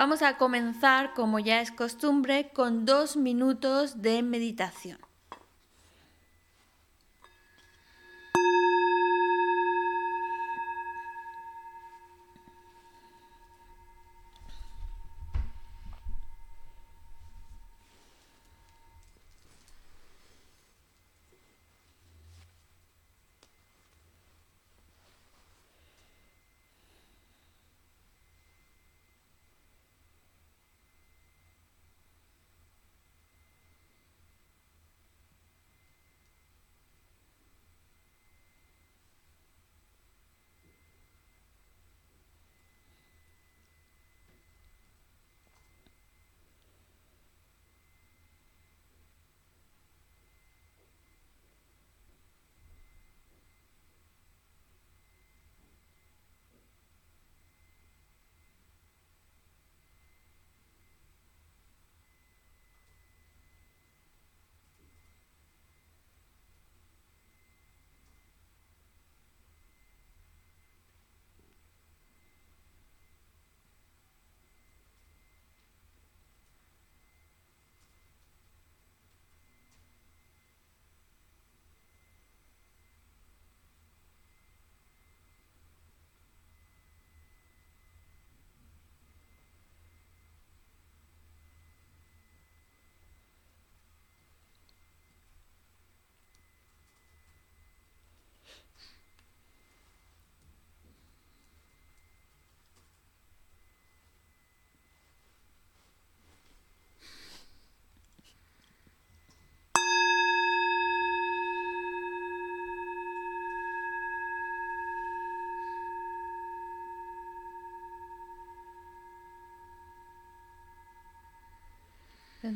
Vamos 0.00 0.22
a 0.22 0.38
comenzar, 0.38 1.12
como 1.12 1.40
ya 1.40 1.60
es 1.60 1.70
costumbre, 1.70 2.48
con 2.54 2.86
dos 2.86 3.18
minutos 3.18 4.00
de 4.00 4.22
meditación. 4.22 5.09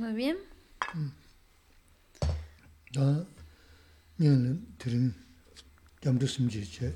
Mawim? 0.04 0.36
Da 2.94 3.26
nyingli 4.18 4.58
tirin 4.78 5.14
gyamdo 6.02 6.26
simji 6.26 6.60
che, 6.68 6.94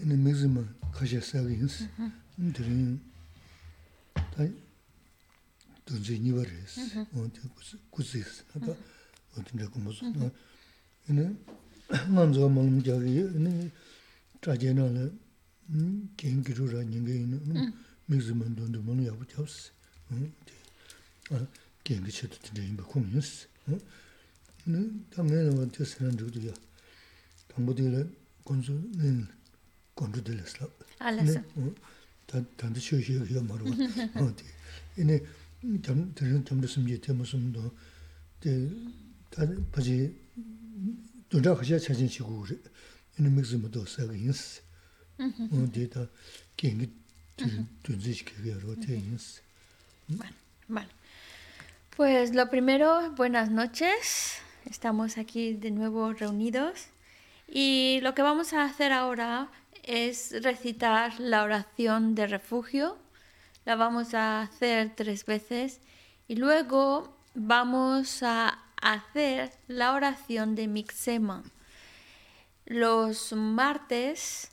ini 0.00 0.14
mizima 0.14 0.62
kasha 0.92 1.20
sabi 1.22 1.54
ins, 1.54 1.88
tirin 2.52 3.00
da 4.36 4.46
dunzi 5.86 6.18
niwa 6.18 6.44
res, 6.44 7.06
kuzi 7.90 8.18
is, 8.18 8.44
da 8.52 8.76
wadinda 9.34 9.66
kumazu. 9.68 10.04
Ini 11.08 11.34
manzo 12.08 12.48
mangum 12.50 12.82
jagi, 12.82 13.24
ini 13.38 13.72
trajena 14.38 14.86
la 14.90 15.10
kengiru 16.14 16.66
ra 16.72 16.82
nyingi 16.84 17.22
ini 17.22 17.72
mizima 18.06 18.44
dundu 18.44 18.82
mangu 18.82 19.02
yabu 19.02 19.24
jabsi. 19.24 19.70
gengi 21.88 22.12
chedo 22.12 22.36
tinte 22.42 22.60
inba 22.70 22.84
kumi 22.84 23.08
yunsi. 23.14 23.46
Tangayana 25.12 25.50
wan 25.56 25.70
tiyo 25.70 25.84
senan 25.86 26.16
dhukudu 26.18 26.40
ya, 26.48 26.54
tangbo 27.48 27.72
dhila 27.72 28.04
gonzo, 28.44 28.74
gonzo 29.96 30.20
dhila 30.20 30.44
slab. 30.46 30.70
Alasa. 31.00 31.42
Tanda 32.58 32.78
shio 32.80 33.00
shio 33.00 33.24
ya 33.24 33.40
marwa. 33.40 33.72
Ine, 34.98 35.22
dharan 35.62 36.44
tamra 36.44 36.68
sumye, 36.68 36.98
tema 37.00 37.24
sumdo, 37.24 37.72
pachi, 39.72 39.96
dhundra 41.30 41.56
khasha 41.56 41.80
chachin 41.80 42.08
chigu 42.08 42.34
uri, 42.42 42.56
ine 43.18 43.28
mikzi 43.30 43.56
mato 43.56 43.86
saga 43.86 44.12
yunsi. 44.12 44.60
Di 45.72 45.88
ta 45.88 46.06
gengi 46.56 46.86
dhunzi 47.82 48.14
shikega 48.14 48.50
yarwa, 48.50 48.76
tiyo 48.76 48.96
yunsi. 48.96 49.40
Vale, 50.08 50.34
vale. 50.68 50.92
Pues 51.98 52.32
lo 52.32 52.48
primero, 52.48 53.10
buenas 53.16 53.50
noches. 53.50 54.38
Estamos 54.66 55.18
aquí 55.18 55.54
de 55.54 55.72
nuevo 55.72 56.12
reunidos 56.12 56.90
y 57.48 57.98
lo 58.02 58.14
que 58.14 58.22
vamos 58.22 58.52
a 58.52 58.62
hacer 58.62 58.92
ahora 58.92 59.50
es 59.82 60.32
recitar 60.44 61.18
la 61.18 61.42
oración 61.42 62.14
de 62.14 62.28
refugio. 62.28 62.96
La 63.64 63.74
vamos 63.74 64.14
a 64.14 64.42
hacer 64.42 64.94
tres 64.94 65.26
veces 65.26 65.80
y 66.28 66.36
luego 66.36 67.16
vamos 67.34 68.22
a 68.22 68.60
hacer 68.80 69.50
la 69.66 69.92
oración 69.92 70.54
de 70.54 70.68
Mixema. 70.68 71.42
Los 72.64 73.32
martes 73.32 74.52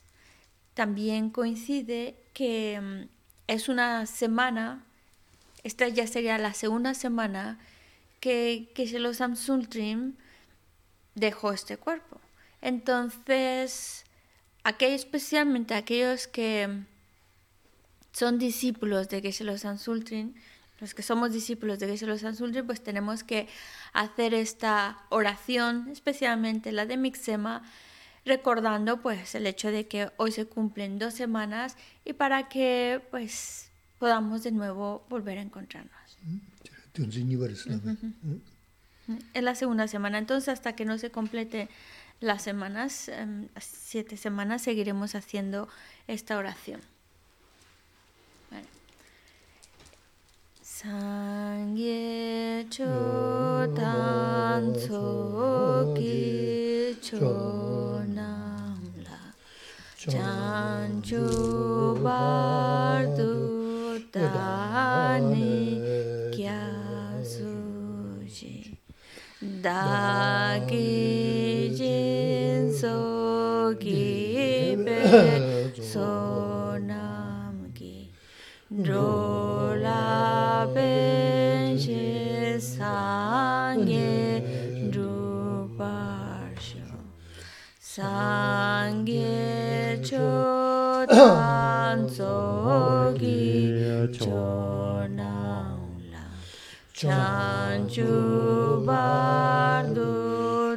también 0.73 1.29
coincide 1.29 2.15
que 2.33 2.81
mm, 2.81 3.07
es 3.45 3.69
una 3.69 4.07
semana, 4.07 4.83
esta 5.65 5.87
ya 5.87 6.05
sería 6.05 6.37
la 6.37 6.53
segunda 6.53 6.93
semana 6.93 7.57
que, 8.19 8.71
que 8.75 8.85
Shelo 8.85 9.15
Samsultrim 9.15 10.13
dejó 11.15 11.53
este 11.53 11.77
cuerpo. 11.77 12.21
Entonces, 12.61 14.05
aquellos, 14.63 15.01
especialmente 15.01 15.73
aquellos 15.73 16.27
que 16.27 16.83
son 18.11 18.37
discípulos 18.37 19.09
de 19.09 19.21
Geshe 19.21 19.57
Samsultrim, 19.57 20.35
los 20.79 20.93
que 20.93 21.01
somos 21.01 21.33
discípulos 21.33 21.79
de 21.79 21.87
Geshe 21.87 22.15
Samsultrim, 22.19 22.67
pues 22.67 22.83
tenemos 22.83 23.23
que 23.23 23.47
hacer 23.91 24.35
esta 24.35 24.99
oración, 25.09 25.89
especialmente 25.91 26.71
la 26.73 26.85
de 26.85 26.97
Mixema, 26.97 27.63
recordando 28.23 29.01
pues 29.01 29.33
el 29.33 29.47
hecho 29.47 29.71
de 29.71 29.87
que 29.87 30.11
hoy 30.17 30.31
se 30.31 30.45
cumplen 30.45 30.99
dos 30.99 31.15
semanas 31.15 31.75
y 32.03 32.13
para 32.13 32.49
que 32.49 33.01
pues 33.09 33.71
podamos 33.99 34.43
de 34.43 34.51
nuevo 34.51 35.03
volver 35.09 35.37
a 35.37 35.41
encontrarnos. 35.41 36.17
Es 39.33 39.43
la 39.43 39.55
segunda 39.55 39.87
semana, 39.87 40.17
entonces 40.17 40.49
hasta 40.49 40.75
que 40.75 40.85
no 40.85 40.97
se 40.97 41.11
complete 41.11 41.69
las 42.21 42.41
semanas, 42.41 43.09
em, 43.09 43.49
siete 43.59 44.17
semanas, 44.17 44.61
seguiremos 44.61 45.15
haciendo 45.15 45.67
esta 46.07 46.37
oración. 46.37 46.81
Vale. 48.49 48.65
Sangye 50.61 52.65
la 60.07 60.75
dāni 64.15 65.75
gyā 66.31 66.59
sūjī 67.27 68.77
dāgi 69.65 70.79
jīn 71.79 72.69
sō 72.79 72.93
gī 73.81 74.05
bē 74.85 75.01
sō 75.89 76.07
nām 76.85 77.57
gī 77.75 78.07
rō 78.87 79.11
lā 79.83 80.07
bē 80.77 80.87
jī 81.83 82.55
sāngi 82.69 83.99
rū 84.95 85.11
pār 85.81 86.55
shō 86.69 87.03
sāngi 87.91 89.19
chō 90.07 90.31
tān 91.11 92.07
sō 92.15 92.33
gī 93.19 93.34
cho 94.13 95.07
nam 95.09 95.79
la 96.11 96.25
chan 96.93 97.87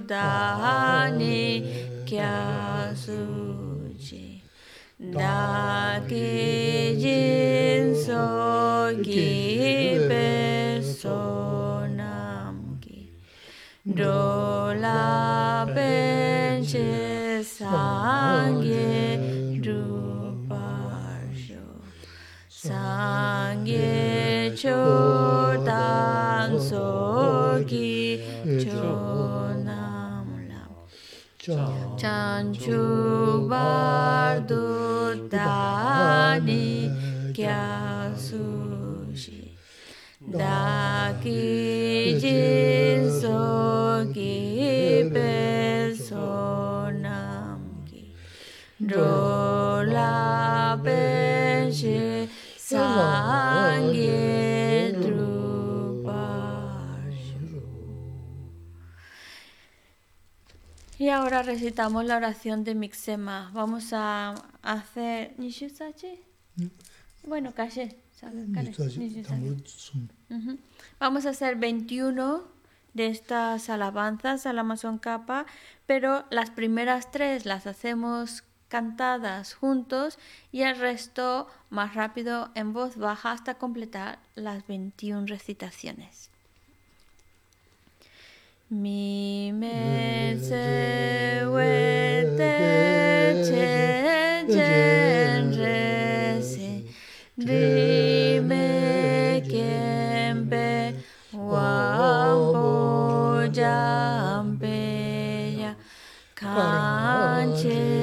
da 0.06 1.10
ni 1.18 1.40
kya 2.08 2.94
su 2.96 3.20
da 4.98 6.00
ki 6.08 6.96
jin 7.02 7.94
so 8.04 8.24
gi 9.04 9.98
pe 10.08 10.82
so 11.00 11.20
nam 11.98 12.78
ki 12.82 12.98
do 13.98 14.37
기 23.68 23.76
초당 24.56 26.56
속이 26.58 28.48
초남람. 28.64 29.68
잔주발두 31.98 32.88
다니 35.30 36.90
갸수시 37.36 38.32
다기진 40.32 42.24
속이 43.20 45.10
배소남기. 45.12 46.14
롤라벤시 48.80 49.90
사 52.56 53.44
음. 53.44 53.47
Y 61.08 61.10
ahora 61.10 61.42
recitamos 61.42 62.04
la 62.04 62.18
oración 62.18 62.64
de 62.64 62.74
Mixema. 62.74 63.50
Vamos 63.54 63.94
a 63.94 64.34
hacer. 64.60 65.32
¿Nishusachi? 65.38 66.20
Bueno. 67.26 67.54
Ujú. 70.28 70.58
Vamos 71.00 71.24
a 71.24 71.30
hacer 71.30 71.56
21 71.56 72.42
de 72.92 73.06
estas 73.06 73.70
alabanzas 73.70 74.44
al 74.44 74.58
Amazon 74.58 74.98
Kappa, 74.98 75.46
pero 75.86 76.26
las 76.28 76.50
primeras 76.50 77.10
tres 77.10 77.46
las 77.46 77.66
hacemos 77.66 78.44
cantadas 78.68 79.54
juntos 79.54 80.18
y 80.52 80.60
el 80.60 80.76
resto 80.76 81.48
más 81.70 81.94
rápido 81.94 82.50
en 82.54 82.74
voz 82.74 82.98
baja 82.98 83.32
hasta 83.32 83.54
completar 83.54 84.18
las 84.34 84.66
21 84.66 85.24
recitaciones. 85.24 86.28
Mi 88.70 89.50
me 89.50 90.36
se 90.38 91.42
we 91.46 92.36
te 92.36 93.42
che 93.48 94.44
jen 94.46 95.56
re 95.56 96.42
si 96.42 96.84
ri 97.38 98.40
me 98.44 99.42
kem 99.48 100.46
pe 100.50 100.94
wa 101.32 102.34
bo 102.52 103.48
jam 103.50 104.58
pe 104.60 104.76
ya 105.62 105.72
kan 106.34 107.56
chen 107.56 107.97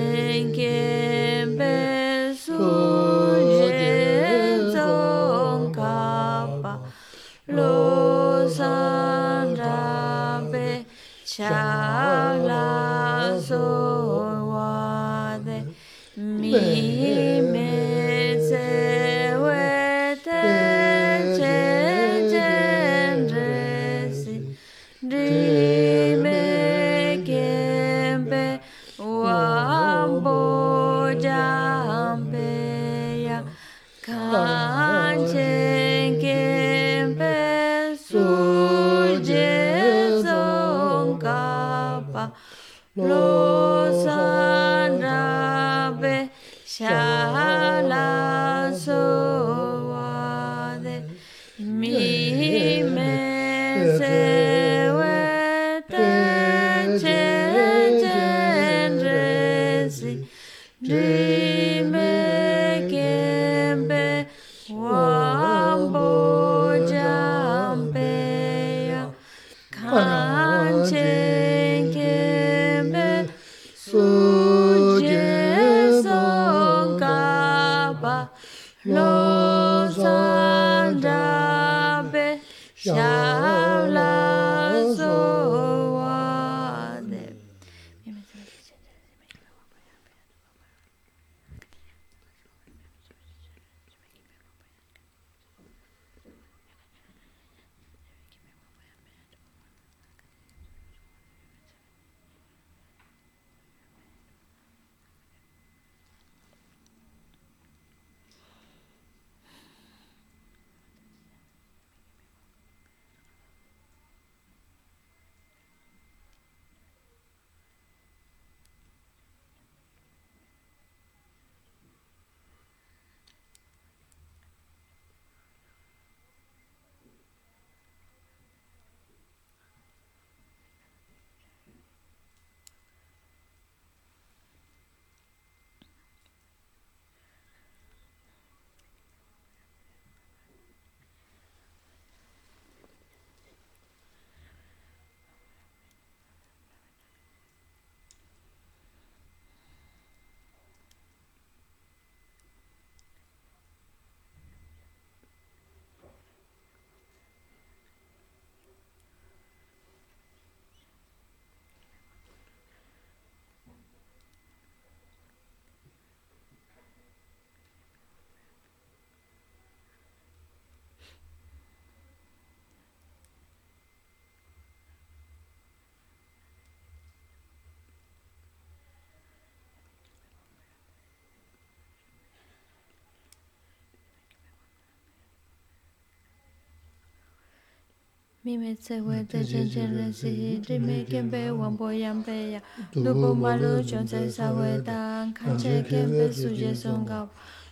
mi 188.45 188.57
me 188.57 188.75
tse 188.75 189.02
we 189.02 189.23
de 189.23 189.44
chen 189.44 189.68
chen 189.73 189.90
le 189.97 190.14
si 190.14 190.61
ri 190.68 190.78
me 190.78 191.04
ken 191.11 191.30
pe 191.31 191.49
wan 191.59 191.75
po 191.78 191.87
yang 191.90 192.21
pe 192.23 192.37
ya 192.54 192.61
lu 192.94 193.11
po 193.21 193.33
ma 193.33 193.56
lu 193.61 193.71
chon 193.90 194.06
tse 194.06 194.30
sa 194.37 194.54
we 194.54 194.71
dan 194.87 195.33
kan 195.33 195.57
che 195.57 195.81
ken 195.90 196.09
pe 196.18 196.25
su 196.31 196.49
je 196.59 196.71
song 196.81 197.04
ga 197.09 197.19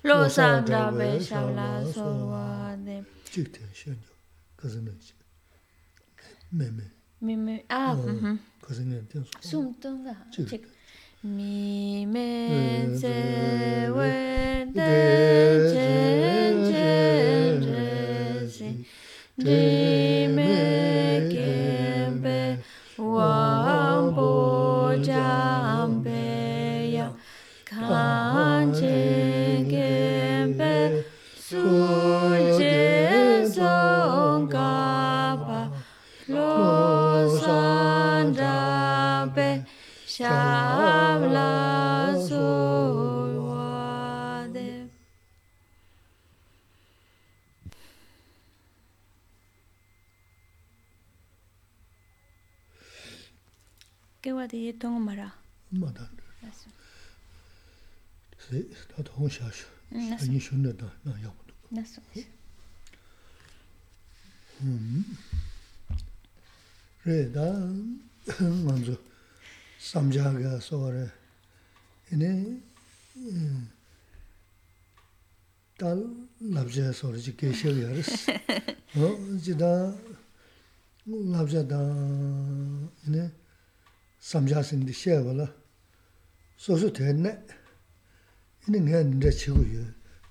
lo 0.04 0.18
san 0.36 0.66
da 0.66 0.90
be 0.98 1.10
sha 1.28 1.42
la 1.58 1.70
so 1.94 2.06
wa 2.32 2.76
de 2.86 2.98
chik 3.32 3.48
ten 3.54 3.70
shen 3.80 3.98
yo 4.06 4.14
kazi 4.60 4.80
ngen 4.82 4.98
chi 5.06 5.14
me 6.58 6.66
me 6.78 6.86
mi 7.26 7.36
me 7.46 7.56
ah 7.70 7.94
mhm 7.94 8.36
kazi 8.66 8.82
ngen 8.90 9.06
ten 9.12 9.24
su 9.30 9.50
sum 9.50 9.66
tung 9.82 10.00
da 10.08 10.16
Chik. 10.34 10.48
chik 10.50 10.64
mi 11.36 12.06
me 12.14 12.28
Me 12.50 12.98
tse 12.98 13.14
tse 13.14 13.94
we 13.96 14.10
we 14.10 14.12
de 14.78 14.92
de 15.54 15.72
chen 15.74 16.54
chen 16.72 17.62
chen 17.68 18.76
chen 19.46 20.23
샴라 40.16 42.14
소와데 42.30 43.58
개와디 54.22 54.78
동마라 54.78 55.36
마다 55.72 56.12
세 58.38 58.70
다도 58.96 59.14
혼샤샤 59.14 59.66
아니 59.94 60.38
슌데다 60.38 60.92
나 61.02 61.12
야고도 61.24 61.56
나스 61.70 62.00
음 64.62 65.18
레다 67.04 67.42
먼저 68.64 68.96
samjāga 69.84 70.58
sōre, 70.64 71.04
ine 72.16 72.30
tā 75.80 75.92
labjā 76.56 76.94
sōre 76.96 77.20
jī 77.24 77.34
kēshēw 77.42 77.82
yaris. 77.82 78.12
Jī 79.44 79.58
tā 79.60 79.72
labjā 81.08 81.66
tā 81.68 81.82
ine 83.10 83.28
samjā 84.24 84.64
sīndi 84.64 84.96
shēwa 84.96 85.36
la 85.42 85.50
sōsū 86.64 86.94
tēne, 86.96 87.36
ine 88.70 88.84
ngā 88.88 89.04
nirā 89.10 89.36
chigu 89.36 89.66
yu, 89.68 89.84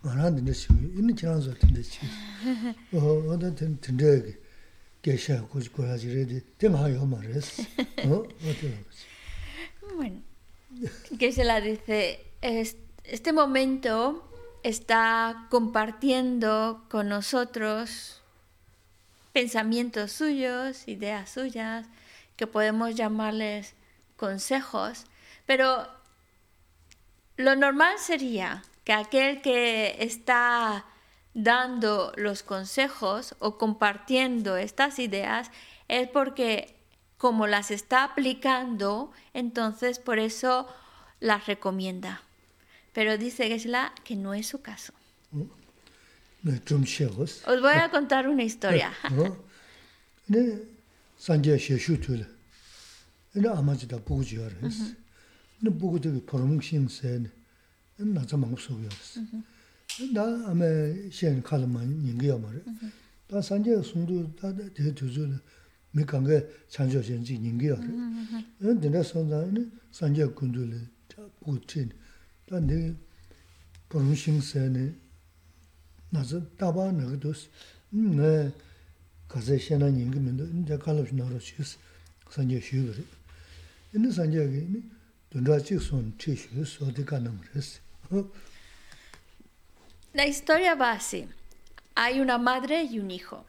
ngā 0.07 0.17
rā 0.17 0.33
nirā 0.33 0.57
chigu 0.57 0.81
yu, 0.81 0.95
ine 1.03 1.13
jirā 1.13 1.37
sō 1.45 1.59
tindā 1.61 1.85
chigu. 1.93 2.75
Oda 3.37 3.53
tindā 3.61 4.17
kēshēw 5.05 5.45
kuch 5.53 5.73
kurā 5.77 6.01
jirē 6.01 6.29
di, 6.31 6.45
tēng 6.57 6.79
hā 6.79 6.93
yō 6.95 7.09
mā 7.11 7.21
rēs, 7.27 7.59
o 8.09 8.25
tēng 8.41 8.79
hā 8.79 9.12
Bueno, 9.97 10.21
que 11.19 11.33
se 11.33 11.45
la 11.45 11.61
dice, 11.61 12.25
es- 12.41 12.77
este 13.05 13.33
momento 13.33 14.29
está 14.63 15.47
compartiendo 15.51 16.85
con 16.89 17.09
nosotros 17.09 18.21
pensamientos 19.33 20.13
suyos, 20.13 20.87
ideas 20.89 21.31
suyas, 21.31 21.87
que 22.37 22.47
podemos 22.47 22.95
llamarles 22.95 23.75
consejos, 24.17 25.05
pero 25.47 25.87
lo 27.37 27.57
normal 27.57 27.99
sería 27.99 28.63
que 28.85 28.93
aquel 28.93 29.43
que 29.43 29.97
está 30.01 30.85
dando 31.35 32.13
los 32.17 32.43
consejos 32.43 33.35
o 33.39 33.57
compartiendo 33.59 34.57
estas 34.57 34.99
ideas 34.99 35.51
es 35.89 36.09
porque 36.09 36.77
como 37.23 37.47
las 37.47 37.71
está 37.71 38.03
aplicando, 38.03 39.13
entonces 39.33 40.01
por 40.01 40.19
eso 40.19 40.67
las 41.21 41.47
recomienda. 41.47 42.21
Pero 42.93 43.17
dice 43.17 43.47
Gesla 43.47 43.93
que 44.03 44.17
no 44.17 44.35
es 44.35 44.49
su 44.49 44.61
caso. 44.61 44.93
Os 47.47 47.61
voy 47.61 47.75
a 47.75 47.93
contar 47.93 48.27
una 48.27 48.43
historia. 48.43 48.93
mi 65.95 66.05
kange 66.05 66.47
chancho 66.69 67.03
shenji 67.03 67.39
nyingi 67.39 67.67
ya 67.67 67.77
re. 67.77 68.75
Dina 68.75 69.03
sonza 69.05 69.45
ini 69.47 69.71
sanje 69.91 70.27
kundu 70.29 70.65
le 70.65 70.89
bu 71.41 71.59
chin. 71.67 71.93
Ta 72.47 72.61
ndi 72.61 72.95
purung 73.89 74.15
shing 74.17 74.41
se 74.41 74.69
ne 74.69 74.95
nazi 76.11 76.41
taba 76.57 76.91
naga 76.93 77.17
dos. 77.17 77.49
Nga 77.95 78.53
kaze 79.29 79.59
shena 79.59 79.91
nyingi 79.91 80.19
mendo, 80.19 80.45
nja 80.45 80.79
kalab 80.79 81.13
naro 81.13 81.39
shis 81.39 81.77
sanje 82.31 82.61
shiyu 82.61 82.93
re. 82.93 83.05
Ini 83.95 84.13
sanje 84.13 84.49
ki 84.49 84.59
ini 84.59 84.83
dundra 85.31 85.61
chik 85.61 85.81
son 85.81 86.15
chi 86.17 86.35
shiyu 86.35 86.65
so 86.65 86.91
di 86.91 87.05
ka 87.05 87.19
nam 87.19 87.39
res. 87.55 87.81
La 90.15 90.25
historia 90.25 90.75
va 90.75 90.93
así. 90.93 91.27
Hay 91.95 92.21
una 92.21 92.39
madre 92.39 92.85
y 92.85 92.99
un 92.99 93.11
hijo. 93.11 93.45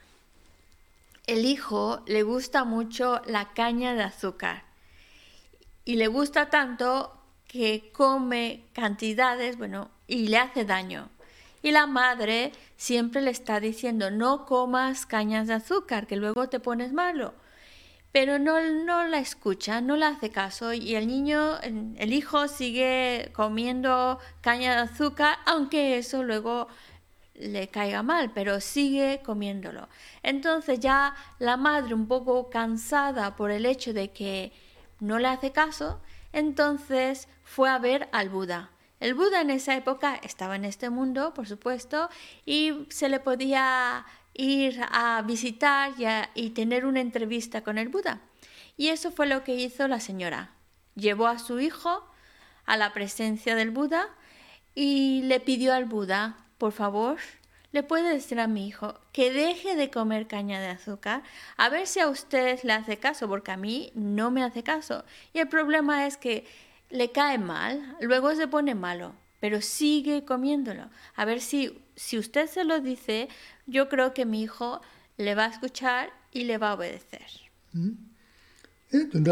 El 1.25 1.45
hijo 1.45 2.03
le 2.05 2.21
gusta 2.23 2.65
mucho 2.65 3.21
la 3.25 3.53
caña 3.53 3.95
de 3.95 4.03
azúcar 4.03 4.63
y 5.85 5.95
le 5.95 6.07
gusta 6.07 6.49
tanto 6.49 7.17
que 7.47 7.91
come 7.93 8.65
cantidades, 8.73 9.57
bueno, 9.57 9.89
y 10.05 10.27
le 10.27 10.37
hace 10.37 10.65
daño. 10.65 11.09
Y 11.61 11.71
la 11.71 11.87
madre 11.87 12.51
siempre 12.75 13.21
le 13.21 13.31
está 13.31 13.61
diciendo, 13.61 14.11
no 14.11 14.45
comas 14.45 15.05
cañas 15.05 15.47
de 15.47 15.53
azúcar, 15.53 16.07
que 16.07 16.17
luego 16.17 16.49
te 16.49 16.59
pones 16.59 16.91
malo. 16.91 17.33
Pero 18.11 18.37
no, 18.37 18.59
no 18.59 19.07
la 19.07 19.19
escucha, 19.19 19.79
no 19.79 19.95
le 19.95 20.05
hace 20.05 20.29
caso 20.29 20.73
y 20.73 20.95
el 20.95 21.07
niño, 21.07 21.57
el 21.61 22.11
hijo 22.11 22.49
sigue 22.49 23.31
comiendo 23.33 24.19
caña 24.41 24.75
de 24.75 24.81
azúcar, 24.81 25.37
aunque 25.45 25.97
eso 25.97 26.21
luego 26.21 26.67
le 27.43 27.67
caiga 27.67 28.03
mal, 28.03 28.31
pero 28.33 28.59
sigue 28.61 29.21
comiéndolo. 29.23 29.87
Entonces 30.23 30.79
ya 30.79 31.15
la 31.39 31.57
madre 31.57 31.93
un 31.93 32.07
poco 32.07 32.49
cansada 32.49 33.35
por 33.35 33.51
el 33.51 33.65
hecho 33.65 33.93
de 33.93 34.11
que 34.11 34.51
no 34.99 35.19
le 35.19 35.27
hace 35.27 35.51
caso, 35.51 36.01
entonces 36.31 37.27
fue 37.43 37.69
a 37.69 37.79
ver 37.79 38.09
al 38.11 38.29
Buda. 38.29 38.71
El 38.99 39.15
Buda 39.15 39.41
en 39.41 39.49
esa 39.49 39.75
época 39.75 40.15
estaba 40.23 40.55
en 40.55 40.63
este 40.63 40.89
mundo, 40.89 41.33
por 41.33 41.45
supuesto, 41.45 42.09
y 42.45 42.87
se 42.89 43.09
le 43.09 43.19
podía 43.19 44.05
ir 44.33 44.79
a 44.91 45.21
visitar 45.23 45.91
y, 46.35 46.49
tener 46.51 46.85
una 46.85 47.01
entrevista 47.01 47.63
con 47.63 47.77
el 47.77 47.89
Buda. 47.89 48.21
Y 48.77 48.87
eso 48.87 49.11
fue 49.11 49.27
lo 49.27 49.43
que 49.43 49.55
hizo 49.55 49.87
la 49.87 49.99
señora. 49.99 50.51
Llevó 50.95 51.27
a 51.27 51.37
su 51.37 51.59
hijo 51.59 52.09
a 52.65 52.77
la 52.77 52.93
presencia 52.93 53.55
del 53.55 53.71
Buda 53.71 54.07
y 54.73 55.21
le 55.23 55.39
pidió 55.39 55.73
al 55.73 55.85
Buda, 55.85 56.37
por 56.63 56.71
favor, 56.71 57.17
le 57.73 57.83
puede 57.83 58.13
decir 58.13 58.39
a 58.39 58.47
mi 58.47 58.65
hijo 58.69 58.97
que 59.11 59.33
deje 59.33 59.75
de 59.75 59.91
comer 59.91 60.27
caña 60.27 60.61
de 60.61 60.67
azúcar, 60.67 61.21
a 61.57 61.67
ver 61.67 61.87
si 61.87 61.99
a 61.99 62.07
usted 62.07 62.57
le 62.63 62.71
hace 62.71 62.95
caso, 62.95 63.27
porque 63.27 63.51
a 63.51 63.57
mí 63.57 63.91
no 63.95 64.31
me 64.31 64.45
hace 64.45 64.63
caso. 64.63 65.03
Y 65.33 65.39
el 65.39 65.49
problema 65.49 66.07
es 66.07 66.15
que 66.15 66.45
le 66.89 67.11
cae 67.11 67.37
mal, 67.37 67.97
luego 67.99 68.33
se 68.33 68.47
pone 68.47 68.75
malo, 68.75 69.13
pero 69.41 69.59
sigue 69.59 70.23
comiéndolo. 70.23 70.89
A 71.17 71.25
ver 71.25 71.41
si, 71.41 71.83
si 71.97 72.17
usted 72.17 72.47
se 72.47 72.63
lo 72.63 72.79
dice, 72.79 73.27
yo 73.67 73.89
creo 73.89 74.13
que 74.13 74.25
mi 74.25 74.41
hijo 74.41 74.79
le 75.17 75.35
va 75.35 75.43
a 75.43 75.49
escuchar 75.49 76.13
y 76.31 76.45
le 76.45 76.57
va 76.57 76.69
a 76.69 76.75
obedecer. 76.75 77.27
에돈 78.93 79.25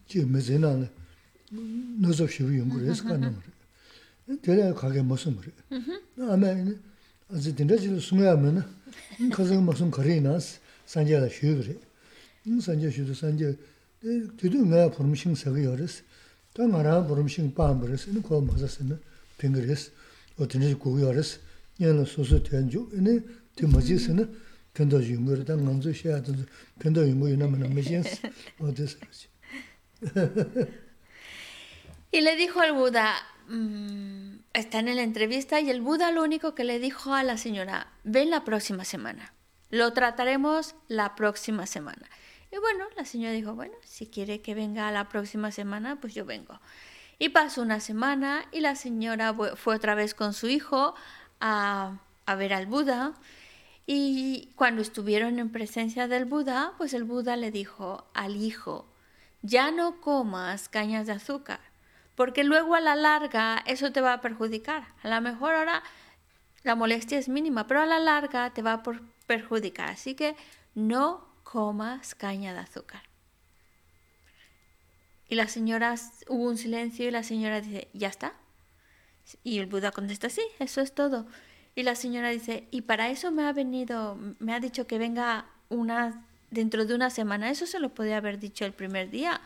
지 0.08 0.26
메제나네 0.26 0.90
노조 2.02 2.28
쉬우 2.28 2.58
연구레스 2.58 3.04
가는 3.04 3.34
거 3.34 3.42
대략 4.42 4.76
가게 4.76 5.02
무슨 5.02 5.36
말이 5.36 5.52
아메 6.20 6.76
아직 7.30 7.56
dinda지 7.56 8.00
숨어야면 8.00 8.66
가서 9.32 9.62
무슨 9.62 9.92
거리나스 9.92 10.60
산자가 10.86 11.30
쉬우래 11.30 11.76
산자 12.62 12.90
쉬도 12.90 13.14
산자 13.14 13.54
되도 14.38 14.66
내가 14.66 14.92
포럼싱 14.92 15.36
사가 15.36 15.64
열었어 15.64 16.04
Tā 16.52 16.66
ngā 16.68 16.82
rā 16.84 16.98
mūrum 17.08 17.30
shīng 17.32 17.54
pāmbu 17.56 17.88
rīs, 17.88 18.10
inī 18.12 18.20
kua 18.28 18.42
māsa 18.44 18.68
sī 18.68 18.84
na 18.84 18.98
pīngi 19.40 19.62
rīs, 19.64 19.86
o 20.36 20.44
tīni 20.44 20.68
jī 20.68 20.76
gugyā 20.76 21.14
rīs, 21.16 21.30
ñā 21.32 21.40
na 21.40 21.40
sūsū 21.40 21.45
tian 21.45 21.45
jū, 21.45 21.45
inī 21.45 21.45
tī 21.45 21.45
mā 21.45 21.45
jī 21.45 21.45
Yungu 25.05 25.05
yungu 25.09 25.37
o. 28.61 28.73
Y 32.13 32.21
le 32.21 32.37
dijo 32.37 32.61
al 32.61 32.73
Buda, 32.73 33.15
mmm, 33.49 34.37
está 34.53 34.79
en 34.79 34.95
la 34.97 35.03
entrevista 35.03 35.61
y 35.61 35.71
el 35.71 35.81
Buda 35.81 36.13
lo 36.13 36.23
único 36.23 36.55
que 36.55 36.65
le 36.65 36.79
dijo 36.79 37.13
a 37.15 37.23
la 37.23 37.37
señora, 37.37 37.93
ven 38.05 38.31
la 38.31 38.45
próxima 38.45 38.85
semana, 38.85 39.35
lo 39.71 39.93
trataremos 39.93 40.75
la 40.89 41.15
próxima 41.15 41.67
semana. 41.67 42.09
Y 42.53 42.59
bueno, 42.59 42.87
la 42.97 43.05
señora 43.05 43.33
dijo, 43.33 43.55
bueno, 43.55 43.75
si 43.83 44.07
quiere 44.07 44.41
que 44.41 44.55
venga 44.55 44.91
la 44.93 45.09
próxima 45.09 45.51
semana, 45.51 46.01
pues 46.01 46.15
yo 46.15 46.25
vengo. 46.25 46.61
Y 47.19 47.31
pasó 47.31 47.63
una 47.63 47.81
semana 47.81 48.47
y 48.53 48.61
la 48.61 48.77
señora 48.77 49.35
fue 49.57 49.75
otra 49.77 49.95
vez 49.95 50.15
con 50.15 50.33
su 50.33 50.49
hijo 50.49 50.95
a, 51.41 51.99
ver 52.37 52.53
al 52.53 52.67
Buda. 52.67 53.15
Y 53.87 54.53
cuando 54.57 54.83
estuvieron 54.83 55.39
en 55.39 55.51
presencia 55.51 56.09
del 56.09 56.25
Buda, 56.25 56.73
pues 56.77 56.93
el 56.95 57.05
Buda 57.05 57.37
le 57.37 57.51
dijo 57.51 58.09
al 58.15 58.37
hijo, 58.37 58.87
ya 59.43 59.71
no 59.71 60.01
comas 60.01 60.69
cañas 60.69 61.07
de 61.07 61.13
azúcar, 61.13 61.61
porque 62.17 62.43
luego 62.43 62.75
a 62.75 62.81
la 62.81 62.97
larga 62.97 63.63
eso 63.67 63.93
te 63.93 64.01
va 64.01 64.15
a 64.15 64.21
perjudicar. 64.21 64.89
A 65.03 65.09
lo 65.09 65.21
mejor 65.21 65.55
ahora 65.55 65.83
la 66.65 66.75
molestia 66.75 67.19
es 67.19 67.29
mínima, 67.29 67.69
pero 67.69 67.81
a 67.81 67.87
la 67.87 68.01
larga 68.01 68.51
te 68.53 68.63
va 68.63 68.73
a 68.73 68.83
perjudicar. 69.27 69.91
Así 69.91 70.15
que 70.15 70.35
no 70.75 71.29
comas 71.45 72.17
caña 72.17 72.53
de 72.53 72.61
azúcar. 72.61 73.03
Y 75.29 75.35
la 75.35 75.49
señora, 75.49 75.95
hubo 76.29 76.45
un 76.45 76.57
silencio 76.57 77.07
y 77.07 77.11
la 77.11 77.23
señora 77.23 77.61
dice, 77.61 77.89
¿ya 77.93 78.09
está? 78.09 78.35
Y 79.43 79.59
el 79.59 79.67
Buda 79.67 79.91
contesta, 79.91 80.29
sí, 80.31 80.43
eso 80.59 80.81
es 80.81 80.95
todo. 80.95 81.27
Y 81.75 81.83
la 81.83 81.95
señora 81.95 82.31
dice, 82.31 82.67
y 82.71 82.83
para 82.83 83.09
eso 83.11 83.31
me 83.31 83.45
ha 83.45 83.53
venido, 83.53 84.19
me 84.39 84.55
ha 84.55 84.61
dicho 84.61 84.87
que 84.87 84.99
venga 84.99 85.47
una 85.69 86.25
dentro 86.51 86.87
de 86.87 86.95
una 86.95 87.11
semana. 87.11 87.51
Eso 87.51 87.67
se 87.67 87.81
lo 87.81 87.91
podía 87.91 88.19
haber 88.19 88.39
dicho 88.39 88.65
el 88.65 88.73
primer 88.73 89.11
día. 89.11 89.41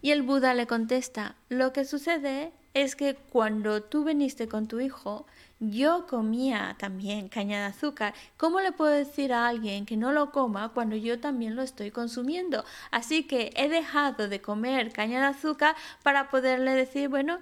Y 0.00 0.10
el 0.10 0.22
Buda 0.22 0.54
le 0.54 0.66
contesta, 0.66 1.36
lo 1.48 1.72
que 1.72 1.84
sucede 1.84 2.52
es 2.74 2.96
que 2.96 3.14
cuando 3.14 3.82
tú 3.82 4.04
viniste 4.04 4.48
con 4.48 4.66
tu 4.66 4.80
hijo, 4.80 5.26
yo 5.60 6.06
comía 6.08 6.74
también 6.78 7.28
caña 7.28 7.60
de 7.60 7.66
azúcar. 7.66 8.14
¿Cómo 8.36 8.60
le 8.60 8.72
puedo 8.72 8.90
decir 8.90 9.32
a 9.32 9.46
alguien 9.46 9.86
que 9.86 9.96
no 9.96 10.10
lo 10.10 10.32
coma 10.32 10.70
cuando 10.70 10.96
yo 10.96 11.20
también 11.20 11.54
lo 11.54 11.62
estoy 11.62 11.90
consumiendo? 11.90 12.64
Así 12.90 13.24
que 13.24 13.52
he 13.54 13.68
dejado 13.68 14.28
de 14.28 14.40
comer 14.40 14.92
caña 14.92 15.20
de 15.20 15.26
azúcar 15.26 15.76
para 16.02 16.30
poderle 16.30 16.74
decir, 16.74 17.08
bueno, 17.08 17.38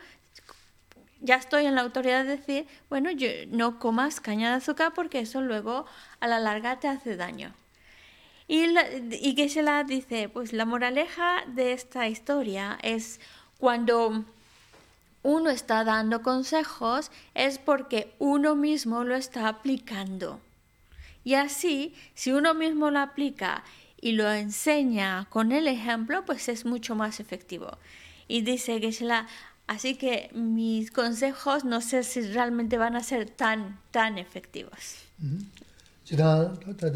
ya 1.20 1.36
estoy 1.36 1.66
en 1.66 1.74
la 1.74 1.82
autoridad 1.82 2.24
de 2.24 2.36
decir, 2.36 2.66
bueno, 2.88 3.10
yo, 3.10 3.28
no 3.48 3.78
comas 3.78 4.20
caña 4.20 4.50
de 4.50 4.56
azúcar 4.56 4.92
porque 4.94 5.20
eso 5.20 5.40
luego 5.40 5.86
a 6.20 6.26
la 6.26 6.38
larga 6.38 6.80
te 6.80 6.88
hace 6.88 7.16
daño. 7.16 7.52
Y, 8.48 8.66
la, 8.66 8.84
y 8.90 9.34
Geshe-la 9.36 9.84
dice, 9.84 10.28
pues 10.28 10.52
la 10.52 10.64
moraleja 10.64 11.44
de 11.46 11.72
esta 11.72 12.08
historia 12.08 12.78
es 12.82 13.20
cuando 13.58 14.24
uno 15.22 15.50
está 15.50 15.84
dando 15.84 16.22
consejos 16.22 17.10
es 17.34 17.58
porque 17.58 18.12
uno 18.18 18.56
mismo 18.56 19.04
lo 19.04 19.14
está 19.14 19.48
aplicando. 19.48 20.40
Y 21.24 21.34
así, 21.34 21.94
si 22.14 22.32
uno 22.32 22.54
mismo 22.54 22.90
lo 22.90 23.00
aplica 23.00 23.62
y 24.00 24.12
lo 24.12 24.30
enseña 24.32 25.26
con 25.28 25.52
el 25.52 25.68
ejemplo, 25.68 26.24
pues 26.24 26.48
es 26.48 26.64
mucho 26.64 26.94
más 26.94 27.20
efectivo. 27.20 27.76
Y 28.26 28.40
dice 28.42 28.80
que 28.80 28.96
la 29.04 29.26
así 29.70 29.94
que 29.94 30.30
mis 30.34 30.90
consejos 30.90 31.64
no 31.64 31.80
sé 31.80 32.02
si 32.02 32.20
realmente 32.22 32.76
van 32.76 32.96
a 32.96 33.02
ser 33.02 33.30
tan, 33.30 33.78
tan 33.92 34.18
efectivos. 34.18 34.82
어다 36.66 36.90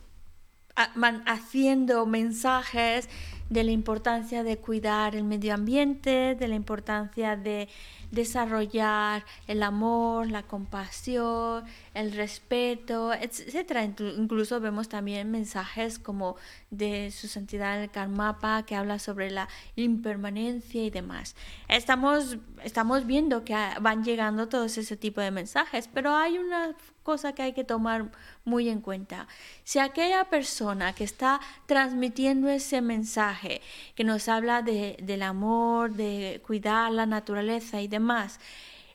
haciendo 1.25 2.05
mensajes 2.05 3.09
de 3.49 3.63
la 3.63 3.71
importancia 3.71 4.43
de 4.43 4.57
cuidar 4.57 5.15
el 5.15 5.23
medio 5.23 5.53
ambiente, 5.53 6.35
de 6.35 6.47
la 6.47 6.55
importancia 6.55 7.35
de 7.35 7.69
desarrollar 8.11 9.25
el 9.47 9.61
amor, 9.61 10.31
la 10.31 10.43
compasión, 10.43 11.63
el 11.93 12.11
respeto, 12.13 13.13
etcétera. 13.13 13.83
Incluso 13.83 14.59
vemos 14.59 14.89
también 14.89 15.29
mensajes 15.29 15.99
como 15.99 16.37
de 16.71 17.11
su 17.11 17.27
santidad 17.27 17.81
el 17.81 17.91
Karmapa 17.91 18.63
que 18.63 18.75
habla 18.75 18.99
sobre 18.99 19.29
la 19.29 19.47
impermanencia 19.75 20.83
y 20.83 20.89
demás. 20.89 21.35
Estamos, 21.67 22.37
estamos 22.63 23.05
viendo 23.05 23.43
que 23.43 23.55
van 23.81 24.03
llegando 24.03 24.47
todos 24.47 24.77
ese 24.77 24.97
tipo 24.97 25.21
de 25.21 25.31
mensajes, 25.31 25.87
pero 25.93 26.15
hay 26.15 26.37
una 26.37 26.75
cosa 27.05 27.33
que 27.33 27.43
hay 27.43 27.53
que 27.53 27.63
tomar 27.63 28.11
muy 28.45 28.67
en 28.67 28.81
cuenta. 28.81 29.27
Si 29.63 29.77
aquella 29.77 30.25
persona 30.25 30.93
que 30.93 31.03
está 31.03 31.39
transmitiendo 31.67 32.49
ese 32.49 32.81
mensaje, 32.81 33.61
que 33.93 34.03
nos 34.03 34.27
habla 34.27 34.63
de, 34.63 34.97
del 35.01 35.21
amor, 35.21 35.93
de 35.93 36.41
cuidar 36.45 36.91
la 36.91 37.05
naturaleza 37.05 37.79
y 37.79 37.87
demás, 37.87 38.39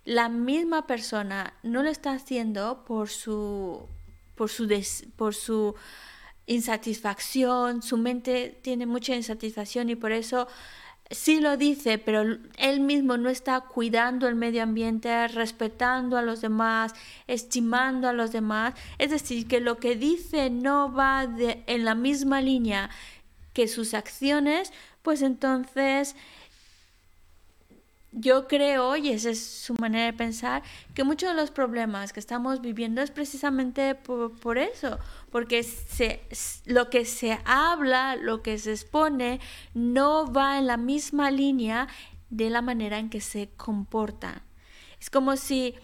la 0.05 0.29
misma 0.29 0.89
persona 0.89 1.55
no 1.63 1.85
lo 1.85 1.89
está 1.89 2.11
haciendo 2.13 2.85
por 2.85 3.09
su, 3.09 3.87
por 4.35 4.51
su, 4.51 4.67
por 5.17 5.33
su 5.35 5.77
insatisfacción, 6.47 7.81
su 7.81 7.97
mente 7.97 8.59
tiene 8.61 8.87
mucha 8.87 9.15
insatisfacción 9.15 9.89
y 9.89 9.95
por 9.95 10.11
eso 10.11 10.49
sí 11.11 11.41
lo 11.41 11.57
dice, 11.57 11.99
pero 11.99 12.39
él 12.57 12.81
mismo 12.81 13.17
no 13.17 13.29
está 13.29 13.61
cuidando 13.61 14.29
el 14.29 14.37
medio 14.37 14.63
ambiente, 14.63 15.29
respetando 15.29 16.17
a 16.17 16.23
los 16.23 16.41
demás, 16.41 16.95
estimando 17.27 18.09
a 18.09 18.13
los 18.13 18.33
demás. 18.33 18.75
Es 18.99 19.11
decir, 19.11 19.47
que 19.49 19.61
lo 19.61 19.79
que 19.79 19.97
dice 19.97 20.51
no 20.51 20.93
va 20.93 21.27
de, 21.27 21.65
en 21.67 21.85
la 21.85 21.95
misma 21.95 22.41
línea 22.41 22.91
que 23.53 23.67
sus 23.67 23.95
acciones, 23.95 24.73
pues 25.03 25.23
entonces 25.23 26.15
yo 28.13 28.49
creo, 28.49 28.97
y 28.97 29.11
esa 29.11 29.31
es 29.31 29.45
su 29.45 29.75
manera 29.75 30.07
de 30.07 30.13
pensar, 30.13 30.63
que 30.95 31.05
muchos 31.05 31.31
de 31.31 31.35
los 31.35 31.51
problemas 31.51 32.13
que 32.13 32.21
estamos 32.21 32.61
viviendo 32.61 33.03
es 33.03 33.11
precisamente 33.11 33.95
por, 33.95 34.59
eso, 34.59 34.99
porque 35.31 35.63
se, 35.63 36.21
lo 36.67 36.91
que 36.91 37.05
se 37.05 37.39
habla, 37.45 38.17
lo 38.17 38.43
que 38.43 38.59
se 38.59 38.73
expone, 38.73 39.41
no 39.75 40.33
va 40.33 40.59
en 40.59 40.67
la 40.67 40.77
misma 40.77 41.31
línea 41.31 41.89
de 42.31 42.51
la 42.51 42.63
manera 42.63 42.99
en 42.99 43.11
que 43.11 43.21
se 43.21 43.51
comporta. 43.57 44.43
Es 45.01 45.09
como 45.09 45.37
si 45.37 45.75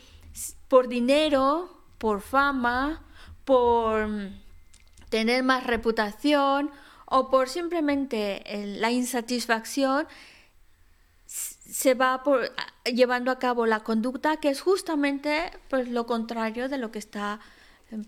por 0.69 0.89
dinero, 0.89 1.71
por 1.99 2.21
fama, 2.21 3.03
por 3.45 4.09
tener 5.09 5.43
más 5.45 5.65
reputación 5.65 6.71
o 7.07 7.31
por 7.31 7.49
simplemente 7.49 8.43
la 8.79 8.91
insatisfacción, 8.91 10.07
se 11.77 11.93
va 11.93 12.23
llevando 12.87 13.31
a 13.31 13.39
cabo 13.39 13.67
la 13.67 13.81
conducta 13.81 14.39
que 14.39 14.49
es 14.49 14.63
justamente 14.63 15.51
pues, 15.69 15.91
lo 15.91 16.07
contrario 16.07 16.71
de 16.71 16.79
lo 16.79 16.91
que 16.91 16.99
está 16.99 17.39
eh, 17.91 18.03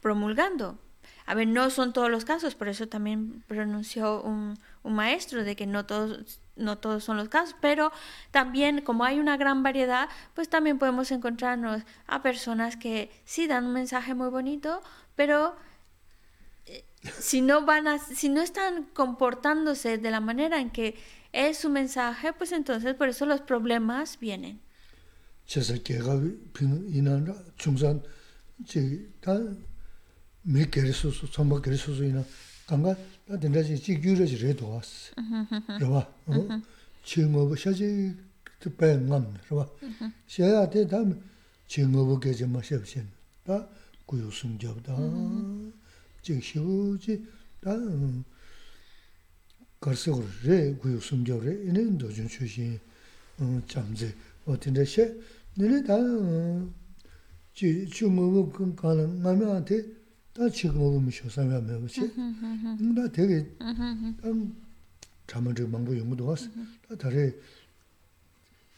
promulgando. 0.00 0.76
A 1.24 1.36
ver, 1.36 1.46
no 1.46 1.70
son 1.70 1.92
todos 1.92 2.10
los 2.10 2.24
casos, 2.24 2.56
por 2.56 2.66
eso 2.66 2.88
también 2.88 3.44
pronunció 3.46 4.20
un, 4.22 4.58
un, 4.82 4.92
maestro 4.92 5.44
de 5.44 5.54
que 5.54 5.68
no 5.68 5.86
todos, 5.86 6.40
no 6.56 6.78
todos 6.78 7.04
son 7.04 7.16
los 7.16 7.28
casos, 7.28 7.54
pero 7.60 7.92
también 8.32 8.80
como 8.80 9.04
hay 9.04 9.20
una 9.20 9.36
gran 9.36 9.62
variedad, 9.62 10.08
pues 10.34 10.48
también 10.48 10.80
podemos 10.80 11.12
encontrarnos 11.12 11.82
a 12.08 12.22
personas 12.22 12.76
que 12.76 13.08
sí 13.24 13.46
dan 13.46 13.66
un 13.66 13.72
mensaje 13.72 14.14
muy 14.14 14.30
bonito, 14.30 14.82
pero 15.14 15.54
eh, 16.66 16.84
si 17.20 17.40
no 17.40 17.64
van 17.64 17.86
a, 17.86 18.00
si 18.00 18.28
no 18.28 18.40
están 18.40 18.82
comportándose 18.86 19.96
de 19.96 20.10
la 20.10 20.18
manera 20.18 20.58
en 20.58 20.70
que 20.70 21.21
es 21.32 21.58
su 21.58 21.70
mensaje, 21.70 22.32
pues 22.32 22.52
entonces 22.52 22.94
por 22.94 23.08
eso 23.08 23.26
los 23.26 23.40
problemas 23.40 24.18
vienen. 24.18 24.60
가르서고 49.81 50.23
레 50.43 50.73
구요 50.75 50.99
숨겨레 50.99 51.69
이는 51.69 51.97
도중 51.97 52.27
출신 52.27 52.79
어 53.39 53.61
잠제 53.67 54.13
어딘데 54.45 54.85
셰 54.85 55.21
너네 55.55 55.83
다 55.83 55.95
지, 57.53 57.87
주무고 57.89 58.51
그 58.51 58.75
가는 58.75 59.21
마음한테 59.21 59.83
다 60.33 60.47
지금 60.49 60.81
오면 60.81 61.09
쇼상에 61.11 61.53
하면 61.53 61.79
그렇지 61.79 62.13
나 62.95 63.07
되게 63.11 63.49
음 64.25 64.55
잠을 65.25 65.55
좀 65.55 65.71
망고 65.71 65.97
연구도 65.97 66.25
왔어 66.25 66.47
다 66.87 66.95
다래 66.95 67.33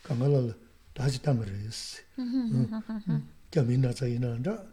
강가를 0.03 0.53
다시 0.93 1.21
담을 1.21 1.47
했어 1.47 2.01
음 2.19 2.69
겸이나 3.51 3.93
자이나다 3.93 4.63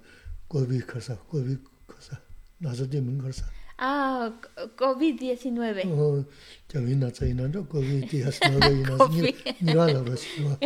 고비 0.48 0.78
가서 0.80 1.18
고비 1.24 1.56
가서 1.86 2.16
나서 2.58 2.88
되면 2.88 3.18
가서 3.18 3.44
Ah, 3.83 4.31
COVID-19. 4.77 6.25
Chavi 6.69 6.95
na 6.95 7.11
tsayi 7.11 7.33
na 7.33 7.47
ndo 7.47 7.63
COVID-19 7.63 8.97
COVID. 8.97 9.35
nirwa 9.61 9.91
la 9.91 10.03
rasi 10.03 10.27
wa. 10.43 10.57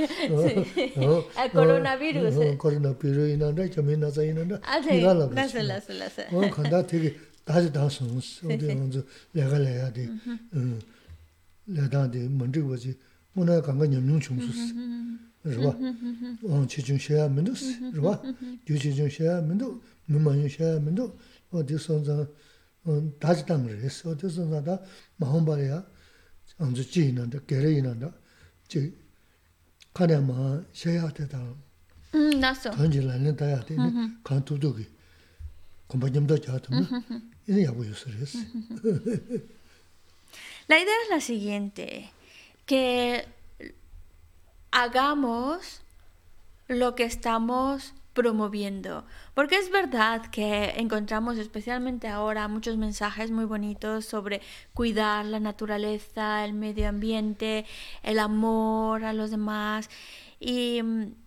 Coronavirus. 1.49 2.58
Coronavirus 2.58 3.30
ina 3.34 3.51
ndo 3.51 3.67
chavi 3.67 3.97
na 3.97 4.12
tsayi 4.12 4.34
na 4.34 4.43
ndo 4.43 4.60
nirwa 4.91 5.13
la 5.13 5.28
rasi 5.28 5.58
wa. 5.58 5.63
Lasa, 5.63 5.93
lasa, 5.93 5.93
lasa. 5.93 6.23
O 6.34 6.49
kanda 6.49 6.84
tegi 6.84 7.13
daji 7.47 7.69
da 7.69 7.89
sungus, 7.89 8.43
onde 8.43 8.67
onzu 8.67 9.04
lega 9.34 9.60
lega 9.60 9.91
di, 9.91 10.10
lega 11.67 12.08
di 12.08 12.19
mandri 12.28 12.62
wazi, 12.62 12.97
muna 13.36 13.62
kanga 13.62 13.88
nyamnyung 13.88 14.21
chungsus. 14.21 14.73
Rwa, 15.45 15.75
on 16.49 16.67
chichung 16.67 16.99
shaya 16.99 17.30
mindus, 17.30 17.63
rwa, 17.93 18.19
gyu 18.65 18.78
chichung 18.78 19.10
shaya 19.10 19.41
mindu, 19.41 19.80
mimanyu 20.10 20.49
shaya 20.49 20.80
mindu, 20.80 21.13
o 21.54 21.62
di 21.63 21.78
sonzang, 21.78 22.28
다시 23.19 23.43
어.디서 24.06 24.45
나다 24.45 24.80
안주 26.58 26.89
지음 26.89 27.30
나서 32.39 32.71
compañero 35.88 36.36
y 37.48 37.63
ya 37.63 37.71
voy 37.71 37.88
la 40.67 40.80
idea 40.80 40.95
es 41.04 41.10
la 41.10 41.21
siguiente 41.21 42.12
que 42.65 43.28
hagamos 44.71 45.82
lo 46.67 46.95
que 46.95 47.04
estamos 47.04 47.93
promoviendo. 48.15 49.06
Porque 49.36 49.58
es 49.58 49.69
verdad 49.69 50.25
que 50.32 50.73
encontramos 50.78 51.38
especialmente 51.38 52.08
ahora 52.08 52.47
muchos 52.47 52.78
mensajes 52.78 53.30
muy 53.30 53.45
bonitos 53.45 54.06
sobre 54.06 54.41
cuidar 54.73 55.25
la 55.25 55.39
naturaleza, 55.39 56.43
el 56.43 56.54
medio 56.54 56.89
ambiente, 56.89 57.65
el 58.01 58.17
amor 58.17 59.04
a 59.04 59.13
los 59.13 59.30
demás. 59.30 59.89
Y, 60.39 60.82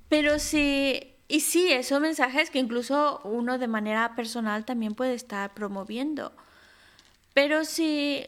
pero 0.09 0.41
sí, 0.41 1.15
y 1.29 1.41
sí, 1.41 1.71
esos 1.71 2.01
mensajes 2.01 2.51
que 2.51 2.59
incluso 2.59 3.21
uno 3.23 3.59
de 3.59 3.69
manera 3.69 4.17
personal 4.17 4.65
también 4.65 4.95
puede 4.95 5.15
estar 5.15 5.55
promoviendo. 5.55 6.33
Pero 7.35 7.65
si 7.65 8.27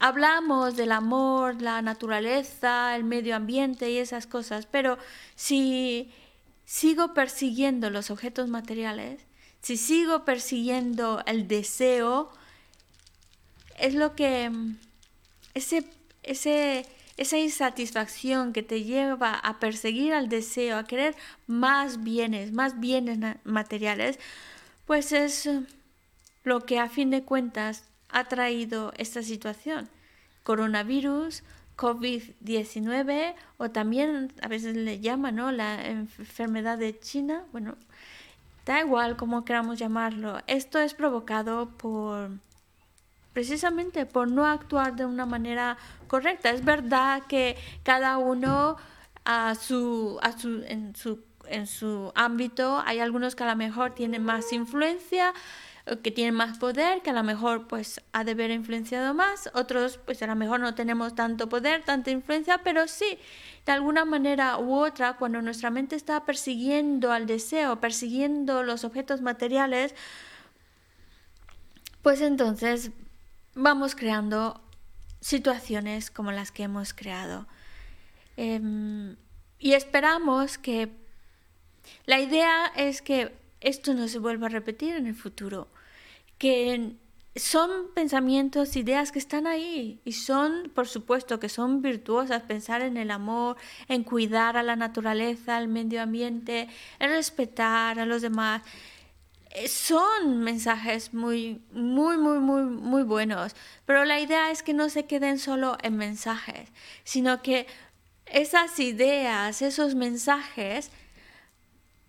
hablamos 0.00 0.76
del 0.76 0.90
amor, 0.90 1.62
la 1.62 1.80
naturaleza, 1.80 2.96
el 2.96 3.04
medio 3.04 3.36
ambiente 3.36 3.90
y 3.90 3.98
esas 3.98 4.26
cosas, 4.26 4.66
pero 4.66 4.98
si 5.36 6.12
sigo 6.72 7.12
persiguiendo 7.12 7.90
los 7.90 8.10
objetos 8.10 8.48
materiales, 8.48 9.20
si 9.60 9.76
sigo 9.76 10.24
persiguiendo 10.24 11.22
el 11.26 11.46
deseo, 11.46 12.30
es 13.78 13.94
lo 13.94 14.16
que 14.16 14.50
ese, 15.52 15.84
ese, 16.22 16.86
esa 17.18 17.36
insatisfacción 17.36 18.54
que 18.54 18.62
te 18.62 18.84
lleva 18.84 19.34
a 19.34 19.60
perseguir 19.60 20.14
al 20.14 20.30
deseo, 20.30 20.78
a 20.78 20.86
querer 20.86 21.14
más 21.46 22.02
bienes, 22.02 22.52
más 22.52 22.80
bienes 22.80 23.18
materiales, 23.44 24.18
pues 24.86 25.12
es 25.12 25.50
lo 26.42 26.64
que 26.64 26.78
a 26.78 26.88
fin 26.88 27.10
de 27.10 27.22
cuentas 27.22 27.84
ha 28.08 28.24
traído 28.28 28.94
esta 28.96 29.22
situación. 29.22 29.90
Coronavirus, 30.42 31.42
COVID-19 31.76 33.34
o 33.58 33.70
también 33.70 34.32
a 34.42 34.48
veces 34.48 34.76
le 34.76 35.00
llaman 35.00 35.36
¿no? 35.36 35.52
la 35.52 35.86
enfermedad 35.86 36.78
de 36.78 36.98
China, 36.98 37.44
bueno, 37.52 37.76
da 38.64 38.80
igual 38.80 39.16
como 39.16 39.44
queramos 39.44 39.78
llamarlo, 39.78 40.40
esto 40.46 40.78
es 40.78 40.94
provocado 40.94 41.70
por 41.70 42.30
precisamente 43.32 44.06
por 44.06 44.30
no 44.30 44.46
actuar 44.46 44.94
de 44.94 45.06
una 45.06 45.26
manera 45.26 45.78
correcta. 46.06 46.50
Es 46.50 46.64
verdad 46.64 47.22
que 47.28 47.56
cada 47.82 48.18
uno 48.18 48.76
a 49.24 49.54
su, 49.54 50.18
a 50.22 50.32
su, 50.32 50.62
en, 50.66 50.94
su, 50.94 51.20
en 51.46 51.66
su 51.66 52.12
ámbito 52.14 52.82
hay 52.84 53.00
algunos 53.00 53.34
que 53.34 53.44
a 53.44 53.48
lo 53.48 53.56
mejor 53.56 53.94
tienen 53.94 54.22
más 54.22 54.52
influencia, 54.52 55.32
que 56.02 56.10
tienen 56.12 56.34
más 56.34 56.58
poder, 56.58 57.02
que 57.02 57.10
a 57.10 57.12
lo 57.12 57.24
mejor 57.24 57.66
pues 57.66 58.00
ha 58.12 58.22
de 58.22 58.32
haber 58.32 58.52
influenciado 58.52 59.14
más, 59.14 59.50
otros 59.52 59.98
pues 59.98 60.22
a 60.22 60.28
lo 60.28 60.36
mejor 60.36 60.60
no 60.60 60.74
tenemos 60.74 61.14
tanto 61.14 61.48
poder, 61.48 61.82
tanta 61.82 62.10
influencia, 62.10 62.58
pero 62.62 62.86
sí, 62.86 63.18
de 63.66 63.72
alguna 63.72 64.04
manera 64.04 64.58
u 64.58 64.74
otra, 64.74 65.14
cuando 65.14 65.42
nuestra 65.42 65.70
mente 65.70 65.96
está 65.96 66.24
persiguiendo 66.24 67.10
al 67.10 67.26
deseo, 67.26 67.80
persiguiendo 67.80 68.62
los 68.62 68.84
objetos 68.84 69.22
materiales, 69.22 69.94
pues 72.02 72.20
entonces 72.20 72.92
vamos 73.54 73.96
creando 73.96 74.60
situaciones 75.20 76.10
como 76.10 76.30
las 76.30 76.52
que 76.52 76.62
hemos 76.64 76.94
creado. 76.94 77.46
Em, 78.36 79.16
y 79.58 79.72
esperamos 79.74 80.58
que 80.58 80.90
la 82.06 82.20
idea 82.20 82.66
es 82.76 83.02
que 83.02 83.41
esto 83.62 83.94
no 83.94 84.08
se 84.08 84.18
vuelva 84.18 84.46
a 84.46 84.50
repetir 84.50 84.94
en 84.96 85.06
el 85.06 85.14
futuro, 85.14 85.68
que 86.38 86.96
son 87.34 87.70
pensamientos, 87.94 88.76
ideas 88.76 89.10
que 89.10 89.18
están 89.18 89.46
ahí 89.46 90.00
y 90.04 90.12
son, 90.12 90.70
por 90.74 90.86
supuesto, 90.86 91.40
que 91.40 91.48
son 91.48 91.80
virtuosas, 91.80 92.42
pensar 92.42 92.82
en 92.82 92.96
el 92.98 93.10
amor, 93.10 93.56
en 93.88 94.04
cuidar 94.04 94.56
a 94.58 94.62
la 94.62 94.76
naturaleza, 94.76 95.56
al 95.56 95.68
medio 95.68 96.02
ambiente, 96.02 96.68
en 96.98 97.10
respetar 97.10 97.98
a 97.98 98.06
los 98.06 98.20
demás. 98.22 98.62
eh, 99.50 99.68
son 99.68 100.40
mensajes 100.40 101.14
muy, 101.14 101.62
muy, 101.72 102.16
muy, 102.18 102.38
muy, 102.38 102.62
muy 102.64 103.02
buenos, 103.02 103.54
pero 103.86 104.04
la 104.04 104.18
idea 104.20 104.50
es 104.50 104.62
que 104.62 104.74
no 104.74 104.88
se 104.88 105.04
queden 105.06 105.38
solo 105.38 105.76
en 105.82 105.96
mensajes, 105.96 106.70
sino 107.04 107.42
que 107.42 107.66
esas 108.26 108.78
ideas, 108.80 109.62
esos 109.62 109.94
mensajes 109.94 110.90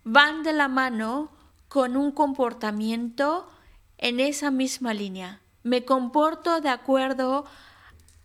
van 0.06 0.44
de 0.44 0.54
la 0.54 0.68
mano 0.68 1.32
con 1.74 1.98
un 1.98 2.12
comportamiento 2.12 3.50
en 3.98 4.20
esa 4.20 4.52
misma 4.52 4.94
línea. 4.94 5.42
Me 5.64 5.86
comporto 5.86 6.62
de 6.62 6.70
acuerdo 6.70 7.46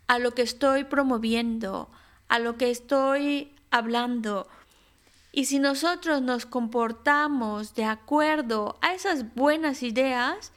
a 0.05 0.19
lo 0.19 0.35
que 0.35 0.43
estoy 0.43 0.83
promoviendo, 0.83 1.89
a 2.27 2.37
lo 2.37 2.57
que 2.57 2.69
estoy 2.69 3.51
hablando, 3.71 4.47
y 5.31 5.45
si 5.45 5.57
nosotros 5.57 6.21
nos 6.21 6.45
comportamos 6.45 7.73
de 7.73 7.85
acuerdo 7.85 8.77
a 8.83 8.93
esas 8.93 9.33
buenas 9.33 9.81
ideas, 9.81 10.51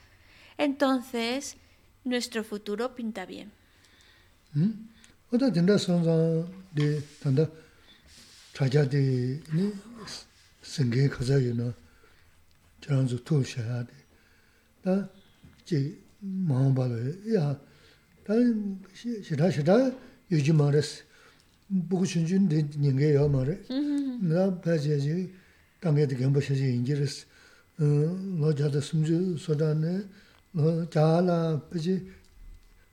entonces 0.59 1.57
nuestro 2.05 2.45
futuro 2.45 2.95
pinta 2.95 3.25
bien. 3.25 3.53
저런서 12.83 13.17
투셔야 13.25 13.85
돼. 13.85 13.93
다 14.83 15.09
이제 15.63 15.97
마음 16.21 16.75
봐도 16.75 16.95
야 17.35 17.59
다른 18.25 18.79
시다 18.93 19.51
시다 19.51 19.91
요즘 20.31 20.57
말했어. 20.57 21.05
보고 21.89 22.05
준준 22.05 22.49
닌게요 22.49 23.29
말해. 23.29 23.59
나 24.21 24.61
배제지 24.61 25.33
당에도 25.81 26.17
겸보셔지 26.17 26.75
인지르스 26.75 27.27
어 27.79 27.85
로자다 28.39 28.81
숨주 28.81 29.37
소다네 29.39 30.05
어 30.55 30.91
자라 30.91 31.61
그지 31.71 32.11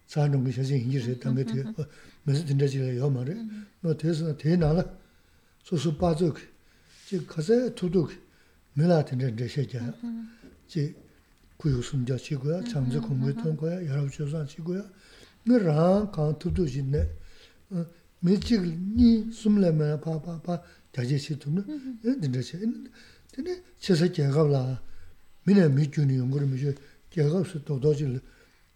사는 0.08 0.44
거 0.44 0.52
셔지 0.52 0.78
인지르스 0.78 1.20
당에도 1.20 1.54
무슨 2.24 2.46
된다지 2.46 2.80
요 2.98 3.10
말해. 3.10 3.36
너 3.82 3.98
대서 3.98 4.38
대나라 4.38 4.86
소소 5.64 5.98
빠족 5.98 6.38
즉 7.08 7.26
가서 7.28 7.74
두둑 7.76 8.12
밀라 8.74 9.04
텐데 9.04 9.36
데셰자 9.36 9.94
지 10.68 10.96
구유 11.58 11.82
숨자 11.82 12.16
치고야 12.16 12.64
장제 12.64 13.00
공부 13.00 13.34
통 13.34 13.58
거야 13.58 13.86
여러 13.86 14.08
조선 14.10 14.48
치고야 14.48 14.84
너랑 15.46 16.12
강투도 16.12 16.66
진네 16.66 17.10
밀직 18.22 18.62
니 18.96 19.32
숨려면 19.32 20.00
파파파 20.02 20.62
자제시 20.94 21.40
두는 21.40 22.00
근데시 22.02 22.58
근데 23.34 23.64
제세 23.78 24.12
제가라 24.12 24.82
미네 25.46 25.70
미준이 25.70 26.18
연구를 26.18 26.48
미주 26.48 26.76
제가스 27.10 27.64
도도질 27.64 28.22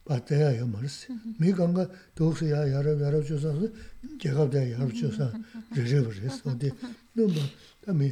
바대야 0.05 0.57
요 0.57 0.67
말스 0.67 1.13
미간가 1.39 1.89
도스야 2.15 2.71
여러 2.71 2.99
여러 2.99 3.23
조선 3.23 3.73
제가다 4.19 4.71
여러 4.71 4.87
조선 4.91 5.43
제제버스 5.73 6.49
어디 6.49 6.71
너무 7.13 7.33
담이 7.85 8.11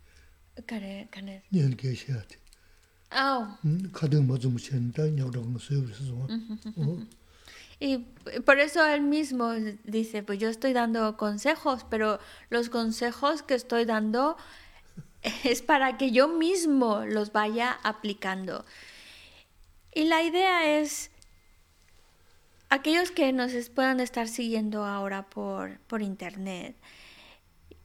Y 7.79 7.97
por 8.45 8.59
eso 8.59 8.85
él 8.85 9.01
mismo 9.01 9.53
dice, 9.83 10.21
pues 10.21 10.37
yo 10.37 10.49
estoy 10.49 10.71
dando 10.71 11.17
consejos, 11.17 11.83
pero 11.89 12.19
los 12.49 12.69
consejos 12.69 13.41
que 13.41 13.55
estoy 13.55 13.85
dando 13.85 14.37
es 15.43 15.61
para 15.61 15.97
que 15.97 16.11
yo 16.11 16.27
mismo 16.27 17.05
los 17.05 17.31
vaya 17.31 17.71
aplicando. 17.83 18.65
Y 19.93 20.05
la 20.05 20.21
idea 20.21 20.79
es, 20.79 21.09
aquellos 22.69 23.11
que 23.11 23.33
nos 23.33 23.51
puedan 23.69 23.99
estar 23.99 24.27
siguiendo 24.27 24.85
ahora 24.85 25.29
por, 25.29 25.79
por 25.81 26.01
internet, 26.01 26.75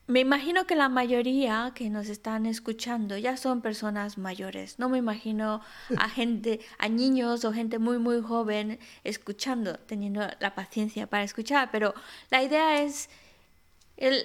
me 0.09 0.21
imagino 0.21 0.66
que 0.66 0.77
la 0.77 0.88
mayoría 0.88 1.73
que 1.75 1.90
nos 1.90 2.09
están 2.09 2.47
escuchando 2.47 3.19
ya 3.19 3.37
son 3.37 3.61
personas 3.61 4.19
mayores. 4.19 4.79
No 4.79 4.88
me 4.88 4.99
imagino 4.99 5.61
a 5.99 6.09
gente, 6.09 6.61
a 6.79 6.88
niños 6.88 7.45
o 7.45 7.53
gente 7.53 7.79
muy 7.79 7.99
muy 7.99 8.23
joven 8.23 8.79
escuchando, 9.03 9.79
teniendo 9.81 10.21
la 10.38 10.55
paciencia 10.55 11.09
para 11.09 11.25
escuchar. 11.25 11.71
Pero 11.73 11.92
la 12.31 12.42
idea 12.42 12.83
es 12.83 13.09
el, 13.97 14.25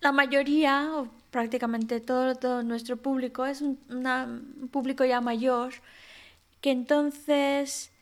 la 0.00 0.10
mayoría 0.10 0.90
o 0.96 1.08
prácticamente 1.30 2.00
todo, 2.00 2.34
todo 2.34 2.62
nuestro 2.64 2.96
público 2.96 3.46
es 3.46 3.60
un, 3.60 3.78
un 3.88 4.68
público 4.68 5.04
ya 5.04 5.20
mayor 5.20 5.72
que 6.60 6.72
entonces 6.72 7.92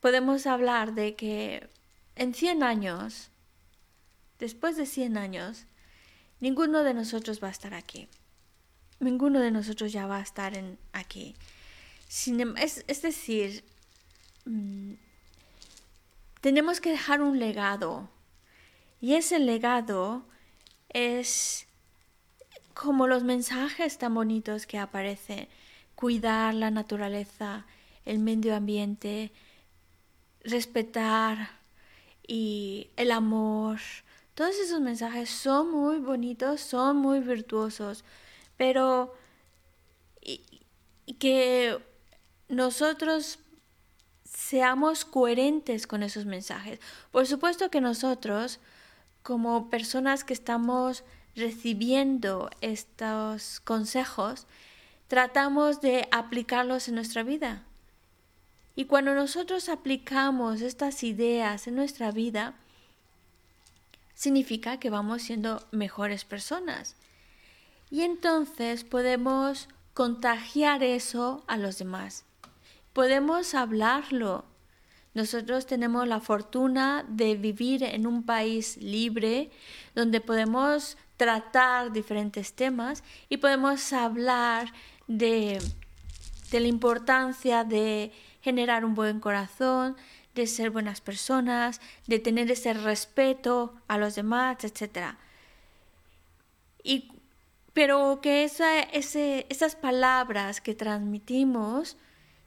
podemos 0.00 0.46
hablar 0.46 0.94
de 0.94 1.14
que 1.14 1.68
en 2.16 2.34
100 2.34 2.62
años 2.64 3.30
después 4.38 4.76
de 4.76 4.86
100 4.86 5.16
años, 5.16 5.66
ninguno 6.40 6.82
de 6.82 6.94
nosotros 6.94 7.42
va 7.42 7.48
a 7.48 7.52
estar 7.52 7.74
aquí. 7.74 8.08
Ninguno 9.00 9.40
de 9.40 9.50
nosotros 9.50 9.92
ya 9.92 10.06
va 10.06 10.18
a 10.18 10.22
estar 10.22 10.54
aquí. 10.92 11.34
Em, 12.26 12.54
es, 12.56 13.02
decir, 13.02 13.64
mm, 14.44 14.94
tenemos 16.40 16.80
que 16.80 16.90
dejar 16.90 17.20
un 17.20 17.38
legado. 17.38 18.08
Y 19.00 19.14
ese 19.14 19.38
legado 19.38 20.26
es 20.88 21.66
como 22.74 23.06
los 23.06 23.24
mensajes 23.24 23.98
tan 23.98 24.14
bonitos 24.14 24.66
que 24.66 24.78
aparecen. 24.78 25.48
Cuidar 25.94 26.54
la 26.54 26.70
naturaleza, 26.70 27.66
el 28.04 28.18
medio 28.18 28.54
ambiente, 28.54 29.32
respetar 30.44 31.50
y 32.26 32.90
el 32.96 33.10
amor, 33.10 33.80
todos 34.36 34.54
esos 34.56 34.82
mensajes 34.82 35.30
son 35.30 35.70
muy 35.70 35.98
bonitos, 35.98 36.60
son 36.60 36.98
muy 36.98 37.20
virtuosos, 37.20 38.04
pero 38.58 39.14
que 41.18 41.78
nosotros 42.50 43.38
seamos 44.24 45.06
coherentes 45.06 45.86
con 45.86 46.02
esos 46.02 46.26
mensajes. 46.26 46.80
Por 47.12 47.26
supuesto 47.26 47.70
que 47.70 47.80
nosotros, 47.80 48.60
como 49.22 49.70
personas 49.70 50.22
que 50.22 50.34
estamos 50.34 51.02
recibiendo 51.34 52.50
estos 52.60 53.60
consejos, 53.60 54.46
tratamos 55.08 55.80
de 55.80 56.08
aplicarlos 56.12 56.88
en 56.88 56.96
nuestra 56.96 57.22
vida. 57.22 57.64
Y 58.74 58.84
cuando 58.84 59.14
nosotros 59.14 59.70
aplicamos 59.70 60.60
estas 60.60 61.02
ideas 61.04 61.66
en 61.66 61.76
nuestra 61.76 62.10
vida, 62.10 62.54
significa 64.16 64.78
que 64.78 64.90
vamos 64.90 65.22
siendo 65.22 65.62
mejores 65.70 66.24
personas. 66.24 66.96
Y 67.90 68.02
entonces 68.02 68.82
podemos 68.82 69.68
contagiar 69.94 70.82
eso 70.82 71.44
a 71.46 71.56
los 71.56 71.78
demás. 71.78 72.24
Podemos 72.92 73.54
hablarlo. 73.54 74.44
Nosotros 75.14 75.66
tenemos 75.66 76.08
la 76.08 76.20
fortuna 76.20 77.04
de 77.08 77.36
vivir 77.36 77.84
en 77.84 78.06
un 78.06 78.24
país 78.24 78.78
libre 78.78 79.50
donde 79.94 80.20
podemos 80.20 80.96
tratar 81.16 81.92
diferentes 81.92 82.54
temas 82.54 83.04
y 83.28 83.36
podemos 83.36 83.92
hablar 83.92 84.72
de, 85.06 85.58
de 86.50 86.60
la 86.60 86.68
importancia 86.68 87.64
de 87.64 88.12
generar 88.40 88.84
un 88.84 88.94
buen 88.94 89.20
corazón, 89.20 89.96
de 90.36 90.46
ser 90.46 90.70
buenas 90.70 91.00
personas, 91.00 91.80
de 92.06 92.18
tener 92.18 92.50
ese 92.50 92.74
respeto 92.74 93.74
a 93.88 93.98
los 93.98 94.14
demás, 94.14 94.62
etc. 94.62 95.16
Y, 96.84 97.10
pero 97.72 98.20
que 98.22 98.44
esas 98.44 99.76
palabras 99.76 100.60
que 100.60 100.74
transmitimos 100.74 101.96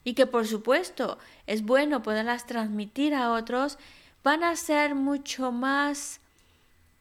y 0.04 0.14
que 0.14 0.26
por 0.26 0.46
supuesto 0.46 1.18
es 1.46 1.62
bueno 1.62 2.02
poderlas 2.02 2.46
transmitir 2.46 3.14
a 3.14 3.32
otros, 3.32 3.78
van 4.24 4.44
a 4.44 4.56
ser 4.56 4.94
mucho 4.94 5.52
más 5.52 6.20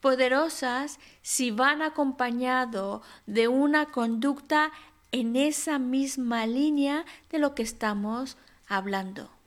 poderosas 0.02 1.00
si 1.22 1.52
van 1.52 1.82
acompañado 1.82 3.02
de 3.26 3.48
una 3.48 3.86
conducta 3.88 4.72
en 5.12 5.36
esa 5.36 5.80
misma 5.80 6.46
línea 6.46 7.06
de 7.30 7.40
lo 7.40 7.56
que 7.56 7.64
estamos 7.64 8.38
hablando. 8.68 9.39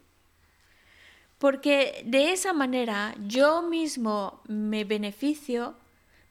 Porque 1.42 2.04
de 2.06 2.30
esa 2.30 2.52
manera 2.52 3.16
yo 3.26 3.62
mismo 3.62 4.40
me 4.46 4.84
beneficio, 4.84 5.74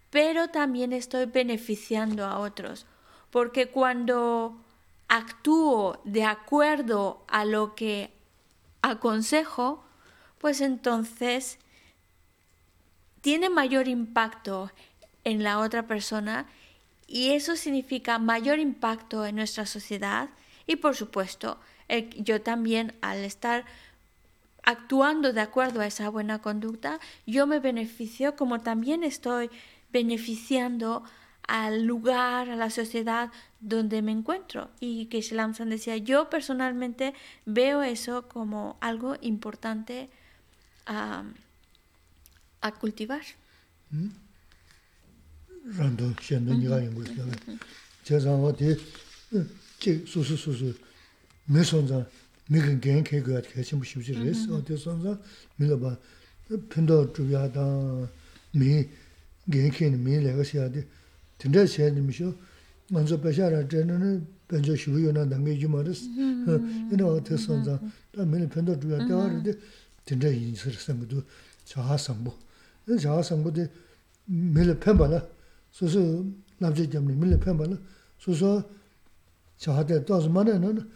pero 0.09 0.47
también 0.47 0.93
estoy 0.93 1.25
beneficiando 1.25 2.25
a 2.25 2.39
otros. 2.39 2.85
Porque 3.29 3.67
cuando 3.67 4.55
actúo 5.09 5.99
de 6.05 6.23
acuerdo 6.23 7.25
a 7.27 7.43
lo 7.43 7.75
que 7.75 8.13
aconsejo, 8.81 9.83
pues 10.37 10.61
entonces 10.61 11.59
tiene 13.19 13.49
mayor 13.49 13.89
impacto 13.89 14.71
en 15.25 15.43
la 15.43 15.59
otra 15.59 15.87
persona 15.87 16.47
y 17.05 17.31
eso 17.31 17.57
significa 17.57 18.17
mayor 18.17 18.59
impacto 18.59 19.25
en 19.25 19.35
nuestra 19.35 19.65
sociedad 19.65 20.29
y 20.67 20.77
por 20.77 20.95
supuesto 20.95 21.59
yo 22.15 22.41
también 22.41 22.97
al 23.01 23.17
estar 23.25 23.65
actuando 24.63 25.33
de 25.33 25.41
acuerdo 25.41 25.81
a 25.81 25.87
esa 25.87 26.09
buena 26.09 26.39
conducta, 26.39 26.99
yo 27.25 27.47
me 27.47 27.59
beneficio 27.59 28.35
como 28.35 28.61
también 28.61 29.03
estoy 29.03 29.49
beneficiando 29.91 31.03
al 31.47 31.83
lugar, 31.85 32.49
a 32.49 32.55
la 32.55 32.69
sociedad 32.69 33.31
donde 33.59 34.01
me 34.01 34.11
encuentro. 34.11 34.69
Y 34.79 35.07
que 35.07 35.23
Lamsan 35.31 35.69
decía, 35.69 35.97
yo 35.97 36.29
personalmente 36.29 37.13
veo 37.45 37.81
eso 37.81 38.27
como 38.27 38.77
algo 38.79 39.17
importante 39.21 40.09
a, 40.85 41.23
a 42.61 42.71
cultivar. 42.73 43.23
ngos 52.50 52.62
ya. 52.62 52.92
Ya 52.92 53.02
zangwa 53.02 53.02
de 53.02 53.02
che 53.02 53.02
su 53.02 53.02
su 53.02 53.02
su 53.02 53.02
su 53.02 53.02
me 53.02 53.02
son 53.02 53.02
za 53.02 53.02
me 53.02 53.02
gen 53.02 53.02
gen 53.02 53.02
ke 53.02 53.22
ga 53.22 53.40
ke 53.40 53.62
sim 53.62 53.82
shi 53.82 54.00
ji 54.00 54.14
res 54.14 54.48
o 54.48 54.60
de 54.60 54.76
son 54.76 55.00
za 55.02 55.18
me 55.56 55.66
la 55.66 55.76
ba 55.76 55.98
pen 56.68 56.86
do 56.86 57.10
zhu 57.12 57.28
ya 57.28 57.48
da 57.48 57.64
me 58.52 58.88
gen 59.48 59.70
ke 59.70 59.90
ni 59.90 59.96
me 59.96 60.20
le 60.20 60.32
ga 60.34 60.42
xia 60.42 60.68
de 60.68 60.86
ten 61.38 61.50
de 61.50 61.66
xie 61.66 61.90
ni 61.90 62.00
mi 62.00 62.12
shu 62.12 62.34
man 62.90 63.06
zo 63.06 63.18
ba 63.18 63.30
xia 63.30 63.48
ra 63.50 63.66
zhen 63.66 63.86
ne 63.86 64.20
ben 64.48 64.62
zo 64.62 64.74
shu 64.76 64.96
yu 64.98 65.12
na 65.12 65.24
dang 65.24 65.44
ge 65.44 65.58
ju 65.58 65.68
ma 65.68 65.82
res. 65.82 66.02
Ina 66.92 67.04
o 67.04 67.20
de 67.20 67.36
son 67.36 67.64
za 67.64 67.80
da 68.12 68.24
me 68.24 68.38
le 68.38 68.46
pen 68.46 68.64
do 68.64 68.74
zhu 68.74 68.90
ya 68.90 68.98
da 69.06 69.26
ra 69.26 69.40
de 69.40 69.58
ten 70.04 70.18
de 70.18 70.28
yin 70.28 70.54
shi 70.54 70.70
sang 70.72 71.04
du 71.06 71.24
cha 71.64 71.82
ha 71.82 71.96
sang 71.96 72.22
bu. 72.22 72.32
cha 72.98 73.14
ha 73.16 73.22
sang 73.22 73.42
bu 73.42 73.50
de 73.50 73.68
me 74.26 74.62
le 74.64 74.74
pen 74.74 74.96
ba 74.96 75.08
la 75.08 75.20
소소 75.76 76.24
남제 76.58 76.88
때문에 76.88 77.14
밀레 77.14 77.38
펴발라 77.38 77.76
소소 78.18 78.64
저한테 79.58 80.04
또 80.06 80.16
만에는 80.28 80.64
근데 80.64 80.80
연구 80.80 80.80
민도스다는 80.80 80.90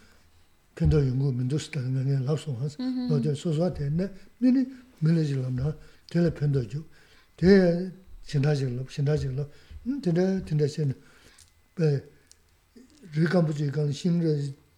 pendo 0.76 1.00
yungu 1.00 1.32
mendo 1.32 1.58
sitaga 1.58 1.88
nga 1.88 2.02
nga 2.04 2.20
lap 2.28 2.38
song 2.40 2.58
hans, 2.60 2.78
no 2.78 3.20
jen 3.20 3.36
so 3.36 3.52
suwa 3.54 3.72
ten 3.72 3.96
na 3.96 4.10
mini 4.40 4.68
mili 5.02 5.24
jilam 5.26 5.56
na 5.56 5.76
tela 6.10 6.30
pendo 6.32 6.62
ju, 6.62 6.84
te 7.36 7.92
shinda 8.28 8.54
jilab, 8.54 8.88
shinda 8.90 9.18
jilab, 9.18 9.50
hmm, 9.84 10.02
tenda 10.02 10.42
tenda 10.44 10.68
shen 10.68 10.94
rikambu 13.14 13.54
jikan 13.54 13.92
shingra 13.94 14.36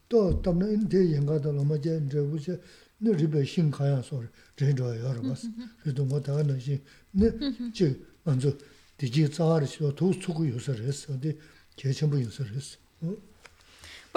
to 0.07 0.39
tamna 0.41 0.67
in 0.67 0.87
te 0.87 0.97
yenga 0.97 1.39
to 1.39 1.51
loma 1.51 1.77
je 1.79 1.99
nre 1.99 2.19
wu 2.19 2.37
che 2.37 2.59
ne 2.99 3.11
ribe 3.13 3.43
shing 3.45 3.71
kaya 3.71 4.01
so 4.03 4.23
rin 4.55 4.75
jo 4.75 4.93
ya 4.93 5.11
ro 5.13 5.21
bas, 5.21 5.45
rido 5.83 6.05
mo 6.05 6.19
taga 6.19 6.43
na 6.43 6.59
shing, 6.59 6.81
ne 7.11 7.29
mm-hmm. 7.29 7.71
che 7.71 8.05
anzo 8.23 8.55
di 8.95 9.09
ji 9.09 9.27
tsaar 9.27 9.65
shi 9.67 9.77
to 9.77 9.93
tu 9.93 10.13
suku 10.13 10.43
yu 10.43 10.59
sar 10.59 10.75
res, 10.75 11.07
di 11.19 11.35
che 11.75 11.91
chenpu 11.91 12.17
yu 12.17 12.29
sar 12.29 12.47
res. 12.53 12.77
Hmm. 12.99 13.13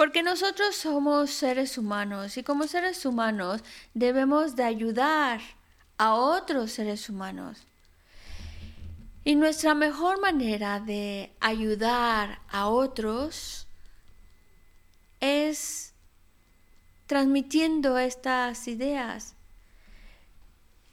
Porque 0.01 0.23
nosotros 0.23 0.75
somos 0.75 1.29
seres 1.29 1.77
humanos 1.77 2.35
y 2.35 2.41
como 2.41 2.65
seres 2.65 3.05
humanos 3.05 3.61
debemos 3.93 4.55
de 4.55 4.63
ayudar 4.63 5.41
a 5.99 6.15
otros 6.15 6.71
seres 6.71 7.07
humanos. 7.07 7.67
Y 9.23 9.35
nuestra 9.35 9.75
mejor 9.75 10.19
manera 10.19 10.79
de 10.79 11.31
ayudar 11.39 12.39
a 12.49 12.67
otros 12.67 13.67
es 15.19 15.93
transmitiendo 17.05 17.99
estas 17.99 18.67
ideas. 18.67 19.35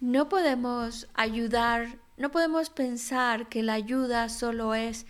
No 0.01 0.29
podemos 0.29 1.09
ayudar 1.15 1.97
no 2.19 2.31
podemos 2.31 2.69
pensar 2.69 3.49
que 3.49 3.63
la 3.63 3.73
ayuda 3.73 4.29
solo 4.29 4.75
es 4.75 5.07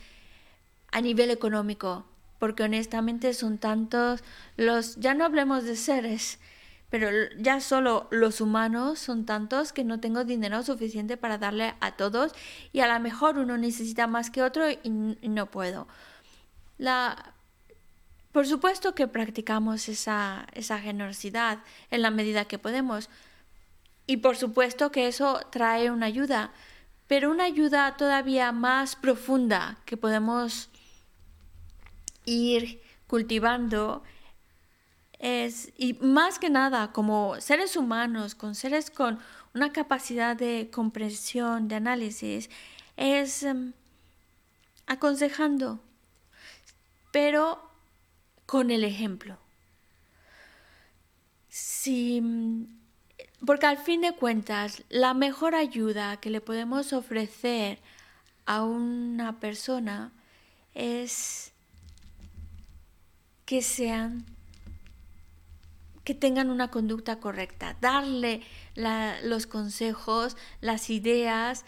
a 0.93 1.01
nivel 1.01 1.33
económico, 1.33 2.07
porque 2.39 2.63
honestamente 2.63 3.35
son 3.35 3.59
tantos 3.59 4.23
los, 4.57 4.97
ya 4.97 5.15
no 5.15 5.25
hablemos 5.25 5.65
de 5.65 5.77
seres, 5.77 6.39
pero 6.91 7.11
ya 7.39 7.61
solo 7.61 8.09
los 8.11 8.41
humanos 8.41 8.99
son 8.99 9.27
tantos 9.27 9.73
que 9.73 9.85
no 9.85 10.01
tengo 10.01 10.25
dinero 10.25 10.63
suficiente 10.63 11.17
para 11.17 11.37
darle 11.37 11.75
a 11.81 11.93
todos 11.93 12.33
y 12.73 12.81
a 12.81 12.93
lo 12.93 12.99
mejor 13.01 13.39
uno 13.39 13.59
necesita 13.59 14.07
más 14.07 14.31
que 14.31 14.43
otro 14.43 14.71
y, 14.71 14.79
no 14.89 15.47
puedo. 15.47 15.87
La, 16.79 17.35
por 18.33 18.47
supuesto 18.47 18.95
que 18.95 19.07
practicamos 19.07 19.89
esa, 19.89 20.47
esa 20.55 20.79
generosidad 20.79 21.59
en 21.91 22.03
la 22.03 22.11
medida 22.11 22.47
que 22.47 22.59
podemos 22.59 23.11
y 24.07 24.19
por 24.19 24.37
supuesto 24.37 24.91
que 24.91 25.09
eso 25.09 25.41
trae 25.51 25.91
una 25.91 26.07
ayuda, 26.07 26.53
pero 27.07 27.31
una 27.31 27.45
ayuda 27.45 27.97
todavía 27.99 28.53
más 28.53 28.97
profunda 28.97 29.77
que 29.85 29.99
podemos 29.99 30.71
ir 32.29 32.81
cultivando 33.07 34.03
es, 35.19 35.73
y 35.77 35.95
más 35.95 36.39
que 36.39 36.51
nada, 36.51 36.93
como 36.93 37.41
seres 37.41 37.77
humanos, 37.77 38.35
con 38.35 38.55
seres 38.55 38.91
con 38.91 39.19
una 39.55 39.73
capacidad 39.73 40.37
de 40.37 40.71
comprensión, 40.73 41.69
de 41.69 41.77
análisis, 41.77 42.51
es 42.97 43.43
em, 43.43 43.73
aconsejando, 44.87 45.81
pero 47.11 47.61
con 48.47 48.71
el 48.71 48.85
ejemplo. 48.85 49.39
Si 51.49 52.23
porque 53.45 53.67
al 53.67 53.79
fin 53.79 54.01
de 54.01 54.15
cuentas, 54.15 54.83
la 54.89 55.15
mejor 55.15 55.55
ayuda 55.55 56.19
que 56.19 56.31
le 56.31 56.41
podemos 56.41 56.93
ofrecer 56.93 57.79
a 58.47 58.65
una 58.65 59.39
persona 59.39 60.13
es 60.75 61.53
que 63.49 63.63
sean 63.63 64.27
que 66.05 66.15
tengan 66.15 66.51
una 66.51 66.71
conducta 66.71 67.19
correcta, 67.19 67.79
darle 67.81 68.43
los 69.23 69.47
consejos, 69.47 70.37
las 70.61 70.91
ideas, 70.91 71.65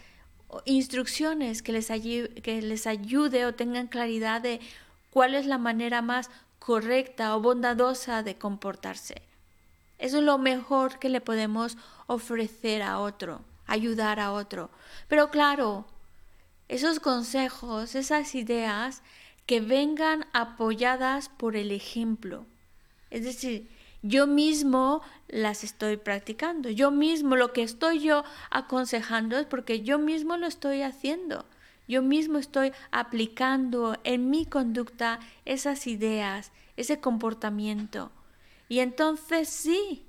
instrucciones 0.66 1.62
que 1.62 1.72
les, 1.72 1.86
que 1.88 2.60
les 2.60 2.86
ayude 2.86 3.46
o 3.46 3.54
tengan 3.54 3.86
claridad 3.86 4.42
de 4.42 4.60
cuál 5.08 5.34
es 5.34 5.46
la 5.46 5.56
manera 5.56 6.02
más 6.02 6.28
correcta 6.58 7.34
o 7.34 7.40
bondadosa 7.40 8.22
de 8.22 8.34
comportarse. 8.34 9.22
Eso 9.96 10.18
es 10.18 10.24
lo 10.24 10.36
mejor 10.36 10.98
que 10.98 11.08
le 11.08 11.22
podemos 11.22 11.78
ofrecer 12.06 12.82
a 12.82 12.98
otro, 12.98 13.40
ayudar 13.66 14.20
a 14.20 14.32
otro. 14.32 14.68
Pero 15.08 15.30
claro, 15.30 15.86
esos 16.68 17.00
consejos, 17.00 17.94
esas 17.94 18.34
ideas 18.34 19.02
que 19.46 19.60
vengan 19.60 20.26
apoyadas 20.32 21.28
por 21.28 21.56
el 21.56 21.72
ejemplo. 21.72 22.46
Es 23.10 23.24
decir, 23.24 23.68
yo 24.02 24.26
mismo 24.26 25.02
las 25.28 25.64
estoy 25.64 25.96
practicando. 25.96 26.70
Yo 26.70 26.90
mismo 26.90 27.36
lo 27.36 27.52
que 27.52 27.62
estoy 27.62 28.00
yo 28.00 28.24
aconsejando 28.50 29.38
es 29.38 29.46
porque 29.46 29.82
yo 29.82 29.98
mismo 29.98 30.36
lo 30.36 30.46
estoy 30.46 30.82
haciendo. 30.82 31.44
Yo 31.86 32.02
mismo 32.02 32.38
estoy 32.38 32.72
aplicando 32.92 33.98
en 34.04 34.30
mi 34.30 34.46
conducta 34.46 35.18
esas 35.44 35.86
ideas, 35.86 36.52
ese 36.76 37.00
comportamiento. 37.00 38.12
Y 38.68 38.78
entonces 38.78 39.48
sí, 39.48 40.06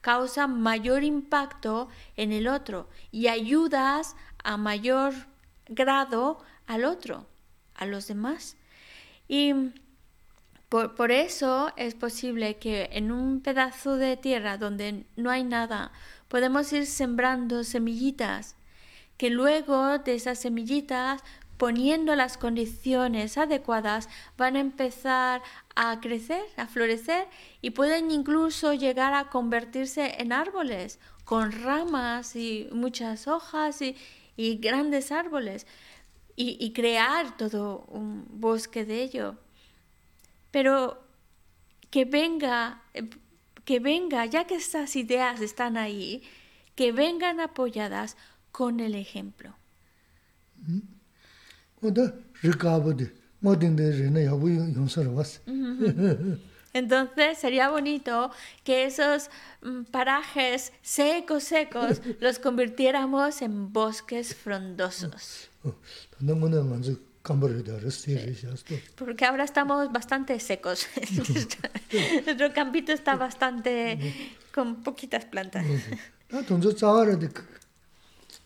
causa 0.00 0.48
mayor 0.48 1.04
impacto 1.04 1.88
en 2.16 2.32
el 2.32 2.48
otro 2.48 2.88
y 3.12 3.28
ayudas 3.28 4.16
a 4.42 4.56
mayor 4.56 5.14
grado 5.66 6.40
al 6.66 6.84
otro, 6.84 7.26
a 7.74 7.86
los 7.86 8.08
demás. 8.08 8.56
Y 9.28 9.54
por, 10.68 10.94
por, 10.94 11.12
eso 11.12 11.72
es 11.76 11.94
posible 11.94 12.56
que 12.58 12.88
en 12.92 13.12
un 13.12 13.40
pedazo 13.40 13.96
de 13.96 14.16
tierra 14.16 14.58
donde 14.58 15.04
no 15.16 15.30
hay 15.30 15.44
nada, 15.44 15.92
podemos 16.28 16.72
ir 16.72 16.86
sembrando 16.86 17.64
semillitas, 17.64 18.56
que 19.16 19.30
luego 19.30 19.98
de 19.98 20.14
esas 20.14 20.38
semillitas 20.38 21.22
poniendo 21.62 22.16
las 22.16 22.38
condiciones 22.38 23.38
adecuadas, 23.38 24.08
van 24.36 24.56
a 24.56 24.58
empezar 24.58 25.42
a 25.76 26.00
crecer, 26.00 26.42
a 26.56 26.66
florecer 26.66 27.28
y 27.60 27.70
pueden 27.70 28.10
incluso 28.10 28.72
llegar 28.72 29.14
a 29.14 29.30
convertirse 29.30 30.16
en 30.18 30.32
árboles 30.32 30.98
con 31.24 31.52
ramas 31.52 32.34
y 32.34 32.68
muchas 32.72 33.28
hojas 33.28 33.80
y, 33.80 33.96
grandes 34.58 35.12
árboles 35.12 35.68
y, 36.36 36.72
crear 36.72 37.36
todo 37.36 37.84
un 37.88 38.26
bosque 38.28 38.84
de 38.84 39.02
ello. 39.02 39.36
pero 40.50 41.02
que 41.90 42.04
venga, 42.06 42.82
eh, 42.94 43.08
que 43.64 43.78
venga, 43.78 44.24
ya 44.26 44.46
que 44.46 44.54
estas 44.54 44.96
ideas 44.96 45.40
están 45.40 45.76
ahí, 45.76 46.22
que 46.74 46.90
vengan 46.92 47.38
apoyadas 47.38 48.16
con 48.50 48.80
el 48.80 48.94
ejemplo. 48.94 49.54
Entonces 56.72 57.38
sería 57.38 57.70
bonito 57.70 58.30
que 58.64 58.84
esos 58.84 59.28
mm, 59.60 59.82
parajes 59.90 60.72
secos, 60.80 61.44
secos, 61.44 62.00
los 62.20 62.38
convirtiéramos 62.38 63.42
en 63.42 63.72
bosques 63.72 64.34
frondosos. 64.34 65.50
nanguna 66.22 66.62
nganzu 66.62 66.98
cámara 67.22 67.54
de 67.54 67.88
esto. 67.88 68.74
Porque 68.96 69.24
ahora 69.24 69.44
estamos 69.44 69.92
bastante 69.92 70.38
secos. 70.40 70.86
Nuestro 72.26 72.52
campito 72.52 72.92
está 72.92 73.16
bastante 73.16 73.98
con 74.54 74.82
poquitas 74.82 75.24
plantas. 75.26 75.64
Ah, 76.32 76.42
tonzo 76.46 76.72
tsawara 76.72 77.16
de 77.16 77.28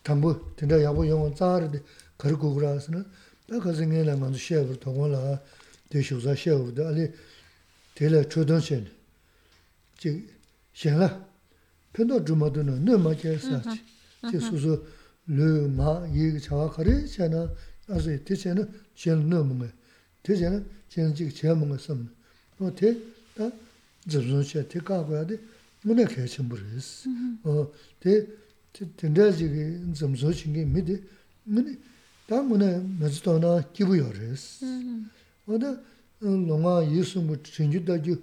tambo, 0.03 0.35
tenda 0.55 0.77
yabo 0.77 1.05
yongo 1.05 1.31
tsawara 1.31 1.67
de 1.67 1.81
kariku 2.17 2.53
kurasana. 2.53 3.05
Da 3.47 3.59
kazi 3.59 3.85
ngay 3.85 4.03
la 4.03 4.15
nganzu 4.15 4.39
shevar, 4.39 4.77
tongo 4.77 5.07
la 5.07 5.41
de 5.89 6.03
shukza 6.03 6.35
shevar 6.35 6.71
da 6.73 6.89
ali 6.89 7.11
tela 7.95 8.23
chodon 8.25 8.61
shen. 8.61 8.89
Chik 9.97 10.29
shen 10.73 10.99
la, 10.99 11.09
pendo 11.93 12.19
dhuma 12.19 12.49
dhuna, 12.49 12.73
nyo 12.73 12.97
ma 12.97 13.15
kaya 13.15 13.39
sachi. 13.39 13.81
Chik 14.29 14.41
susu 14.41 14.83
lū 15.27 15.67
mā 15.75 16.07
yīg 16.07 16.39
chāwā 16.39 16.69
khārī 16.71 17.03
chāna 17.11 17.49
āsī 17.91 18.15
tī 18.23 18.35
chāna 18.39 18.63
chēn 18.95 19.25
nū 19.27 19.43
mūngi, 19.43 19.67
tī 20.23 20.39
chāna 20.39 20.63
chēn 20.87 21.11
jīg 21.11 21.33
chē 21.35 21.51
mūngi 21.51 21.79
samni. 21.83 22.07
Nō 22.59 22.71
tī 22.71 22.95
tā 23.35 23.51
dzabzhōn 24.07 24.45
chē 24.47 24.63
tī 24.71 24.79
kā 24.79 25.01
kuyā 25.03 25.25
tī 25.27 25.35
mūne 25.83 26.07
kē 26.07 26.23
chēmbu 26.31 26.55
rīs. 26.55 26.87
Tī 27.99 28.23
tīndā 28.71 29.27
jīg 29.35 29.91
dzabzhōn 29.91 30.39
chīngi 30.39 30.63
mī 30.63 30.85
tī 30.87 30.95
mūne 31.51 31.75
tā 32.31 32.39
mūne 32.47 32.71
mēchī 32.95 33.19
tō 33.27 33.35
nā 33.43 33.51
kibu 33.75 33.99
yō 33.99 34.09
rīs. 34.15 34.47
Wā 35.43 35.59
tā 35.59 35.75
lōngā 36.23 36.79
yī 36.87 37.03
sūmbu 37.03 37.35
chīngyū 37.43 37.83
tā 37.83 37.99
jū 37.99 38.15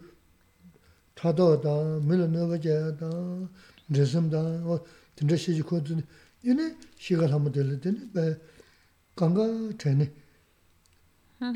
tā 1.21 1.37
tō 1.37 1.53
tā, 1.61 1.73
mī 2.01 2.17
lō 2.17 2.33
nō 2.33 2.49
bā 2.49 2.57
chē 2.65 2.81
tā, 2.97 3.13
rīsam 3.93 4.33
tā, 4.33 4.41
tīndā 5.21 5.37
shē 5.37 5.61
jī 5.61 5.65
kō 5.69 5.85
tū 5.85 6.01
이네 6.45 6.77
시가 6.99 7.31
한번 7.33 7.53
들을 7.53 7.81
때는 7.81 8.13
배 8.13 8.37
강가 9.17 9.43
전에 9.79 10.13
다 11.39 11.53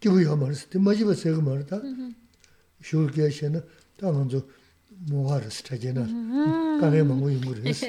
기부여 0.00 0.36
말았을 0.36 0.70
때 0.70 0.78
마지막 0.78 1.14
세고 1.14 1.40
말다 1.42 1.80
쇼게 2.82 3.30
시는 3.30 3.62
다 3.96 4.12
먼저 4.12 4.44
뭐하를 5.10 5.50
스타게나 5.50 6.06
강에 6.80 7.02
먹고 7.02 7.30
있는 7.30 7.48
거래서 7.48 7.86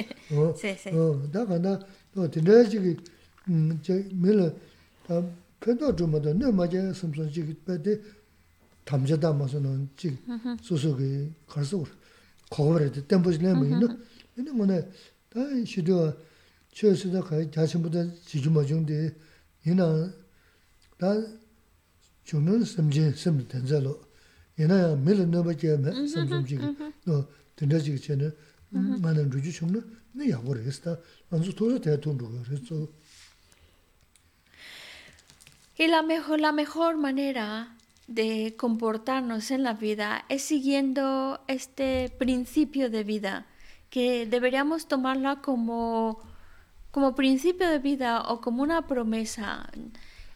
어 0.95 1.29
다가나 1.31 1.79
또 2.13 2.29
들려지기 2.29 2.97
음저 3.49 3.93
밀어 4.13 4.51
다 5.05 5.21
편도 5.59 5.95
좀 5.95 6.13
얻어 6.15 6.33
내 6.33 6.49
맞아 6.51 6.93
숨숨지 6.93 7.57
그때 7.65 7.99
담자다 8.85 9.33
맞으면 9.33 9.89
지 9.97 10.17
소소게 10.61 11.31
가서 11.47 11.83
거버에 12.49 12.91
때 12.91 13.05
땜보지 13.05 13.39
내면 13.39 13.97
이는 14.37 14.55
뭐네 14.55 14.81
다 15.29 15.39
시도 15.65 16.13
Y 35.77 35.87
la 35.87 36.01
mejor, 36.01 36.39
la 36.39 36.51
mejor 36.51 36.97
manera 36.97 37.75
de 38.07 38.55
comportarnos 38.57 39.49
en 39.51 39.63
la 39.63 39.73
vida 39.73 40.25
es 40.27 40.41
siguiendo 40.41 41.39
este 41.47 42.09
principio 42.17 42.89
de 42.89 43.03
vida, 43.03 43.45
que 43.89 44.25
deberíamos 44.25 44.87
tomarla 44.87 45.41
como, 45.41 46.19
como 46.91 47.15
principio 47.15 47.69
de 47.69 47.79
vida 47.79 48.21
o 48.21 48.41
como 48.41 48.63
una 48.63 48.87
promesa, 48.87 49.69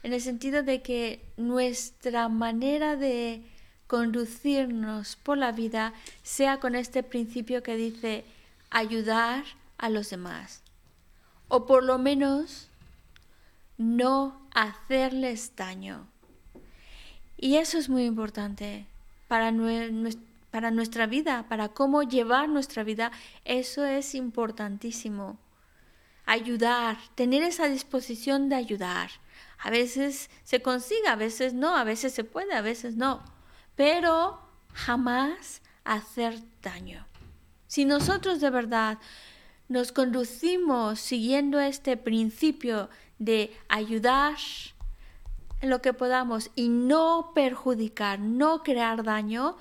en 0.03 0.13
el 0.13 0.21
sentido 0.21 0.63
de 0.63 0.81
que 0.81 1.25
nuestra 1.37 2.29
manera 2.29 2.95
de 2.95 3.43
conducirnos 3.87 5.15
por 5.15 5.37
la 5.37 5.51
vida 5.51 5.93
sea 6.23 6.59
con 6.59 6.75
este 6.75 7.03
principio 7.03 7.63
que 7.63 7.75
dice 7.75 8.25
ayudar 8.69 9.43
a 9.77 9.89
los 9.89 10.09
demás, 10.09 10.63
o 11.47 11.65
por 11.65 11.83
lo 11.83 11.97
menos 11.97 12.69
no 13.77 14.41
hacerles 14.53 15.55
daño. 15.55 16.07
Y 17.37 17.57
eso 17.57 17.77
es 17.77 17.89
muy 17.89 18.05
importante 18.05 18.85
para, 19.27 19.53
para 20.51 20.71
nuestra 20.71 21.07
vida, 21.07 21.45
para 21.49 21.69
cómo 21.69 22.03
llevar 22.03 22.47
nuestra 22.47 22.83
vida. 22.83 23.11
Eso 23.43 23.83
es 23.83 24.15
importantísimo. 24.15 25.37
Ayudar, 26.25 26.97
tener 27.15 27.43
esa 27.43 27.67
disposición 27.67 28.49
de 28.49 28.55
ayudar. 28.55 29.09
A 29.59 29.69
veces 29.69 30.29
se 30.43 30.61
consigue, 30.61 31.07
a 31.07 31.15
veces 31.15 31.53
no, 31.53 31.75
a 31.75 31.83
veces 31.83 32.13
se 32.13 32.23
puede, 32.23 32.53
a 32.53 32.61
veces 32.61 32.95
no. 32.95 33.23
Pero 33.75 34.39
jamás 34.73 35.61
hacer 35.83 36.39
daño. 36.61 37.05
Si 37.67 37.85
nosotros 37.85 38.39
de 38.39 38.49
verdad 38.49 38.99
nos 39.67 39.91
conducimos 39.91 40.99
siguiendo 40.99 41.59
este 41.59 41.97
principio 41.97 42.89
de 43.19 43.55
ayudar 43.69 44.37
en 45.61 45.69
lo 45.69 45.81
que 45.81 45.93
podamos 45.93 46.51
y 46.55 46.67
no 46.67 47.31
perjudicar, 47.33 48.19
no 48.19 48.63
crear 48.63 49.03
daño, 49.03 49.55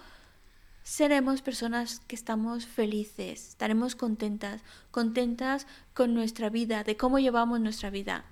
seremos 0.83 1.43
personas 1.43 2.01
que 2.01 2.17
estamos 2.17 2.67
felices, 2.67 3.51
estaremos 3.51 3.95
contentas, 3.95 4.63
contentas 4.91 5.67
con 5.95 6.15
nuestra 6.15 6.51
vida, 6.51 6.85
de 6.85 6.97
cómo 6.97 7.19
llevamos 7.19 7.61
nuestra 7.61 7.91
vida. 7.91 8.25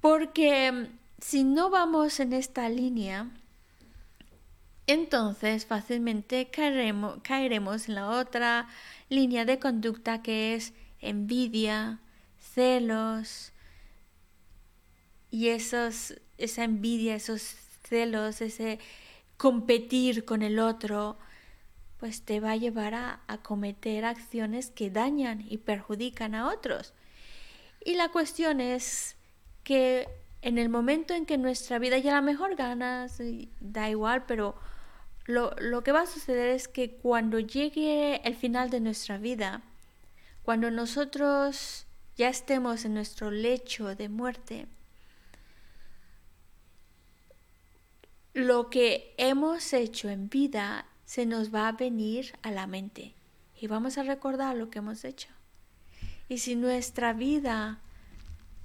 Porque 0.00 0.72
mm, 0.72 0.86
si 1.20 1.44
no 1.44 1.70
vamos 1.70 2.20
en 2.20 2.32
esta 2.32 2.68
línea, 2.68 3.30
entonces 4.86 5.66
fácilmente 5.66 6.50
caeremos, 6.50 7.20
caeremos 7.22 7.88
en 7.88 7.94
la 7.94 8.10
otra 8.10 8.68
línea 9.08 9.44
de 9.44 9.58
conducta 9.58 10.22
que 10.22 10.54
es 10.54 10.74
envidia, 11.00 12.00
celos 12.38 13.52
y 15.30 15.48
esos, 15.48 16.14
esa 16.38 16.64
envidia, 16.64 17.14
esos 17.14 17.54
celos, 17.88 18.40
ese 18.40 18.78
competir 19.40 20.26
con 20.26 20.42
el 20.42 20.58
otro, 20.58 21.16
pues 21.96 22.20
te 22.26 22.40
va 22.40 22.50
a 22.50 22.56
llevar 22.56 22.92
a, 22.92 23.20
cometer 23.42 24.04
acciones 24.04 24.70
que 24.70 24.90
dañan 24.90 25.46
y 25.48 25.56
perjudican 25.56 26.34
a 26.34 26.48
otros. 26.48 26.92
Y 27.82 27.94
la 27.94 28.10
cuestión 28.10 28.60
es 28.60 29.16
que 29.64 30.08
en 30.42 30.58
el 30.58 30.68
momento 30.68 31.14
en 31.14 31.24
que 31.24 31.38
nuestra 31.38 31.78
vida 31.78 31.96
ya 31.96 32.12
la 32.12 32.20
mejor 32.20 32.54
ganas, 32.54 33.18
da 33.60 33.88
igual, 33.88 34.26
pero 34.26 34.56
lo, 35.24 35.54
lo, 35.58 35.82
que 35.82 35.92
va 35.92 36.02
a 36.02 36.06
suceder 36.06 36.48
es 36.50 36.68
que 36.68 36.96
cuando 36.96 37.40
llegue 37.40 38.20
el 38.28 38.36
final 38.36 38.68
de 38.68 38.80
nuestra 38.80 39.16
vida, 39.16 39.62
cuando 40.42 40.70
nosotros 40.70 41.86
ya 42.14 42.28
estemos 42.28 42.84
en 42.84 42.92
nuestro 42.92 43.30
lecho 43.30 43.94
de 43.96 44.10
muerte, 44.10 44.66
lo 48.32 48.70
que 48.70 49.14
hemos 49.18 49.72
hecho 49.72 50.08
en 50.08 50.28
vida 50.28 50.86
se 51.04 51.26
nos 51.26 51.52
va 51.54 51.68
a 51.68 51.72
venir 51.72 52.32
a 52.42 52.50
la 52.50 52.66
mente 52.66 53.14
y 53.60 53.66
vamos 53.66 53.98
a 53.98 54.02
recordar 54.02 54.56
lo 54.56 54.70
que 54.70 54.78
hemos 54.78 55.04
hecho. 55.04 55.28
Y 56.28 56.38
si 56.38 56.54
nuestra 56.54 57.12
vida, 57.12 57.80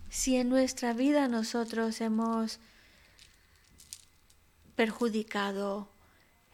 si 0.10 0.36
en 0.36 0.50
nuestra 0.50 0.94
vida 0.94 1.28
nosotros 1.28 2.00
hemos 2.02 2.60
perjudicado, 4.76 5.90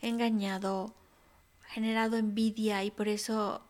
engañado, 0.01 0.95
generado 1.67 2.17
envidia 2.17 2.83
y 2.83 2.91
por 2.91 3.07
eso 3.07 3.61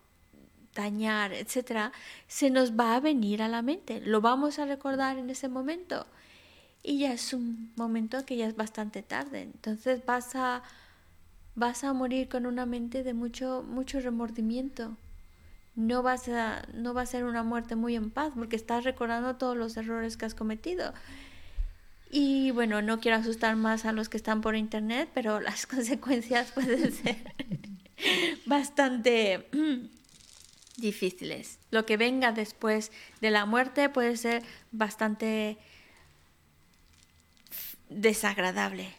dañar, 0.74 1.32
etcétera, 1.32 1.92
se 2.28 2.50
nos 2.50 2.72
va 2.78 2.96
a 2.96 3.00
venir 3.00 3.42
a 3.42 3.48
la 3.48 3.62
mente. 3.62 4.00
Lo 4.00 4.20
vamos 4.20 4.58
a 4.58 4.64
recordar 4.64 5.18
en 5.18 5.30
ese 5.30 5.48
momento. 5.48 6.06
Y 6.82 6.98
ya 6.98 7.12
es 7.12 7.32
un 7.32 7.72
momento 7.76 8.24
que 8.26 8.36
ya 8.36 8.46
es 8.46 8.56
bastante 8.56 9.02
tarde. 9.02 9.42
Entonces 9.42 10.04
vas 10.04 10.34
a, 10.34 10.62
vas 11.54 11.84
a 11.84 11.92
morir 11.92 12.28
con 12.28 12.46
una 12.46 12.66
mente 12.66 13.02
de 13.02 13.14
mucho, 13.14 13.64
mucho 13.66 14.00
remordimiento. 14.00 14.96
No, 15.74 16.02
vas 16.02 16.28
a, 16.28 16.66
no 16.74 16.92
va 16.92 17.02
a 17.02 17.06
ser 17.06 17.24
una 17.24 17.42
muerte 17.42 17.76
muy 17.76 17.94
en 17.94 18.10
paz 18.10 18.32
porque 18.34 18.56
estás 18.56 18.84
recordando 18.84 19.36
todos 19.36 19.56
los 19.56 19.76
errores 19.76 20.16
que 20.16 20.26
has 20.26 20.34
cometido. 20.34 20.92
Y 22.10 22.50
bueno, 22.50 22.82
no 22.82 23.00
quiero 23.00 23.16
asustar 23.16 23.56
más 23.56 23.86
a 23.86 23.92
los 23.92 24.10
que 24.10 24.18
están 24.18 24.42
por 24.42 24.54
internet, 24.54 25.08
pero 25.14 25.40
las 25.40 25.66
consecuencias 25.66 26.52
pueden 26.52 26.92
ser 26.92 27.16
bastante 28.46 29.48
difíciles. 30.76 31.58
Lo 31.70 31.86
que 31.86 31.96
venga 31.96 32.32
después 32.32 32.92
de 33.20 33.30
la 33.30 33.46
muerte 33.46 33.88
puede 33.88 34.16
ser 34.16 34.42
bastante 34.72 35.56
desagradable. 38.00 38.94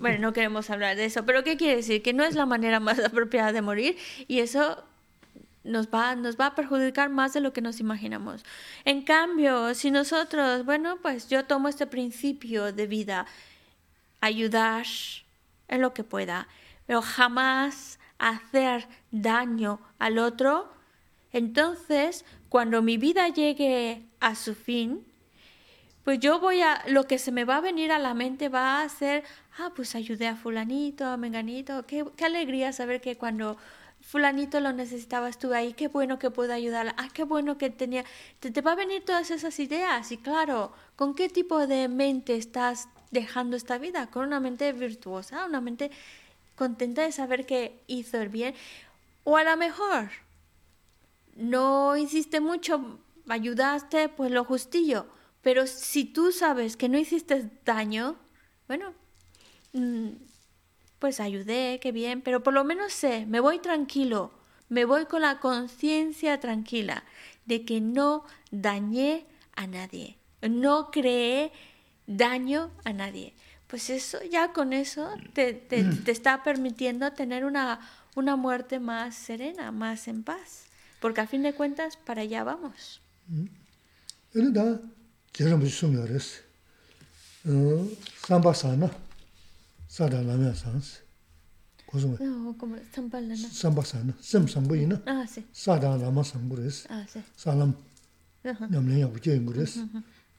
Bueno, 0.00 0.18
no 0.18 0.32
queremos 0.32 0.70
hablar 0.70 0.96
de 0.96 1.04
eso, 1.04 1.26
pero 1.26 1.44
¿qué 1.44 1.56
quiere 1.56 1.76
decir? 1.76 2.02
Que 2.02 2.12
no 2.12 2.24
es 2.24 2.34
la 2.34 2.46
manera 2.46 2.80
más 2.80 2.98
apropiada 3.04 3.52
de 3.52 3.62
morir 3.62 3.96
y 4.28 4.40
eso 4.40 4.82
nos 5.62 5.88
va, 5.88 6.14
nos 6.14 6.38
va 6.38 6.46
a 6.46 6.54
perjudicar 6.54 7.08
más 7.10 7.32
de 7.32 7.40
lo 7.40 7.52
que 7.52 7.62
nos 7.62 7.80
imaginamos. 7.80 8.44
En 8.84 9.02
cambio, 9.02 9.74
si 9.74 9.90
nosotros, 9.90 10.64
bueno, 10.64 10.98
pues 11.02 11.28
yo 11.28 11.44
tomo 11.44 11.68
este 11.68 11.86
principio 11.86 12.72
de 12.72 12.86
vida, 12.86 13.26
ayudar 14.20 14.86
en 15.68 15.80
lo 15.80 15.92
que 15.92 16.04
pueda, 16.04 16.48
pero 16.86 17.02
jamás 17.02 17.98
hacer 18.18 18.86
daño 19.10 19.80
al 19.98 20.18
otro, 20.18 20.72
entonces 21.32 22.24
cuando 22.48 22.82
mi 22.82 22.96
vida 22.96 23.28
llegue 23.28 24.02
a 24.20 24.34
su 24.34 24.54
fin, 24.54 25.04
pues 26.04 26.20
yo 26.20 26.38
voy 26.38 26.60
a, 26.60 26.82
lo 26.86 27.04
que 27.04 27.18
se 27.18 27.32
me 27.32 27.44
va 27.44 27.56
a 27.56 27.60
venir 27.60 27.90
a 27.90 27.98
la 27.98 28.12
mente 28.12 28.50
va 28.50 28.82
a 28.82 28.88
ser, 28.88 29.24
ah, 29.58 29.72
pues 29.74 29.94
ayudé 29.94 30.28
a 30.28 30.36
fulanito, 30.36 31.06
a 31.06 31.16
menganito, 31.16 31.86
qué, 31.86 32.04
qué 32.16 32.26
alegría 32.26 32.72
saber 32.72 33.00
que 33.00 33.16
cuando 33.16 33.56
fulanito 34.02 34.60
lo 34.60 34.72
necesitaba, 34.74 35.30
estuve 35.30 35.56
ahí, 35.56 35.72
qué 35.72 35.88
bueno 35.88 36.18
que 36.18 36.30
puedo 36.30 36.52
ayudar, 36.52 36.94
ah, 36.98 37.08
qué 37.12 37.24
bueno 37.24 37.56
que 37.56 37.70
tenía, 37.70 38.04
te, 38.38 38.50
te 38.50 38.60
va 38.60 38.72
a 38.72 38.76
venir 38.76 39.02
todas 39.04 39.30
esas 39.30 39.58
ideas 39.58 40.12
y 40.12 40.18
claro, 40.18 40.72
¿con 40.94 41.14
qué 41.14 41.30
tipo 41.30 41.66
de 41.66 41.88
mente 41.88 42.36
estás 42.36 42.88
dejando 43.10 43.56
esta 43.56 43.78
vida? 43.78 44.08
Con 44.10 44.26
una 44.26 44.40
mente 44.40 44.70
virtuosa, 44.74 45.46
una 45.46 45.62
mente 45.62 45.90
contenta 46.54 47.02
de 47.02 47.12
saber 47.12 47.46
que 47.46 47.80
hizo 47.86 48.20
el 48.20 48.28
bien, 48.28 48.54
o 49.24 49.38
a 49.38 49.44
lo 49.44 49.56
mejor 49.56 50.10
no 51.34 51.96
hiciste 51.96 52.40
mucho, 52.40 52.98
ayudaste, 53.26 54.10
pues 54.10 54.30
lo 54.30 54.44
justillo, 54.44 55.06
pero 55.44 55.66
si 55.66 56.06
tú 56.06 56.32
sabes 56.32 56.76
que 56.76 56.88
no 56.88 56.98
hiciste 56.98 57.50
daño, 57.66 58.16
bueno, 58.66 58.94
mm, 59.74 60.08
pues 60.98 61.20
ayudé, 61.20 61.78
qué 61.82 61.92
bien, 61.92 62.22
pero 62.22 62.42
por 62.42 62.54
lo 62.54 62.64
menos 62.64 62.94
sé, 62.94 63.26
me 63.26 63.40
voy 63.40 63.58
tranquilo, 63.58 64.32
me 64.70 64.86
voy 64.86 65.04
con 65.04 65.20
la 65.20 65.40
conciencia 65.40 66.40
tranquila 66.40 67.04
de 67.44 67.66
que 67.66 67.82
no 67.82 68.24
dañé 68.50 69.26
a 69.54 69.66
nadie, 69.66 70.16
no 70.40 70.90
creé 70.90 71.52
daño 72.06 72.70
a 72.84 72.94
nadie. 72.94 73.34
Pues 73.66 73.90
eso, 73.90 74.18
ya 74.30 74.52
con 74.52 74.72
eso 74.72 75.10
te, 75.34 75.52
te, 75.52 75.84
te 75.84 76.10
está 76.10 76.42
permitiendo 76.42 77.12
tener 77.12 77.44
una, 77.44 77.80
una 78.14 78.36
muerte 78.36 78.80
más 78.80 79.14
serena, 79.14 79.72
más 79.72 80.08
en 80.08 80.22
paz, 80.22 80.64
porque 81.00 81.20
a 81.20 81.26
fin 81.26 81.42
de 81.42 81.52
cuentas 81.52 81.98
para 81.98 82.22
allá 82.22 82.44
vamos. 82.44 83.02
jirimbu 85.34 85.66
sumyo 85.66 86.06
resi. 86.06 86.38
Samba 88.26 88.54
sana, 88.54 88.90
sada 89.88 90.22
lamya 90.22 90.54
sansi. 90.54 90.96
Kuzume. 91.86 92.16
Samba 92.94 93.20
lana. 93.20 93.36
Samba 93.36 93.84
sana, 93.84 94.12
sim 94.20 94.48
sambu 94.48 94.74
ina. 94.76 94.96
Sada 95.52 95.96
lama 95.96 96.24
sambu 96.24 96.56
resi. 96.56 96.88
Salam 97.36 97.74
nyamlin 98.70 98.98
yabu 98.98 99.18
jengu 99.18 99.52
resi. 99.52 99.80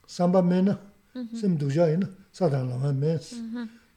Samba 0.06 0.42
mena, 0.42 0.78
sim 1.40 1.58
duja 1.58 1.90
ina, 1.92 2.08
sada 2.32 2.64
lama 2.64 2.92
mensi. 2.92 3.36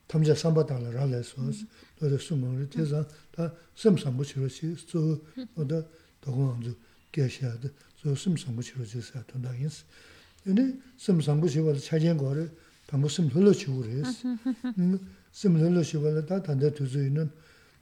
Tamja 0.08 0.36
samba 0.36 0.64
dala 0.64 0.92
rale 0.92 1.24
sosi. 1.24 1.66
Lodo 2.02 2.18
sumyo 2.20 2.60
resi, 2.60 2.70
teza 2.70 3.08
ta 3.32 3.54
sim 3.76 3.98
sambu 3.98 4.24
shiro 4.24 4.48
shi, 4.50 4.76
su 4.76 5.22
oda 5.56 5.86
dogo 6.22 6.52
anzu 6.54 6.76
gesha, 7.14 7.58
su 7.96 8.16
sim 8.16 8.38
sambu 8.38 8.62
shiro 8.62 8.86
shi 8.86 9.02
sa 9.02 9.24
tunda 9.24 9.54
insi. 9.56 9.84
근데 10.44 10.74
좀 10.98 11.22
상부 11.22 11.48
시월 11.48 11.78
차진 11.80 12.18
거를 12.18 12.50
방금 12.88 13.08
좀 13.10 13.28
흘러 13.28 13.52
주고 13.52 13.82
그래서 13.82 14.10
좀 15.32 15.58
흘러 15.58 15.84
주고 15.84 16.26
다 16.26 16.42
단대 16.42 16.74
두주는 16.74 17.30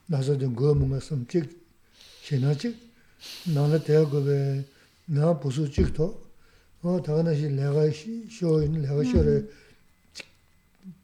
나서 0.08 0.38
좀 0.38 0.56
거문가 0.56 1.00
좀찍 1.00 1.66
지나지 2.24 2.76
나는 3.54 3.84
대학업에 3.84 4.66
나 5.06 5.40
보수 5.40 5.70
찍도 5.70 6.28
어 6.82 7.02
다가나시 7.02 7.50
내가 7.50 7.90
쇼인 8.30 8.82
내가 8.82 9.04
쇼를 9.04 9.50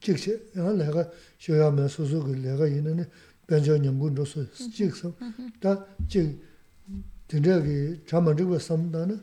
찍지 0.02 0.52
내가 0.54 1.10
쇼야면 1.40 1.88
소소 1.88 2.24
그 2.24 2.32
내가 2.32 2.68
있는 2.68 3.10
변전 3.48 3.86
연구로서 3.86 4.46
찍서 4.54 5.14
다찍 5.60 6.42
된다기 7.28 8.02
자만 8.08 8.38
저거 8.38 8.60
삼다는 8.60 9.22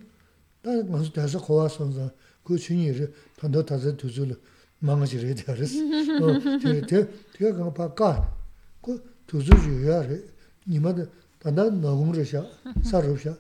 다 0.63 0.71
가서 0.87 1.13
대서 1.13 1.41
고아선사 1.41 2.11
그 2.43 2.57
춘이를 2.59 3.13
돈도 3.39 3.65
다서 3.65 3.97
두줄 3.97 4.39
망아지래 4.81 5.35
되었어. 5.35 5.77
어, 6.25 6.59
되게 6.59 7.07
되게 7.33 7.53
가봐 7.53 7.95
가. 7.95 8.37
그 8.81 9.03
두줄이 9.27 9.87
야래. 9.89 10.21
니마다 10.67 11.05
단다 11.39 11.71
나공르샤 11.71 12.45
사르샤. 12.83 13.37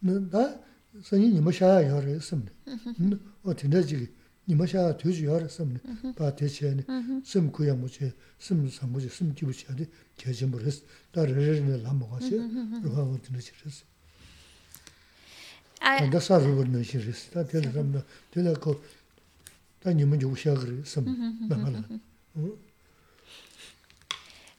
나 0.00 0.60
선이 1.02 1.30
니마샤 1.30 1.84
야래 1.84 2.18
섬네. 2.18 2.46
어, 3.42 3.54
된다지. 3.54 4.08
니마샤 4.48 4.96
되지 4.98 5.26
야래 5.26 5.48
섬네. 5.48 5.78
바 6.16 6.34
대체네. 6.36 6.84
섬 7.24 7.50
그야 7.52 7.74
뭐지. 7.74 8.12
섬 8.38 8.68
상고지 8.68 9.08
섬 9.08 9.34
기부지. 9.34 9.66
개진을 10.16 10.66
했어. 10.66 10.82
다르르는 11.12 11.82
남아가지. 11.82 12.30
그러고 12.82 13.18
들으시랬어. 13.22 13.84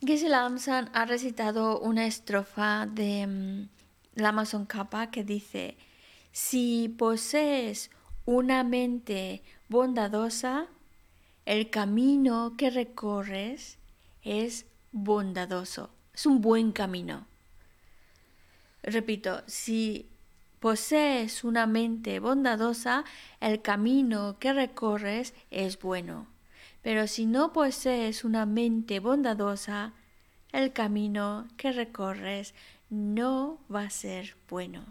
Gisela 0.01 0.45
Amsan 0.45 0.89
ha 0.93 1.05
recitado 1.05 1.79
una 1.79 2.05
estrofa 2.05 2.85
de 2.85 3.25
um, 3.25 3.67
la 4.15 4.29
Amazon 4.29 4.65
Kappa 4.65 5.09
que 5.11 5.23
dice, 5.23 5.77
si 6.33 6.93
posees 6.97 7.89
una 8.25 8.65
mente 8.65 9.43
bondadosa, 9.69 10.67
el 11.45 11.69
camino 11.69 12.55
que 12.57 12.69
recorres 12.69 13.77
es 14.23 14.65
bondadoso, 14.91 15.89
es 16.13 16.25
un 16.25 16.41
buen 16.41 16.73
camino. 16.73 17.25
Repito, 18.83 19.41
si 19.47 20.09
posees 20.63 21.43
una 21.43 21.67
mente 21.67 22.21
bondadosa, 22.21 23.03
el 23.41 23.61
camino 23.61 24.37
que 24.39 24.53
recorres 24.53 25.33
es 25.51 25.77
bueno. 25.77 26.25
Pero 26.81 27.07
si 27.07 27.25
no 27.25 27.51
posees 27.51 28.23
una 28.23 28.45
mente 28.45 29.01
bondadosa, 29.01 29.91
el 30.53 30.71
camino 30.71 31.49
que 31.57 31.73
recorres 31.73 32.53
no 32.89 33.59
va 33.69 33.81
a 33.81 33.89
ser 33.89 34.37
bueno. 34.47 34.85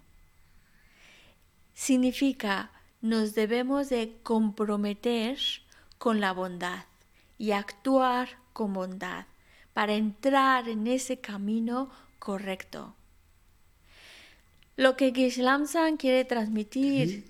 Significa, 1.73 2.71
nos 3.01 3.35
debemos 3.35 3.89
de 3.89 4.19
comprometer 4.23 5.39
con 5.97 6.21
la 6.21 6.35
bondad 6.35 6.85
y 7.39 7.53
actuar 7.53 8.29
con 8.53 8.75
bondad 8.75 9.25
para 9.73 9.95
entrar 9.95 10.69
en 10.69 10.87
ese 10.87 11.23
camino 11.23 11.91
correcto. 12.19 12.95
Lo 14.77 14.97
que 14.97 15.13
Gislam 15.13 15.67
San 15.67 15.97
quiere 15.97 16.25
transmitir. 16.25 17.25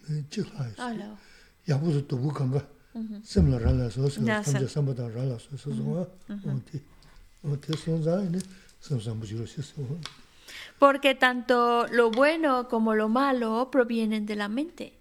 Porque 10.79 11.15
tanto 11.15 11.87
lo 11.89 12.11
bueno 12.11 12.69
como 12.69 12.95
lo 12.95 13.09
malo 13.09 13.71
provienen 13.71 14.27
de 14.27 14.37
la 14.37 14.49
mente. 14.49 14.99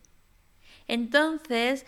Entonces, 0.87 1.85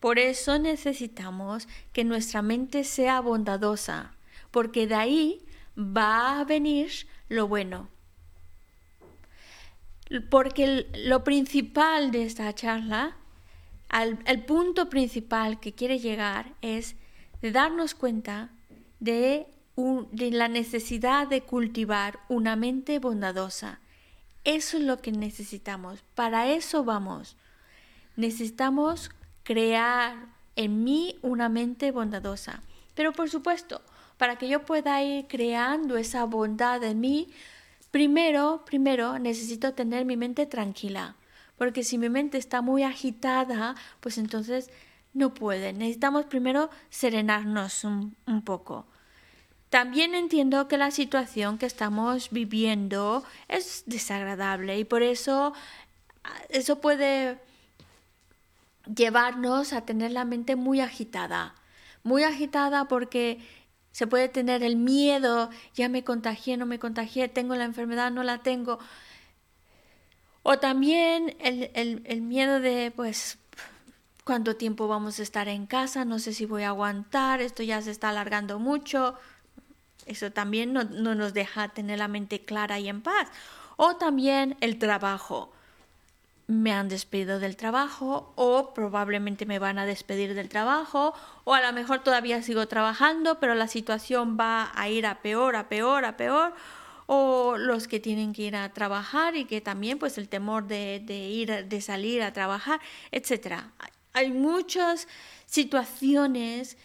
por 0.00 0.18
eso 0.18 0.58
necesitamos 0.58 1.66
que 1.92 2.04
nuestra 2.04 2.42
mente 2.42 2.84
sea 2.84 3.20
bondadosa, 3.20 4.14
porque 4.50 4.86
de 4.86 4.94
ahí 4.94 5.42
va 5.76 6.40
a 6.40 6.44
venir 6.44 6.90
lo 7.28 7.48
bueno 7.48 7.88
porque 10.30 10.86
lo 11.04 11.24
principal 11.24 12.10
de 12.10 12.24
esta 12.24 12.52
charla, 12.54 13.16
el 14.26 14.44
punto 14.44 14.88
principal 14.88 15.60
que 15.60 15.72
quiere 15.72 15.98
llegar 15.98 16.54
es 16.60 16.96
de 17.40 17.52
darnos 17.52 17.94
cuenta 17.94 18.50
de, 19.00 19.46
de 19.76 20.30
la 20.30 20.48
necesidad 20.48 21.28
de 21.28 21.42
cultivar 21.42 22.18
una 22.28 22.56
mente 22.56 22.98
bondadosa. 22.98 23.80
Eso 24.44 24.76
es 24.76 24.84
lo 24.84 25.00
que 25.00 25.12
necesitamos. 25.12 26.02
Para 26.14 26.48
eso 26.48 26.84
vamos. 26.84 27.36
Necesitamos 28.16 29.10
crear 29.42 30.26
en 30.56 30.84
mí 30.84 31.18
una 31.22 31.48
mente 31.48 31.90
bondadosa. 31.92 32.62
Pero 32.94 33.12
por 33.12 33.30
supuesto, 33.30 33.82
para 34.16 34.36
que 34.36 34.48
yo 34.48 34.64
pueda 34.64 35.02
ir 35.02 35.26
creando 35.26 35.96
esa 35.96 36.24
bondad 36.24 36.82
en 36.84 37.00
mí, 37.00 37.28
primero, 37.94 38.64
primero 38.66 39.20
necesito 39.20 39.72
tener 39.72 40.04
mi 40.04 40.16
mente 40.16 40.46
tranquila. 40.46 41.14
Porque 41.56 41.84
si 41.84 41.96
mi 41.96 42.08
mente 42.08 42.38
está 42.38 42.60
muy 42.60 42.82
agitada, 42.82 43.76
pues 44.00 44.18
entonces 44.18 44.68
no 45.12 45.32
puede. 45.32 45.72
Necesitamos 45.72 46.24
primero 46.24 46.70
serenarnos 46.90 47.84
un, 47.84 48.16
un 48.26 48.42
poco. 48.42 48.84
También 49.70 50.16
entiendo 50.16 50.66
que 50.66 50.76
la 50.76 50.90
situación 50.90 51.56
que 51.56 51.66
estamos 51.66 52.30
viviendo 52.30 53.22
es 53.46 53.84
desagradable 53.86 54.76
y 54.76 54.84
por 54.84 55.04
eso 55.04 55.52
eso 56.48 56.80
puede 56.80 57.38
llevarnos 58.92 59.72
a 59.72 59.82
tener 59.82 60.10
la 60.10 60.24
mente 60.24 60.56
muy 60.56 60.80
agitada. 60.80 61.54
Muy 62.02 62.24
agitada 62.24 62.88
porque 62.88 63.38
se 63.94 64.08
puede 64.08 64.28
tener 64.28 64.64
el 64.64 64.74
miedo, 64.74 65.50
ya 65.72 65.88
me 65.88 66.02
contagié, 66.02 66.56
no 66.56 66.66
me 66.66 66.80
contagié, 66.80 67.28
tengo 67.28 67.54
la 67.54 67.62
enfermedad, 67.62 68.10
no 68.10 68.24
la 68.24 68.38
tengo. 68.38 68.80
O 70.42 70.58
también 70.58 71.36
el, 71.38 72.20
miedo 72.22 72.58
de, 72.58 72.90
pues, 72.90 73.38
cuánto 74.24 74.56
tiempo 74.56 74.88
vamos 74.88 75.20
a 75.20 75.22
estar 75.22 75.46
en 75.46 75.66
casa, 75.66 76.04
no 76.04 76.18
sé 76.18 76.32
si 76.32 76.44
voy 76.44 76.64
a 76.64 76.70
aguantar, 76.70 77.40
esto 77.40 77.62
ya 77.62 77.80
se 77.82 77.92
está 77.92 78.08
alargando 78.08 78.58
mucho. 78.58 79.14
Eso 80.06 80.32
también 80.32 80.72
no, 80.72 80.82
no 80.82 81.14
nos 81.14 81.32
deja 81.32 81.68
tener 81.68 82.00
la 82.00 82.08
mente 82.08 82.44
clara 82.44 82.80
y 82.80 82.88
en 82.88 83.00
paz. 83.00 83.28
O 83.76 83.94
también 83.94 84.56
el 84.60 84.80
trabajo 84.80 85.52
me 86.46 86.72
han 86.72 86.88
despedido 86.88 87.38
del 87.38 87.56
trabajo 87.56 88.32
o 88.36 88.74
probablemente 88.74 89.46
me 89.46 89.58
van 89.58 89.78
a 89.78 89.86
despedir 89.86 90.34
del 90.34 90.48
trabajo 90.48 91.14
o 91.44 91.54
a 91.54 91.62
lo 91.62 91.72
mejor 91.72 92.02
todavía 92.02 92.42
sigo 92.42 92.68
trabajando 92.68 93.40
pero 93.40 93.54
la 93.54 93.68
situación 93.68 94.36
va 94.38 94.70
a 94.74 94.88
ir 94.88 95.06
a 95.06 95.22
peor, 95.22 95.56
a 95.56 95.68
peor, 95.68 96.04
a 96.04 96.16
peor 96.16 96.54
o 97.06 97.56
los 97.56 97.88
que 97.88 98.00
tienen 98.00 98.32
que 98.32 98.42
ir 98.42 98.56
a 98.56 98.72
trabajar 98.72 99.36
y 99.36 99.44
que 99.44 99.60
también 99.60 99.98
pues 99.98 100.18
el 100.18 100.28
temor 100.28 100.66
de, 100.66 101.02
ir, 101.06 101.66
de 101.66 101.80
salir 101.80 102.22
a 102.22 102.32
trabajar, 102.32 102.80
etcétera. 103.10 103.72
Hay 104.12 104.30
muchas 104.30 105.08
situaciones 105.46 106.76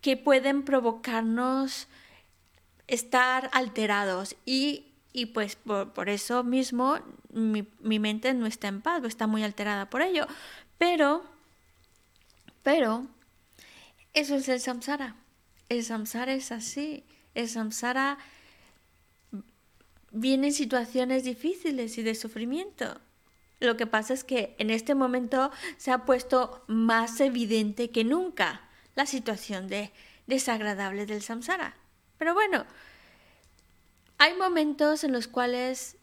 que 0.00 0.16
pueden 0.16 0.62
provocarnos 0.62 1.88
estar 2.86 3.48
alterados 3.52 4.36
y 4.44 4.89
y 5.12 5.26
pues 5.26 5.56
por, 5.56 6.08
eso 6.08 6.44
mismo 6.44 6.98
mi, 7.32 7.66
mi, 7.80 7.98
mente 7.98 8.32
no 8.34 8.46
está 8.46 8.68
en 8.68 8.80
paz, 8.80 9.02
está 9.04 9.26
muy 9.26 9.42
alterada 9.42 9.90
por 9.90 10.02
ello. 10.02 10.26
Pero, 10.78 11.24
pero, 12.62 13.06
eso 14.14 14.36
es 14.36 14.48
el 14.48 14.60
samsara. 14.60 15.16
El 15.68 15.84
samsara 15.84 16.32
es 16.32 16.52
así. 16.52 17.04
El 17.34 17.48
samsara 17.48 18.18
viene 20.12 20.48
en 20.48 20.52
situaciones 20.52 21.24
difíciles 21.24 21.98
y 21.98 22.02
de 22.02 22.14
sufrimiento. 22.14 23.00
Lo 23.60 23.76
que 23.76 23.86
pasa 23.86 24.14
es 24.14 24.24
que 24.24 24.54
en 24.58 24.70
este 24.70 24.94
momento 24.94 25.50
se 25.76 25.90
ha 25.90 26.04
puesto 26.04 26.64
más 26.66 27.20
evidente 27.20 27.90
que 27.90 28.04
nunca 28.04 28.62
la 28.94 29.06
situación 29.06 29.68
de 29.68 29.92
desagradable 30.26 31.04
del 31.04 31.22
samsara. 31.22 31.76
Pero 32.16 32.34
bueno, 32.34 32.64
hay 34.20 34.34
momentos 34.34 35.02
en 35.02 35.12
los 35.12 35.28
cuales, 35.28 35.96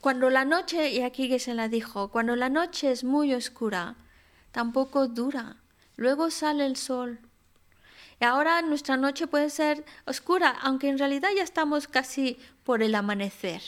cuando 0.00 0.30
la 0.30 0.44
noche, 0.44 0.90
y 0.90 1.02
aquí 1.02 1.28
que 1.28 1.40
se 1.40 1.54
la 1.54 1.66
dijo, 1.66 2.12
cuando 2.12 2.36
la 2.36 2.48
noche 2.48 2.92
es 2.92 3.02
muy 3.02 3.34
oscura, 3.34 3.96
tampoco 4.52 5.08
dura. 5.08 5.56
Luego 5.96 6.30
sale 6.30 6.64
el 6.64 6.76
sol. 6.76 7.18
Y 8.20 8.24
ahora 8.24 8.62
nuestra 8.62 8.96
noche 8.96 9.26
puede 9.26 9.50
ser 9.50 9.84
oscura, 10.04 10.50
aunque 10.62 10.88
en 10.88 10.98
realidad 10.98 11.30
ya 11.36 11.42
estamos 11.42 11.88
casi 11.88 12.38
por 12.62 12.80
el 12.80 12.94
amanecer. 12.94 13.60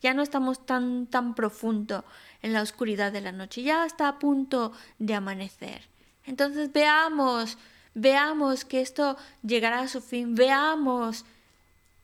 Ya 0.00 0.14
no 0.14 0.22
estamos 0.22 0.64
tan, 0.64 1.06
tan 1.06 1.34
profundo 1.34 2.06
en 2.40 2.54
la 2.54 2.62
oscuridad 2.62 3.12
de 3.12 3.20
la 3.20 3.32
noche, 3.32 3.62
ya 3.62 3.84
está 3.84 4.08
a 4.08 4.18
punto 4.18 4.72
de 4.98 5.12
amanecer. 5.12 5.82
Entonces 6.24 6.72
veamos, 6.72 7.58
veamos 7.92 8.64
que 8.64 8.80
esto 8.80 9.18
llegará 9.42 9.80
a 9.80 9.88
su 9.88 10.00
fin, 10.00 10.34
veamos 10.34 11.26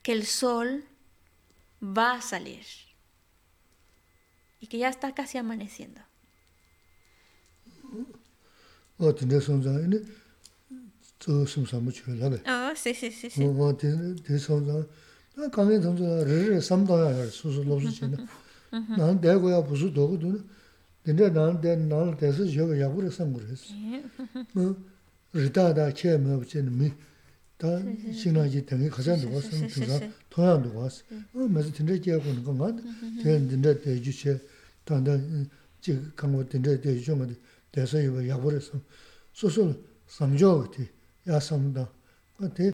que 0.03 0.12
el 0.12 0.26
sol 0.26 0.84
va 1.81 2.14
a 2.14 2.22
salir. 2.22 2.64
Y 4.61 4.66
que 4.66 4.78
ya 4.78 4.89
está 4.89 5.14
casi 5.14 5.39
amaneciendo. 5.39 6.01
Oh, 12.47 12.72
sí, 12.76 12.95
sí, 12.95 13.11
sí, 13.11 13.31
sí. 13.31 13.41
다 27.60 27.68
신나지 28.12 28.66
되게 28.66 28.89
가장 28.89 29.20
좋았어. 29.20 29.49
그래서 29.74 29.99
통화도 30.30 30.78
왔어. 30.78 31.03
어, 31.34 31.39
맞아. 31.47 31.72
진짜 31.72 31.99
제가 31.99 32.24
보는 32.24 32.43
거 32.43 32.51
맞아. 32.53 32.78
제가 33.24 33.39
진짜 33.49 33.80
대주체 33.80 34.39
단다 34.84 35.18
지 35.80 36.01
강고 36.16 36.49
진짜 36.49 36.80
대주 36.82 37.03
좀 37.03 37.36
돼서 37.72 38.01
이거 38.01 38.28
야버렸어. 38.28 38.80
소소 39.34 39.74
삼조티 40.08 40.88
야삼다. 41.28 41.89
어때? 42.41 42.72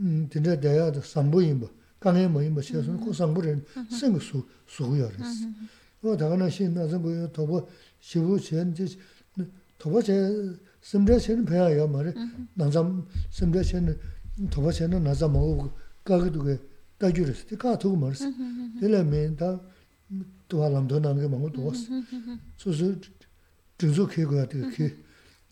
음, 0.00 0.28
진짜 0.30 0.58
대야도 0.58 1.00
삼부인 1.00 1.60
뭐. 1.60 1.70
강에 2.00 2.26
뭐인 2.28 2.52
뭐 2.52 2.60
시에서 2.60 2.98
그 2.98 3.12
삼부를 3.14 3.64
생수 3.88 4.46
수고야랬어. 4.66 5.46
어, 6.02 6.16
다가나 6.16 6.50
신나서 6.50 6.98
뭐 6.98 7.32
더버 7.32 7.66
시부 7.98 8.38
전제 8.38 8.84
더버 9.78 10.02
제 10.02 10.12
심제 10.81 11.19
셴 11.19 11.45
배야 11.45 11.87
말이 11.87 12.13
나잠 12.53 13.05
심제 13.29 13.63
셴 13.63 13.99
도바 14.49 14.71
셴은 14.71 15.03
나자 15.03 15.27
먹고 15.27 15.71
가기도 16.03 16.43
그 16.43 16.69
다주르스 16.97 17.47
티카 17.47 17.77
두고 17.77 17.97
말스 17.97 18.31
될래면다 18.79 19.61
도할람도 20.47 20.99
나게 20.99 21.27
먹고 21.27 21.51
도스 21.51 21.89
소소 22.57 22.95
증조 23.77 24.07
계획이 24.07 24.49
되게 24.49 24.95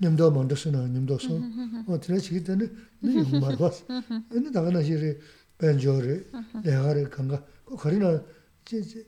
님도 0.02 0.32
만드스나 0.32 0.88
님도서 0.88 1.42
어 1.88 2.00
드네 2.00 2.20
지기 2.20 2.44
때문에 2.44 2.70
네 3.00 3.40
말봤어 3.40 3.86
근데 4.30 4.52
다가나 4.52 4.84
시리 4.84 5.18
벤조리 5.58 6.24
내가를 6.64 7.10
간가 7.10 7.44
그 7.66 7.76
거리나 7.76 8.22
지 8.64 9.06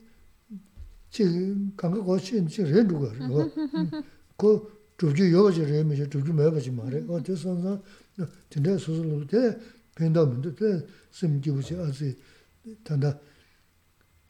지금 1.10 1.72
간가 1.76 2.02
거친 2.02 2.48
지 2.48 2.62
레두가 2.62 3.12
그거 4.36 4.68
chubju 5.00 5.24
yobaji 5.24 5.64
reyme 5.64 5.96
she, 5.96 6.04
chubju 6.12 6.32
mayabaji 6.36 6.70
ma 6.70 6.84
re. 6.92 7.02
O 7.08 7.18
te 7.22 7.34
sanza, 7.34 7.80
tindaya 8.50 8.76
susu 8.76 9.02
lulu, 9.02 9.24
te 9.24 9.56
penda 9.94 10.26
mundu, 10.26 10.52
te 10.52 10.84
sim 11.08 11.40
kibuchi 11.40 11.74
azi, 11.80 12.14
tanda 12.84 13.18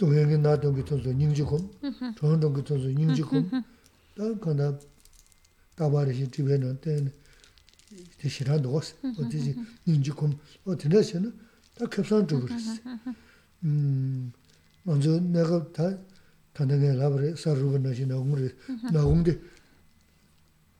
동행이 0.01 0.41
na 0.41 0.57
dongi 0.57 0.83
tonso 0.83 1.12
nyingji 1.12 1.43
kum, 1.43 1.68
chon 2.16 2.39
dongi 2.41 2.62
tonso 2.62 2.89
nyingji 2.89 3.21
kum, 3.23 3.45
ta 4.14 4.25
kanda 4.39 4.79
tabari 5.75 6.14
shi 6.14 6.27
tibwe 6.27 6.57
na 6.57 6.73
ten, 6.81 7.12
te 8.16 8.29
shiran 8.29 8.62
dogos, 8.62 8.95
o 9.03 9.27
te 9.27 9.39
shi 9.39 9.55
nyingji 9.85 10.11
kum, 10.12 10.33
o 10.64 10.75
tindaya 10.75 11.03
she 11.05 11.18
na, 11.18 11.31
ta 11.75 11.87
kepsan 11.87 12.27
chubu 12.27 12.47
resi. 12.47 12.81
Mm, 13.62 14.33
manzo 14.87 15.21
naga 15.21 15.61
ta, 15.71 15.99
tanda 16.55 16.77
nga 16.77 16.95
labari, 16.95 17.37
saruba 17.37 17.79
na 17.79 17.93
shi 17.93 18.07
nagumri, 18.07 18.49
nagumdi, 18.91 19.37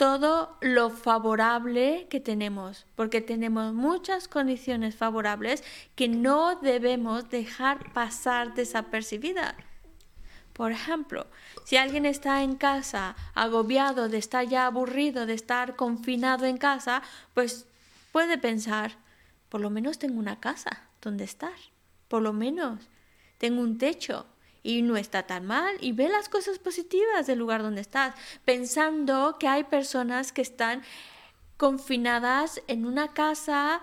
todo 0.00 0.56
lo 0.62 0.88
favorable 0.88 2.06
que 2.08 2.20
tenemos, 2.20 2.86
porque 2.96 3.20
tenemos 3.20 3.74
muchas 3.74 4.28
condiciones 4.28 4.96
favorables 4.96 5.62
que 5.94 6.08
no 6.08 6.56
debemos 6.56 7.28
dejar 7.28 7.92
pasar 7.92 8.54
desapercibidas. 8.54 9.54
Por 10.54 10.72
ejemplo, 10.72 11.26
si 11.64 11.76
alguien 11.76 12.06
está 12.06 12.42
en 12.42 12.56
casa 12.56 13.14
agobiado 13.34 14.08
de 14.08 14.16
estar 14.16 14.48
ya 14.48 14.64
aburrido 14.64 15.26
de 15.26 15.34
estar 15.34 15.76
confinado 15.76 16.46
en 16.46 16.56
casa, 16.56 17.02
pues 17.34 17.66
puede 18.10 18.38
pensar, 18.38 18.92
por 19.50 19.60
lo 19.60 19.68
menos 19.68 19.98
tengo 19.98 20.18
una 20.18 20.40
casa 20.40 20.80
donde 21.02 21.24
estar, 21.24 21.58
por 22.08 22.22
lo 22.22 22.32
menos 22.32 22.80
tengo 23.36 23.60
un 23.60 23.76
techo 23.76 24.24
y 24.62 24.82
no 24.82 24.96
está 24.96 25.24
tan 25.24 25.46
mal 25.46 25.76
y 25.80 25.92
ve 25.92 26.08
las 26.08 26.28
cosas 26.28 26.58
positivas 26.58 27.26
del 27.26 27.38
lugar 27.38 27.62
donde 27.62 27.80
estás, 27.80 28.14
pensando 28.44 29.36
que 29.38 29.48
hay 29.48 29.64
personas 29.64 30.32
que 30.32 30.42
están 30.42 30.82
confinadas 31.56 32.62
en 32.68 32.86
una 32.86 33.08
casa 33.08 33.80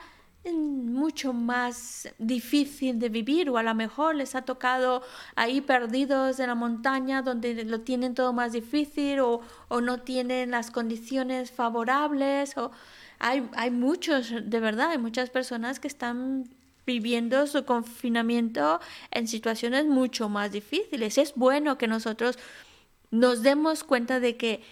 mucho 0.54 1.34
más 1.34 2.10
difícil 2.18 3.00
de 3.00 3.10
vivir 3.10 3.50
o 3.50 3.58
a 3.58 3.64
lo 3.64 3.76
mejor 3.76 4.16
les 4.16 4.36
ha 4.36 4.44
tocado 4.44 5.04
ahí 5.36 5.62
perdidos 5.62 6.40
en 6.40 6.48
la 6.48 6.56
montaña 6.56 7.22
donde 7.22 7.66
lo 7.66 7.82
tienen 7.82 8.16
todo 8.16 8.34
más 8.34 8.54
difícil 8.54 9.20
o, 9.20 9.42
o 9.68 9.82
no 9.82 10.00
tienen 10.00 10.52
las 10.52 10.72
condiciones 10.72 11.52
favorables 11.52 12.58
o 12.58 12.72
hay, 13.20 13.50
hay 13.56 13.72
muchos, 13.72 14.32
de 14.44 14.60
verdad, 14.60 14.92
hay 14.92 14.98
muchas 15.00 15.30
personas 15.30 15.80
que 15.80 15.88
están 15.88 16.48
viviendo 16.88 17.46
su 17.46 17.66
confinamiento 17.66 18.80
en 19.12 19.28
situaciones 19.28 19.86
mucho 19.86 20.30
más 20.30 20.52
difíciles. 20.52 21.20
Es 21.20 21.36
bueno 21.36 21.78
que 21.78 21.86
nosotros 21.86 22.40
nos 23.12 23.44
demos 23.44 23.84
cuenta 23.84 24.20
de 24.20 24.38
que 24.38 24.64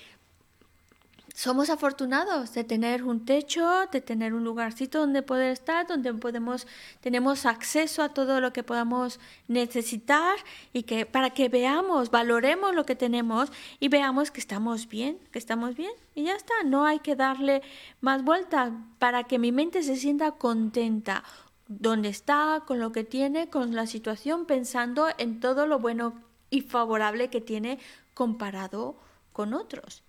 somos 1.36 1.70
afortunados 1.70 2.54
de 2.54 2.64
tener 2.64 3.04
un 3.04 3.26
techo, 3.26 3.70
de 3.92 4.00
tener 4.00 4.34
un 4.34 4.46
lugarcito 4.46 5.00
donde 5.00 5.22
poder 5.22 5.52
estar, 5.52 5.86
donde 5.86 6.14
podemos, 6.14 6.66
tenemos 7.02 7.46
acceso 7.46 8.02
a 8.02 8.10
todo 8.14 8.40
lo 8.40 8.54
que 8.54 8.64
podamos 8.64 9.20
necesitar 9.50 10.38
y 10.72 10.84
que 10.84 11.06
para 11.06 11.32
que 11.32 11.50
veamos, 11.50 12.10
valoremos 12.10 12.74
lo 12.74 12.86
que 12.86 12.96
tenemos 12.96 13.52
y 13.82 13.90
veamos 13.90 14.32
que 14.32 14.40
estamos 14.40 14.88
bien, 14.88 15.20
que 15.34 15.40
estamos 15.40 15.76
bien 15.76 15.92
y 16.16 16.24
ya 16.24 16.36
está. 16.36 16.54
No 16.64 16.86
hay 16.86 17.00
que 17.00 17.18
darle 17.18 17.62
más 18.00 18.24
vuelta 18.24 18.72
para 18.98 19.26
que 19.26 19.38
mi 19.38 19.52
mente 19.52 19.84
se 19.84 19.98
sienta 19.98 20.32
contenta 20.32 21.22
donde 21.68 22.10
está, 22.10 22.64
con 22.66 22.80
lo 22.80 22.92
que 22.92 23.04
tiene, 23.04 23.50
con 23.50 23.76
la 23.76 23.88
situación, 23.88 24.46
pensando 24.46 25.08
en 25.18 25.40
todo 25.40 25.68
lo 25.68 25.80
bueno 25.80 26.22
y 26.50 26.62
favorable 26.62 27.30
que 27.30 27.42
tiene 27.42 27.80
comparado 28.14 28.98
con 29.34 29.54
otros. 29.54 30.04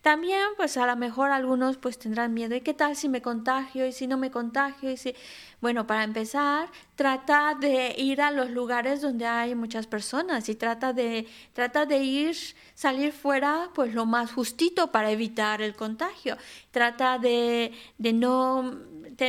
También, 0.00 0.42
pues 0.56 0.76
a 0.76 0.86
lo 0.86 0.96
mejor 0.96 1.30
algunos 1.30 1.76
pues 1.76 1.98
tendrán 1.98 2.34
miedo. 2.34 2.54
¿Y 2.54 2.60
qué 2.60 2.74
tal 2.74 2.96
si 2.96 3.08
me 3.08 3.22
contagio? 3.22 3.86
¿Y 3.86 3.92
si 3.92 4.06
no 4.06 4.16
me 4.16 4.30
contagio? 4.30 4.90
¿Y 4.90 4.96
si... 4.96 5.14
Bueno, 5.60 5.86
para 5.86 6.02
empezar, 6.04 6.68
trata 6.96 7.56
de 7.58 7.94
ir 7.96 8.20
a 8.20 8.30
los 8.32 8.50
lugares 8.50 9.00
donde 9.00 9.26
hay 9.26 9.54
muchas 9.54 9.86
personas 9.86 10.48
y 10.48 10.56
trata 10.56 10.92
de, 10.92 11.28
trata 11.52 11.86
de 11.86 11.98
ir, 11.98 12.36
salir 12.74 13.12
fuera 13.12 13.70
pues 13.74 13.94
lo 13.94 14.06
más 14.06 14.32
justito 14.32 14.90
para 14.90 15.10
evitar 15.10 15.62
el 15.62 15.74
contagio. 15.74 16.36
Trata 16.72 17.18
de, 17.18 17.72
de 17.98 18.12
no 18.12 18.72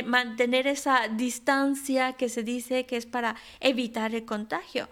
mantener 0.06 0.66
esa 0.66 1.08
distancia 1.08 2.14
que 2.14 2.28
se 2.28 2.42
dice 2.42 2.86
que 2.86 2.96
es 2.96 3.06
para 3.06 3.36
evitar 3.60 4.14
el 4.14 4.24
contagio 4.24 4.88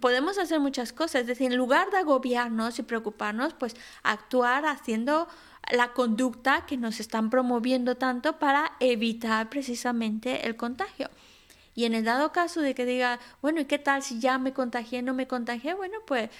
podemos 0.00 0.38
hacer 0.38 0.60
muchas 0.60 0.92
cosas, 0.92 1.22
es 1.22 1.26
decir, 1.26 1.50
en 1.50 1.56
lugar 1.56 1.90
de 1.90 1.98
agobiarnos 1.98 2.78
y 2.78 2.82
preocuparnos, 2.82 3.54
pues 3.54 3.74
actuar 4.02 4.66
haciendo 4.66 5.28
la 5.70 5.92
conducta 5.92 6.66
que 6.66 6.76
nos 6.76 7.00
están 7.00 7.30
promoviendo 7.30 7.96
tanto 7.96 8.38
para 8.38 8.72
evitar 8.80 9.48
precisamente 9.48 10.46
el 10.46 10.56
contagio. 10.56 11.10
Y 11.74 11.86
en 11.86 11.94
el 11.94 12.04
dado 12.04 12.30
caso 12.32 12.60
de 12.60 12.74
que 12.74 12.84
diga, 12.84 13.18
bueno, 13.42 13.60
¿y 13.60 13.64
qué 13.64 13.78
tal 13.78 14.02
si 14.02 14.20
ya 14.20 14.38
me 14.38 14.52
contagié, 14.52 15.02
no 15.02 15.14
me 15.14 15.26
contagié? 15.26 15.74
Bueno, 15.74 15.98
pues 16.06 16.30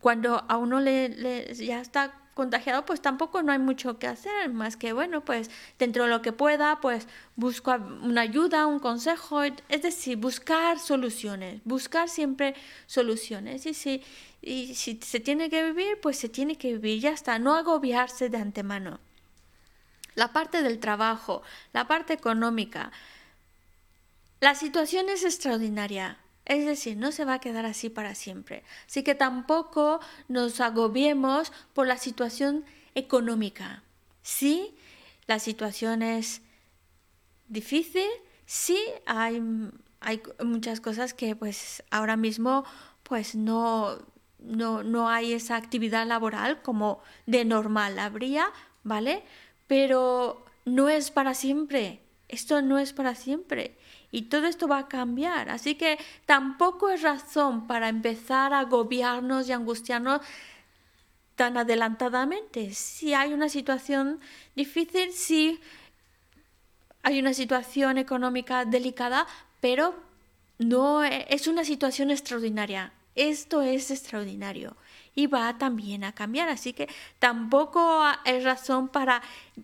cuando 0.00 0.44
a 0.48 0.58
uno 0.58 0.80
le, 0.80 1.08
le 1.08 1.54
ya 1.54 1.80
está 1.80 2.12
contagiado, 2.34 2.84
pues 2.84 3.00
tampoco 3.00 3.42
no 3.42 3.52
hay 3.52 3.58
mucho 3.58 3.98
que 3.98 4.06
hacer, 4.06 4.50
más 4.50 4.76
que, 4.76 4.92
bueno, 4.92 5.24
pues 5.24 5.50
dentro 5.78 6.04
de 6.04 6.10
lo 6.10 6.22
que 6.22 6.32
pueda, 6.32 6.80
pues 6.80 7.08
busco 7.36 7.72
una 8.02 8.22
ayuda, 8.22 8.66
un 8.66 8.80
consejo, 8.80 9.42
es 9.42 9.82
decir, 9.82 10.16
buscar 10.18 10.78
soluciones, 10.78 11.60
buscar 11.64 12.08
siempre 12.08 12.54
soluciones. 12.86 13.66
Y 13.66 13.74
si, 13.74 14.02
y 14.42 14.74
si 14.74 15.00
se 15.02 15.20
tiene 15.20 15.48
que 15.48 15.64
vivir, 15.64 16.00
pues 16.02 16.18
se 16.18 16.28
tiene 16.28 16.56
que 16.56 16.72
vivir, 16.72 17.00
ya 17.00 17.10
está, 17.10 17.38
no 17.38 17.54
agobiarse 17.54 18.28
de 18.28 18.38
antemano. 18.38 19.00
La 20.14 20.32
parte 20.32 20.62
del 20.62 20.78
trabajo, 20.78 21.42
la 21.72 21.86
parte 21.86 22.12
económica, 22.12 22.92
la 24.40 24.54
situación 24.54 25.08
es 25.08 25.24
extraordinaria. 25.24 26.18
Es 26.44 26.66
decir, 26.66 26.96
no 26.96 27.10
se 27.10 27.24
va 27.24 27.34
a 27.34 27.40
quedar 27.40 27.64
así 27.64 27.88
para 27.88 28.14
siempre. 28.14 28.64
Así 28.86 29.02
que 29.02 29.14
tampoco 29.14 30.00
nos 30.28 30.60
agobiemos 30.60 31.52
por 31.72 31.86
la 31.86 31.96
situación 31.96 32.64
económica. 32.94 33.82
Sí, 34.22 34.74
la 35.26 35.38
situación 35.38 36.02
es 36.02 36.42
difícil, 37.48 38.08
sí, 38.46 38.78
hay, 39.06 39.42
hay 40.00 40.22
muchas 40.44 40.80
cosas 40.80 41.14
que 41.14 41.34
pues 41.34 41.82
ahora 41.90 42.16
mismo 42.16 42.64
pues 43.02 43.34
no, 43.34 43.98
no, 44.38 44.82
no 44.82 45.08
hay 45.08 45.32
esa 45.32 45.56
actividad 45.56 46.06
laboral 46.06 46.62
como 46.62 47.00
de 47.26 47.44
normal 47.44 47.98
habría, 47.98 48.46
¿vale? 48.82 49.24
Pero 49.66 50.44
no 50.66 50.88
es 50.90 51.10
para 51.10 51.34
siempre. 51.34 52.00
Esto 52.28 52.62
no 52.62 52.78
es 52.78 52.92
para 52.92 53.14
siempre 53.14 53.76
y 54.14 54.22
todo 54.22 54.46
esto 54.46 54.68
va 54.68 54.78
a 54.78 54.88
cambiar. 54.88 55.50
Así 55.50 55.74
que 55.74 55.98
tampoco 56.24 56.88
es 56.88 57.02
razón 57.02 57.66
para 57.66 57.88
empezar 57.88 58.54
a 58.54 58.60
agobiarnos 58.60 59.48
y 59.48 59.52
angustiarnos 59.52 60.20
tan 61.34 61.56
adelantadamente. 61.56 62.72
Si 62.74 63.12
hay 63.12 63.32
una 63.32 63.48
situación 63.48 64.20
difícil, 64.54 65.12
si 65.12 65.60
hay 67.02 67.18
una 67.18 67.34
situación 67.34 67.98
económica 67.98 68.64
delicada, 68.64 69.26
pero 69.60 69.96
no 70.58 71.02
es 71.02 71.48
una 71.48 71.64
situación 71.64 72.12
extraordinaria. 72.12 72.92
Esto 73.16 73.62
es 73.62 73.90
extraordinario 73.90 74.76
y 75.16 75.26
va 75.26 75.58
también 75.58 76.04
a 76.04 76.12
cambiar. 76.12 76.48
Así 76.50 76.72
que 76.72 76.88
tampoco 77.18 78.04
es 78.24 78.44
razón 78.44 78.86
para 78.86 79.22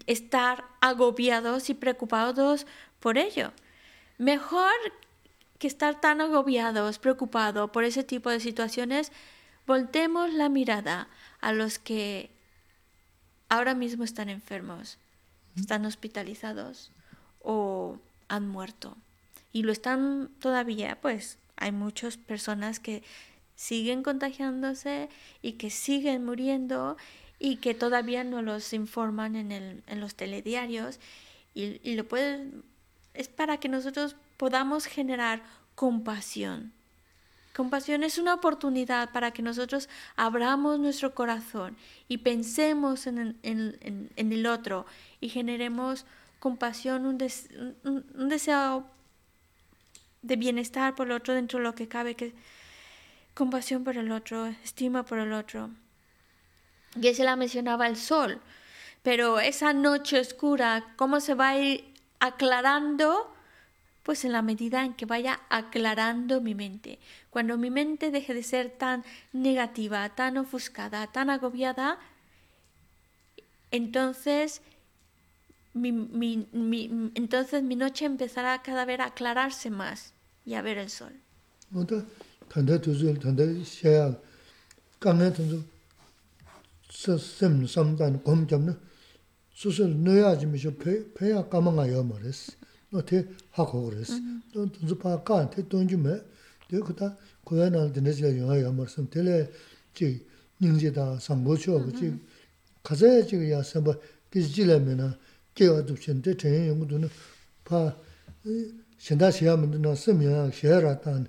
estar 0.09 0.65
agobiados 0.81 1.71
y 1.71 1.75
preocupados 1.75 2.67
por 2.99 3.17
ello. 3.17 3.53
Mejor 4.21 4.75
que 5.59 5.67
estar 5.67 5.99
tan 5.99 6.21
agobiados, 6.21 6.99
preocupados 6.99 7.71
por 7.71 7.85
ese 7.85 8.05
tipo 8.05 8.29
de 8.29 8.39
situaciones, 8.39 9.13
voltemos 9.67 10.31
la 10.35 10.51
mirada 10.51 11.09
a 11.41 11.55
los 11.55 11.79
que 11.79 12.29
ahora 13.49 13.75
mismo 13.75 14.05
están 14.05 14.29
enfermos, 14.29 14.99
están 15.57 15.87
hospitalizados 15.87 16.93
o 17.41 17.99
han 18.29 18.47
muerto. 18.47 18.95
Y 19.55 19.63
lo 19.63 19.73
están 19.73 20.29
todavía, 20.39 21.01
pues 21.01 21.39
hay 21.57 21.73
muchas 21.73 22.19
personas 22.19 22.79
que 22.79 23.03
siguen 23.57 24.03
contagiándose 24.03 25.09
y 25.41 25.53
que 25.53 25.71
siguen 25.71 26.27
muriendo 26.27 26.99
y 27.39 27.57
que 27.57 27.73
todavía 27.73 28.23
no 28.23 28.43
los 28.43 28.75
informan 28.75 29.35
en, 29.35 29.51
el, 29.51 29.83
en 29.87 29.99
los 29.99 30.15
telediarios 30.15 31.01
y, 31.55 31.81
y 31.83 31.95
lo 31.95 32.07
pueden 32.07 32.69
es 33.21 33.29
para 33.29 33.59
que 33.59 33.69
nosotros 33.69 34.17
podamos 34.39 34.87
generar 34.87 35.43
compasión. 35.75 36.73
Compasión 37.55 38.03
es 38.03 38.17
una 38.17 38.33
oportunidad 38.33 39.13
para 39.13 39.33
que 39.33 39.43
nosotros 39.43 39.91
abramos 40.17 40.79
nuestro 40.79 41.15
corazón 41.15 41.77
y 42.09 42.19
pensemos 42.19 43.07
en, 43.07 43.37
el 44.17 44.47
otro 44.47 44.87
y 45.21 45.29
generemos 45.29 46.07
compasión, 46.39 47.05
un, 47.05 47.19
deseo 48.29 48.87
de 50.23 50.37
bienestar 50.37 50.95
por 50.95 51.09
el 51.09 51.13
otro 51.13 51.35
dentro 51.35 51.59
de 51.59 51.65
lo 51.65 51.75
que 51.75 51.89
cabe, 51.89 52.15
que 52.15 52.33
compasión 53.35 53.85
por 53.85 53.99
el 53.99 54.11
otro, 54.13 54.47
estima 54.47 55.05
por 55.05 55.19
el 55.19 55.35
otro. 55.35 55.69
Y 56.99 57.13
se 57.13 57.25
la 57.25 57.37
mencionaba 57.37 57.87
el 57.87 57.97
sol, 57.97 58.41
pero 59.03 59.39
esa 59.41 59.75
noche 59.75 60.19
oscura, 60.19 60.95
¿cómo 60.97 61.21
se 61.21 61.35
va 61.35 61.51
a 61.51 61.59
ir 61.59 61.90
aclarando, 62.21 63.35
pues 64.03 64.25
en 64.25 64.33
la 64.33 64.43
medida 64.43 64.85
en 64.85 64.95
que 64.95 65.07
vaya 65.07 65.41
aclarando 65.49 66.41
mi 66.41 66.55
mente. 66.55 66.99
Cuando 67.31 67.59
mi 67.59 67.71
mente 67.71 68.11
deje 68.11 68.35
de 68.35 68.43
ser 68.43 68.71
tan 68.71 69.05
negativa, 69.33 70.09
tan 70.11 70.37
ofuscada, 70.37 71.07
tan 71.09 71.31
agobiada, 71.31 71.99
entonces 73.71 74.63
mi, 75.73 76.47
entonces 77.15 77.63
mi 77.63 77.77
noche 77.77 78.05
empezará 78.05 78.63
cada 78.63 78.85
vez 78.85 79.01
a 79.01 79.07
aclararse 79.07 79.71
más 79.71 80.13
y 80.45 80.55
a 80.55 80.63
ver 80.63 80.79
el 80.79 80.91
sol. 80.91 81.13
수술 89.60 90.04
넣어야지 90.04 90.46
미셔 90.48 90.76
폐 90.76 91.14
폐야 91.14 91.48
까망아요 91.48 92.04
말했어. 92.04 92.54
너테 92.90 93.28
하고 93.52 93.90
그랬어. 93.90 94.14
또 94.54 94.66
또 94.72 94.98
파까 94.98 95.50
테 95.50 95.68
돈주매. 95.68 96.22
되고다 96.70 97.16
고야날 97.44 97.94
되는지 97.94 98.24
영화야 98.24 98.72
말씀 98.72 99.08
텔레 99.10 99.50
지 99.94 100.26
닝제다 100.60 101.20
상보초 101.20 101.86
그지 101.86 102.20
가자야 102.82 103.26
지야 103.26 103.62
선바 103.62 103.94
기지라면은 104.32 105.14
kiawa 105.56 105.86
tu 105.86 105.96
shen, 105.96 106.22
te 106.22 106.36
chen 106.36 106.68
yung 106.68 106.86
tu 106.86 107.00
na 107.00 107.08
pa 107.64 107.96
shenda 109.00 109.32
xia 109.32 109.56
mi 109.56 109.68
na 109.80 109.96
sim 109.96 110.22
ya 110.22 110.52
xia 110.52 110.82
ra 110.82 110.94
ta 111.00 111.24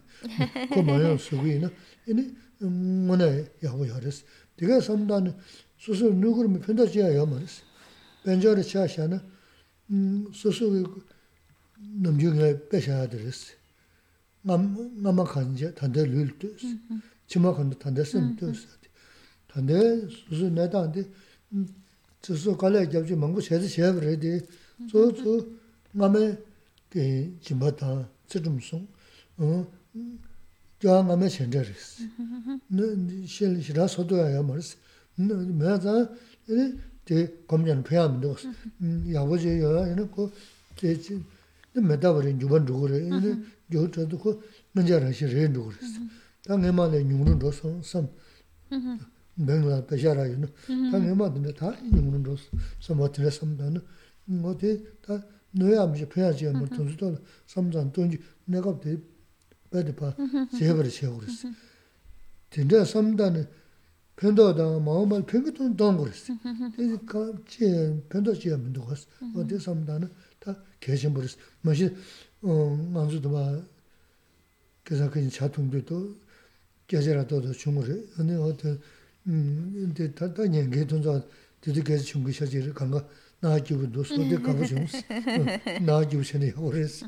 ko 0.72 0.82
ma 0.82 0.98
yang 0.98 1.16
su 1.16 1.38
gui 1.38 1.58
na 1.60 1.70
ini 2.06 2.34
mo 2.58 3.14
na 3.14 3.26
ya 3.62 3.72
wu 3.72 3.84
ya 3.84 3.98
res. 4.00 4.24
Diga 4.58 4.82
sam 4.82 5.06
da 5.06 5.20
na 5.20 5.32
su 5.78 5.94
su 5.94 6.12
nukur 6.12 6.48
mi 6.48 6.58
penda 6.58 6.84
xia 6.84 7.08
ya 7.08 7.24
ma 7.24 7.38
res. 7.38 7.62
벤저르 8.23 8.61
샤샤나 8.63 9.23
음 9.91 10.27
소소 10.33 10.71
넘주게 12.03 12.69
빼셔야 12.69 13.07
되스 13.09 13.53
남 14.41 15.01
남아 15.01 15.23
간제 15.23 15.73
단데 15.73 16.05
룰트 16.05 16.55
지마 17.27 17.53
간데 17.53 17.77
단데 17.77 18.03
쓴트 18.03 18.53
단데 19.47 20.07
소소 20.29 20.49
내다한테 20.49 21.09
소소 22.21 22.57
갈래 22.57 22.87
잡지 22.89 23.15
망고 23.15 23.41
셔서 23.41 23.67
셔 23.67 23.93
그래디 23.93 24.45
소소 24.89 25.47
남에 25.91 26.37
그 26.89 27.37
지마다 27.41 28.07
쓰름송 28.27 28.87
어 29.37 29.71
저항 30.79 31.07
남에 31.07 31.27
셴저스 31.29 32.09
너 32.67 32.83
실시라 33.25 33.87
소도야 33.87 34.41
말스 34.43 34.77
너 35.15 35.35
매자 35.35 36.09
이 36.49 36.73
ya 37.10 37.16
maris. 37.16 37.26
Maya 37.26 37.26
zang, 37.26 37.26
di 37.26 37.28
gomjan 37.46 37.82
pya 37.82 38.08
mdos. 38.08 38.46
Yabu 39.06 39.36
je 39.38 39.58
ya 39.58 39.86
ya, 39.86 40.06
ko 40.08 40.30
meda 41.74 42.12
wari 42.12 42.32
nyuban 42.34 42.64
dhugu 42.64 42.86
ray, 42.86 43.10
gyo 43.68 43.88
chadu 43.90 44.18
ko 44.18 44.42
nanja 44.74 44.98
rashi 44.98 45.26
ray 45.26 45.48
dhugu 45.48 45.70
riz. 45.70 46.00
Ta 46.42 46.56
ngema 46.56 46.86
le 46.88 47.02
nyungrun 47.04 47.38
dho 47.38 47.52
sam. 47.82 48.08
맹라 49.38 49.84
배샤라이노 49.84 50.48
당에마드네 50.90 51.52
다 51.52 51.76
있는 51.84 52.22
거 52.22 52.34
서버트레 52.80 53.28
섬다는 53.28 53.82
뭐데 54.24 54.80
다 55.04 55.22
너야미지 55.52 56.08
패야지 56.08 56.48
뭐 56.56 56.66
돈도 56.66 57.18
섬잔 57.46 57.92
돈지 57.92 58.18
내가 58.46 58.80
돼 58.80 58.96
배드 59.70 59.94
봐 59.94 60.16
제벌 60.56 60.88
세우르스 60.90 61.52
진짜 62.48 62.82
섬다는 62.82 63.46
편도다 64.20 64.80
마음을 64.80 65.24
편기도 65.26 65.76
돈 65.76 65.98
그랬어 65.98 66.32
이제 66.78 66.98
같이 67.06 68.02
편도 68.08 68.34
지으면 68.34 68.72
도 68.72 68.84
갔어 68.84 69.06
어디 69.34 69.58
섬다는 69.58 70.10
다 70.38 70.56
계신 70.80 71.12
버렸어 71.12 71.36
뭐지 71.62 71.94
어 72.42 72.76
만주도 72.92 73.30
봐 73.30 73.60
그래서 74.84 75.10
그 75.10 75.28
자통도 75.28 76.16
계절라도 76.86 77.52
중물에 77.52 78.04
아니 78.18 78.32
어떤 78.36 78.80
음 79.26 79.72
근데 79.74 80.14
다다 80.14 80.46
년게 80.46 80.86
돈자 80.86 81.22
되게 81.60 81.82
계속 81.82 82.04
중국 82.04 82.32
셔지를 82.32 82.72
간가 82.72 83.06
나기부도 83.40 84.04
소대 84.04 84.36
가고 84.36 84.64
좀 84.64 84.86
나기부셔네 85.84 86.54
오래스 86.56 87.06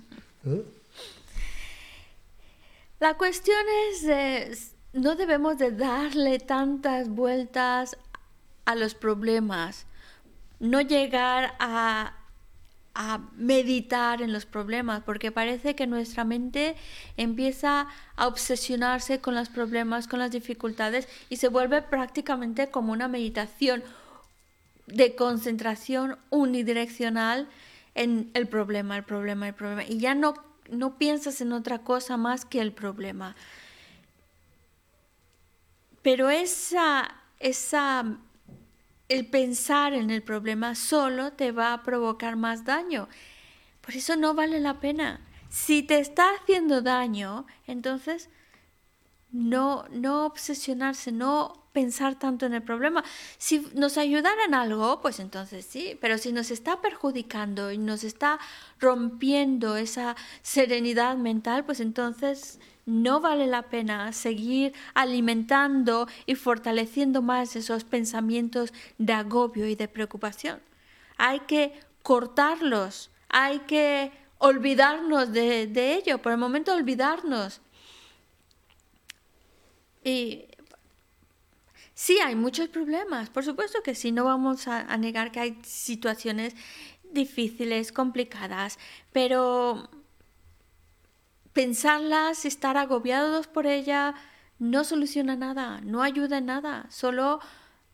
La 3.01 3.17
cuestión 3.17 3.65
es 3.69 4.03
de, 4.03 4.72
no 4.94 5.16
debemos 5.16 5.58
de 5.58 5.72
darle 5.72 6.40
tantas 6.40 7.10
vueltas 7.10 7.98
a 8.66 8.76
los 8.76 8.96
problemas, 8.96 9.86
no 10.60 10.82
llegar 10.82 11.56
a 11.60 12.14
a 12.96 13.22
meditar 13.36 14.22
en 14.22 14.32
los 14.32 14.46
problemas, 14.46 15.02
porque 15.04 15.32
parece 15.32 15.76
que 15.76 15.88
nuestra 15.88 16.24
mente 16.24 16.76
empieza 17.18 17.88
a 18.16 18.28
obsesionarse 18.28 19.20
con 19.20 19.34
los 19.34 19.50
problemas, 19.50 20.08
con 20.08 20.20
las 20.20 20.32
dificultades 20.32 21.08
y 21.30 21.38
se 21.38 21.48
vuelve 21.48 21.82
prácticamente 21.82 22.70
como 22.70 22.92
una 22.92 23.08
meditación 23.08 23.84
de 24.86 25.16
concentración 25.16 26.18
unidireccional 26.30 27.48
en 27.96 28.30
el 28.34 28.48
problema, 28.48 28.98
el 28.98 29.04
problema, 29.04 29.48
el 29.48 29.56
problema. 29.56 29.84
Y 29.84 29.98
ya 29.98 30.14
no, 30.14 30.36
no 30.70 30.98
piensas 30.98 31.42
en 31.42 31.52
otra 31.52 31.80
cosa 31.80 32.18
más 32.18 32.46
que 32.46 32.62
el 32.62 32.74
problema. 32.74 33.36
Pero 36.04 36.30
esa, 36.30 37.16
esa 37.40 38.06
el 39.10 39.26
pensar 39.28 39.94
en 39.94 40.10
el 40.10 40.22
problema 40.22 40.76
solo 40.76 41.34
te 41.34 41.52
va 41.52 41.74
a 41.74 41.84
provocar 41.84 42.36
más 42.36 42.66
daño. 42.66 43.08
Por 43.82 43.96
eso 43.96 44.16
no 44.16 44.34
vale 44.34 44.60
la 44.60 44.80
pena. 44.80 45.22
Si 45.50 45.84
te 45.84 46.00
está 46.00 46.30
haciendo 46.36 46.82
daño, 46.82 47.46
entonces 47.68 48.30
no, 49.32 49.86
no 49.92 50.26
obsesionarse, 50.26 51.12
no 51.12 51.64
pensar 51.74 52.18
tanto 52.18 52.46
en 52.46 52.54
el 52.54 52.64
problema. 52.64 53.04
Si 53.38 53.68
nos 53.74 53.98
ayudara 53.98 54.46
en 54.46 54.54
algo, 54.54 55.02
pues 55.02 55.20
entonces 55.20 55.66
sí, 55.66 55.98
pero 56.00 56.18
si 56.18 56.32
nos 56.32 56.52
está 56.52 56.82
perjudicando 56.82 57.72
y 57.72 57.78
nos 57.78 58.04
está 58.04 58.40
rompiendo 58.80 59.76
esa 59.76 60.16
serenidad 60.44 61.18
mental, 61.18 61.66
pues 61.66 61.80
entonces 61.80 62.60
no 62.86 63.22
vale 63.22 63.48
la 63.48 63.64
pena 63.64 64.12
seguir 64.12 64.74
alimentando 64.94 66.08
y 66.26 66.36
fortaleciendo 66.36 67.22
más 67.22 67.56
esos 67.56 67.84
pensamientos 67.84 68.74
de 68.98 69.14
agobio 69.14 69.68
y 69.68 69.76
de 69.76 69.88
preocupación. 69.88 70.60
Hay 71.18 71.42
que 71.42 71.80
cortarlos, 72.02 73.10
hay 73.30 73.60
que 73.60 74.12
olvidarnos 74.38 75.32
de, 75.32 75.96
ello, 75.96 76.22
por 76.22 76.34
el 76.34 76.38
momento 76.38 76.74
olvidarnos. 76.74 77.62
Y 80.04 80.46
sí, 81.94 82.20
hay 82.20 82.36
muchos 82.36 82.68
problemas, 82.68 83.30
por 83.30 83.46
supuesto 83.46 83.82
que 83.84 83.96
sí, 83.96 84.12
no 84.12 84.26
vamos 84.26 84.68
a 84.68 84.98
negar 84.98 85.32
que 85.32 85.40
hay 85.40 85.58
situaciones 85.64 86.56
difíciles, 87.14 87.92
complicadas, 87.92 88.80
pero 89.14 89.90
pensarlas, 91.54 92.46
estar 92.46 92.78
agobiados 92.78 93.48
por 93.48 93.68
ella, 93.68 94.16
no 94.60 94.84
soluciona 94.84 95.36
nada, 95.36 95.82
no 95.82 96.04
ayuda 96.04 96.40
en 96.40 96.48
nada, 96.48 96.86
solo 96.90 97.40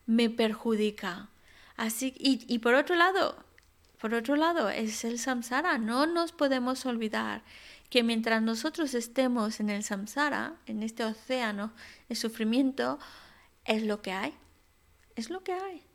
me 0.05 0.29
perjudica. 0.29 1.29
Así, 1.77 2.13
y, 2.17 2.45
y 2.53 2.59
por 2.59 2.73
otro 2.73 2.95
lado, 2.95 3.43
por 3.99 4.13
otro 4.13 4.35
lado, 4.35 4.69
es 4.69 5.03
el 5.03 5.19
samsara. 5.19 5.77
No 5.77 6.05
nos 6.05 6.31
podemos 6.31 6.85
olvidar 6.85 7.43
que 7.89 8.03
mientras 8.03 8.41
nosotros 8.41 8.93
estemos 8.93 9.59
en 9.59 9.69
el 9.69 9.83
samsara, 9.83 10.55
en 10.67 10.83
este 10.83 11.03
océano 11.03 11.73
de 12.07 12.15
sufrimiento, 12.15 12.99
es 13.65 13.83
lo 13.83 14.01
que 14.01 14.11
hay. 14.11 14.33
Es 15.15 15.29
lo 15.29 15.43
que 15.43 15.53
hay. 15.53 15.88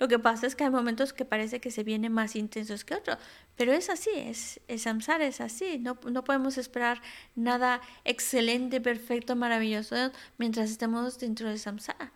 Lo 0.00 0.08
que 0.08 0.18
pasa 0.18 0.46
es 0.46 0.56
que 0.56 0.64
hay 0.64 0.70
momentos 0.70 1.12
que 1.12 1.26
parece 1.26 1.60
que 1.60 1.70
se 1.70 1.84
vienen 1.84 2.10
más 2.10 2.34
intensos 2.34 2.86
que 2.86 2.94
otros, 2.94 3.18
pero 3.54 3.74
es 3.74 3.90
así, 3.90 4.08
es, 4.14 4.58
el 4.66 4.80
samsara 4.80 5.26
es 5.26 5.42
así, 5.42 5.78
no, 5.78 5.98
no 6.10 6.24
podemos 6.24 6.56
esperar 6.56 7.02
nada 7.36 7.82
excelente, 8.04 8.80
perfecto, 8.80 9.36
maravilloso 9.36 10.10
mientras 10.38 10.70
estemos 10.70 11.18
dentro 11.18 11.50
del 11.50 11.58
samsara. 11.58 12.12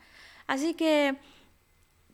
Así 0.47 0.73
que 0.73 1.19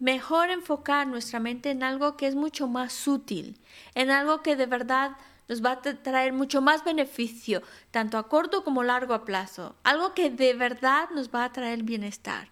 mejor 0.01 0.51
enfocar 0.51 1.07
nuestra 1.07 1.39
mente 1.39 1.71
en 1.71 1.85
algo 1.85 2.17
que 2.17 2.27
es 2.27 2.35
mucho 2.35 2.67
más 2.67 2.93
sutil, 2.93 3.57
en 3.95 4.11
algo 4.11 4.43
que 4.43 4.57
de 4.57 4.67
verdad 4.67 5.13
nos 5.49 5.65
va 5.65 5.71
a 5.71 5.81
traer 5.81 6.33
mucho 6.33 6.61
más 6.61 6.83
beneficio, 6.83 7.63
tanto 7.93 8.19
a 8.19 8.29
corto 8.29 8.65
como 8.65 8.83
largo 8.83 9.25
plazo, 9.25 9.77
algo 9.85 10.15
que 10.15 10.31
de 10.31 10.53
verdad 10.53 11.11
nos 11.15 11.33
va 11.33 11.45
a 11.45 11.53
traer 11.53 11.85
bienestar. 11.85 12.49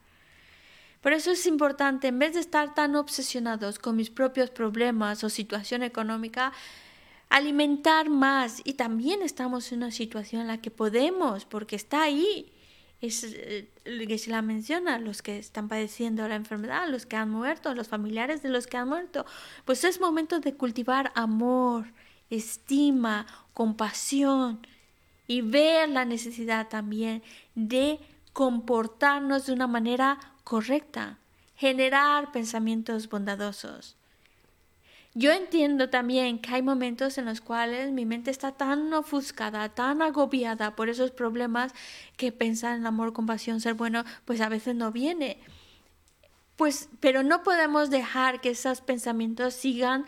Por 1.01 1.13
eso 1.13 1.31
es 1.31 1.47
importante, 1.47 2.09
en 2.09 2.19
vez 2.19 2.35
de 2.35 2.41
estar 2.41 2.75
tan 2.75 2.97
obsesionados 2.97 3.79
con 3.79 3.97
mis 3.97 4.11
propios 4.11 4.51
problemas 4.51 5.23
o 5.23 5.31
situación 5.31 5.83
económica, 5.83 6.53
alimentar 7.29 8.09
más. 8.11 8.61
Y 8.65 8.75
también 8.75 9.23
estamos 9.23 9.71
en 9.73 9.79
una 9.79 9.91
situación 9.91 10.43
en 10.43 10.49
la 10.49 10.61
que 10.61 10.71
podemos, 10.71 11.45
porque 11.45 11.77
está 11.77 12.03
ahí. 12.03 12.53
Es 13.01 13.23
eh, 13.25 13.69
que 13.85 14.19
se 14.19 14.31
la 14.31 14.43
menciona, 14.43 14.99
los 14.99 15.23
que 15.23 15.39
están 15.39 15.69
padeciendo 15.69 16.27
la 16.27 16.35
enfermedad, 16.35 16.89
los 16.89 17.07
que 17.07 17.15
han 17.15 17.31
muerto, 17.31 17.75
los 17.75 17.87
familiares 17.87 18.43
de 18.43 18.49
los 18.49 18.67
que 18.67 18.77
han 18.77 18.89
muerto. 18.89 19.25
Pues 19.65 19.85
es 19.85 20.01
momento 20.01 20.41
de 20.41 20.55
cultivar 20.55 21.13
amor, 21.15 21.93
estima, 22.29 23.27
compasión 23.55 24.67
y 25.29 25.43
ver 25.43 25.89
la 25.91 26.05
necesidad 26.05 26.69
también 26.69 27.23
de 27.55 28.01
comportarnos 28.33 29.47
de 29.47 29.53
una 29.53 29.69
manera 29.69 30.19
correcta, 30.49 31.19
generar 31.57 32.33
pensamientos 32.33 33.11
bondadosos. 33.11 33.97
Yo 35.13 35.31
entiendo 35.31 35.91
también 35.91 36.39
que 36.39 36.55
hay 36.55 36.63
momentos 36.63 37.19
en 37.19 37.27
los 37.27 37.43
cuales 37.43 37.93
mi 37.93 38.07
mente 38.07 38.31
está 38.31 38.53
tan 38.53 38.91
ofuscada, 38.95 39.69
tan 39.69 40.01
agobiada 40.01 40.75
por 40.75 40.89
esos 40.89 41.11
problemas 41.11 41.75
que 42.17 42.33
pensar 42.33 42.79
en 42.79 42.87
amor, 42.87 43.13
compasión, 43.13 43.61
ser 43.61 43.75
bueno, 43.75 44.05
pues 44.25 44.41
a 44.41 44.49
veces 44.49 44.75
no 44.75 44.91
viene. 44.91 45.39
Pues, 46.57 46.89
pero 46.99 47.23
no 47.23 47.43
podemos 47.43 47.91
dejar 47.91 48.41
que 48.41 48.49
esos 48.49 48.81
pensamientos 48.81 49.53
sigan 49.53 50.07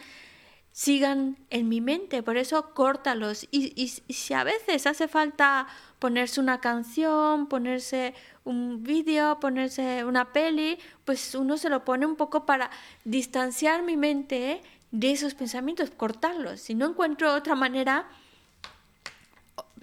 sigan 0.73 1.37
en 1.51 1.69
mi 1.69 1.81
mente, 1.81 2.23
por 2.23 2.37
eso 2.37 2.73
córtalos. 2.75 3.47
Y, 3.51 3.73
y, 3.77 3.89
si 3.89 4.35
a 4.35 4.45
veces 4.45 4.87
hace 4.87 5.09
falta 5.09 5.67
ponerse 5.99 6.41
una 6.41 6.61
canción, 6.61 7.49
ponerse 7.49 8.15
un 8.45 8.83
vídeo, 8.83 9.39
ponerse 9.41 10.05
una 10.05 10.33
peli, 10.33 10.79
pues 11.05 11.35
uno 11.35 11.57
se 11.59 11.69
lo 11.69 11.85
pone 11.85 12.07
un 12.07 12.17
poco 12.17 12.47
para 12.47 12.71
distanciar 13.05 13.83
mi 13.83 13.97
mente 13.97 14.63
de 14.91 15.11
esos 15.13 15.35
pensamientos, 15.35 15.91
cortarlos. 15.91 16.61
Si 16.61 16.75
no 16.75 16.87
encuentro 16.87 17.35
otra 17.35 17.55
manera, 17.55 18.09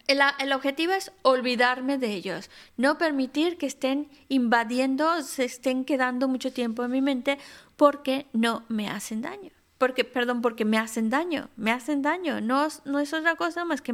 el, 0.08 0.20
el, 0.40 0.54
objetivo 0.54 0.94
es 0.94 1.12
olvidarme 1.22 1.98
de 1.98 2.14
ellos, 2.14 2.50
no 2.78 2.98
permitir 2.98 3.58
que 3.58 3.66
estén 3.66 4.10
invadiendo, 4.30 5.22
se 5.22 5.46
estén 5.46 5.86
quedando 5.86 6.28
mucho 6.28 6.52
tiempo 6.52 6.84
en 6.84 6.92
mi 6.92 7.02
mente 7.02 7.38
porque 7.76 8.26
no 8.34 8.64
me 8.70 8.90
hacen 8.90 9.22
daño. 9.22 9.57
Porque, 9.78 10.04
perdón, 10.04 10.42
porque 10.42 10.66
me 10.66 10.78
hacen 10.78 11.10
daño, 11.10 11.50
me 11.56 11.72
hacen 11.72 12.02
daño, 12.02 12.42
no, 12.42 12.68
no 12.86 13.00
es 13.00 13.14
otra 13.14 13.36
cosa 13.36 13.64
más 13.66 13.82
que 13.82 13.94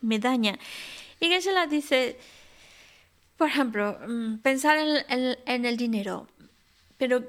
me 0.00 0.18
dañan. 0.18 0.58
Y 1.20 1.28
la 1.50 1.66
dice, 1.66 2.18
por 3.36 3.48
ejemplo, 3.48 3.98
mm, 4.06 4.38
pensar 4.38 4.78
en, 4.78 5.36
en 5.46 5.64
el 5.64 5.76
dinero, 5.76 6.28
pero 6.98 7.24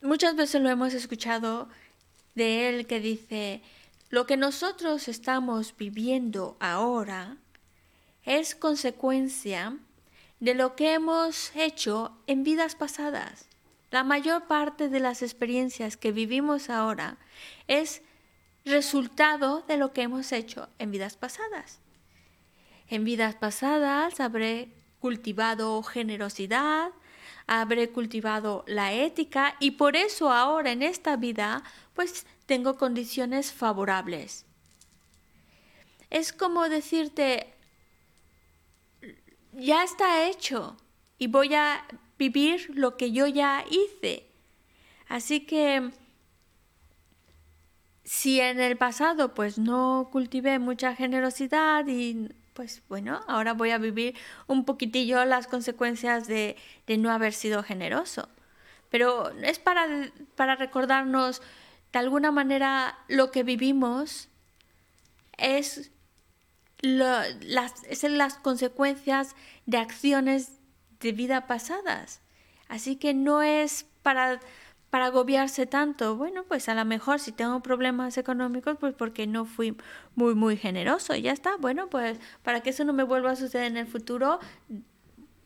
muchas 0.00 0.36
veces 0.36 0.62
lo 0.62 0.70
hemos 0.70 0.94
escuchado 0.94 1.68
de 2.34 2.68
él 2.68 2.86
que 2.86 3.00
dice, 3.00 3.62
lo 4.08 4.26
que 4.26 4.36
nosotros 4.36 5.08
estamos 5.08 5.74
viviendo 5.76 6.56
ahora 6.60 7.36
es 8.24 8.54
consecuencia 8.54 9.76
de 10.40 10.54
lo 10.54 10.76
que 10.76 10.94
hemos 10.94 11.54
hecho 11.56 12.16
en 12.26 12.44
vidas 12.44 12.74
pasadas. 12.74 13.46
La 13.90 14.04
mayor 14.04 14.46
parte 14.46 14.88
de 14.88 15.00
las 15.00 15.22
experiencias 15.22 15.96
que 15.96 16.12
vivimos 16.12 16.70
ahora 16.70 17.18
es 17.68 18.02
resultado 18.64 19.62
de 19.62 19.76
lo 19.76 19.92
que 19.92 20.02
hemos 20.02 20.32
hecho 20.32 20.68
en 20.78 20.90
vidas 20.90 21.16
pasadas. 21.16 21.80
En 22.88 23.04
vidas 23.04 23.36
pasadas 23.36 24.20
habré 24.20 24.72
cultivado 24.98 25.82
generosidad, 25.82 26.90
habré 27.46 27.90
cultivado 27.90 28.64
la 28.66 28.92
ética 28.92 29.56
y 29.60 29.72
por 29.72 29.94
eso 29.94 30.32
ahora 30.32 30.72
en 30.72 30.82
esta 30.82 31.16
vida 31.16 31.62
pues 31.94 32.26
tengo 32.46 32.76
condiciones 32.76 33.52
favorables. 33.52 34.46
Es 36.10 36.32
como 36.32 36.68
decirte, 36.68 37.54
ya 39.52 39.84
está 39.84 40.26
hecho 40.26 40.76
y 41.18 41.28
voy 41.28 41.54
a 41.54 41.84
vivir 42.18 42.70
lo 42.74 42.96
que 42.96 43.12
yo 43.12 43.26
ya 43.26 43.64
hice. 43.70 44.26
Así 45.08 45.40
que 45.40 45.90
si 48.04 48.40
en 48.40 48.60
el 48.60 48.76
pasado 48.76 49.34
pues 49.34 49.58
no 49.58 50.08
cultivé 50.12 50.58
mucha 50.58 50.94
generosidad 50.94 51.86
y 51.86 52.28
pues 52.56 52.82
bueno, 52.88 53.20
ahora 53.28 53.52
voy 53.52 53.70
a 53.70 53.78
vivir 53.78 54.16
un 54.46 54.64
poquitillo 54.64 55.24
las 55.26 55.46
consecuencias 55.46 56.26
de, 56.26 56.56
no 56.86 57.10
haber 57.10 57.34
sido 57.34 57.62
generoso. 57.62 58.30
Pero 58.88 59.30
es 59.42 59.58
para, 59.58 59.86
para 60.36 60.56
recordarnos 60.56 61.42
de 61.92 61.98
alguna 61.98 62.30
manera 62.30 62.98
lo 63.08 63.30
que 63.30 63.42
vivimos 63.42 64.28
es, 65.36 65.90
las, 66.80 67.84
es 67.84 68.02
las 68.04 68.34
consecuencias 68.38 69.36
de 69.66 69.78
acciones 69.78 70.55
de 71.00 71.12
vida 71.12 71.46
pasadas. 71.46 72.20
Así 72.68 72.96
que 72.96 73.14
no 73.14 73.42
es 73.42 73.86
para 74.02 74.40
para 74.90 75.06
agobiarse 75.06 75.66
tanto. 75.66 76.16
Bueno, 76.16 76.44
pues 76.44 76.68
a 76.68 76.74
lo 76.74 76.84
mejor 76.84 77.20
si 77.20 77.32
tengo 77.32 77.60
problemas 77.60 78.16
económicos, 78.18 78.76
pues 78.78 78.94
porque 78.94 79.26
no 79.26 79.44
fui 79.44 79.76
muy, 80.14 80.34
muy 80.34 80.56
generoso. 80.56 81.14
Y 81.14 81.22
ya 81.22 81.32
está. 81.32 81.56
Bueno, 81.56 81.88
pues 81.90 82.18
para 82.42 82.60
que 82.60 82.70
eso 82.70 82.84
no 82.84 82.92
me 82.92 83.02
vuelva 83.02 83.32
a 83.32 83.36
suceder 83.36 83.66
en 83.66 83.76
el 83.76 83.86
futuro, 83.86 84.38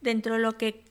dentro 0.01 0.35
de 0.35 0.41
lo 0.41 0.57
que, 0.57 0.85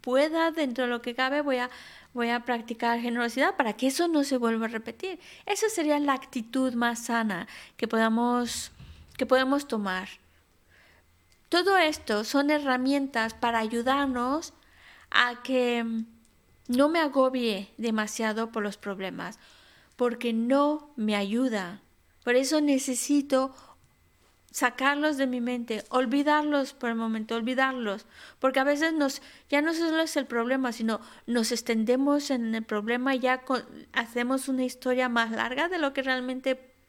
pueda, 0.00 0.50
dentro 0.50 0.84
de 0.84 0.90
lo 0.90 1.00
que 1.00 1.14
cabe, 1.14 1.42
voy 1.42 1.58
a, 1.58 1.70
voy 2.12 2.30
a 2.30 2.44
practicar 2.44 2.98
generosidad 2.98 3.54
para 3.54 3.74
que 3.74 3.86
eso 3.86 4.08
no 4.08 4.24
se 4.24 4.36
vuelva 4.36 4.66
a 4.66 4.68
repetir. 4.68 5.20
Esa 5.46 5.68
sería 5.68 5.96
la 6.00 6.14
actitud 6.14 6.74
más 6.74 7.04
sana 7.04 7.46
que 7.76 7.86
podamos, 7.86 8.72
que 9.16 9.26
podemos 9.26 9.68
tomar. 9.68 10.08
Todo 11.52 11.76
esto 11.76 12.24
son 12.24 12.48
herramientas 12.48 13.34
para 13.34 13.58
ayudarnos 13.58 14.54
a 15.10 15.42
que 15.42 15.84
no 16.66 16.88
me 16.88 16.98
agobie 16.98 17.68
demasiado 17.76 18.50
por 18.50 18.62
los 18.62 18.78
problemas, 18.78 19.38
porque 19.96 20.32
no 20.32 20.94
me 20.96 21.14
ayuda. 21.14 21.82
Por 22.24 22.36
eso 22.36 22.62
necesito 22.62 23.54
sacarlos 24.50 25.18
de 25.18 25.26
mi 25.26 25.42
mente, 25.42 25.84
olvidarlos 25.90 26.72
por 26.72 26.88
el 26.88 26.96
momento, 26.96 27.34
olvidarlos, 27.34 28.06
porque 28.38 28.60
a 28.60 28.64
veces 28.64 28.94
nos 28.94 29.20
ya 29.50 29.60
no 29.60 29.74
solo 29.74 30.00
es 30.00 30.16
el 30.16 30.24
problema, 30.24 30.72
sino 30.72 31.02
nos 31.26 31.52
extendemos 31.52 32.30
en 32.30 32.54
el 32.54 32.64
problema 32.64 33.14
y 33.14 33.18
ya 33.18 33.42
hacemos 33.92 34.48
una 34.48 34.64
historia 34.64 35.10
más 35.10 35.30
larga 35.30 35.68
de 35.68 35.76
lo 35.76 35.92
que 35.92 36.02
realmente 36.02 36.71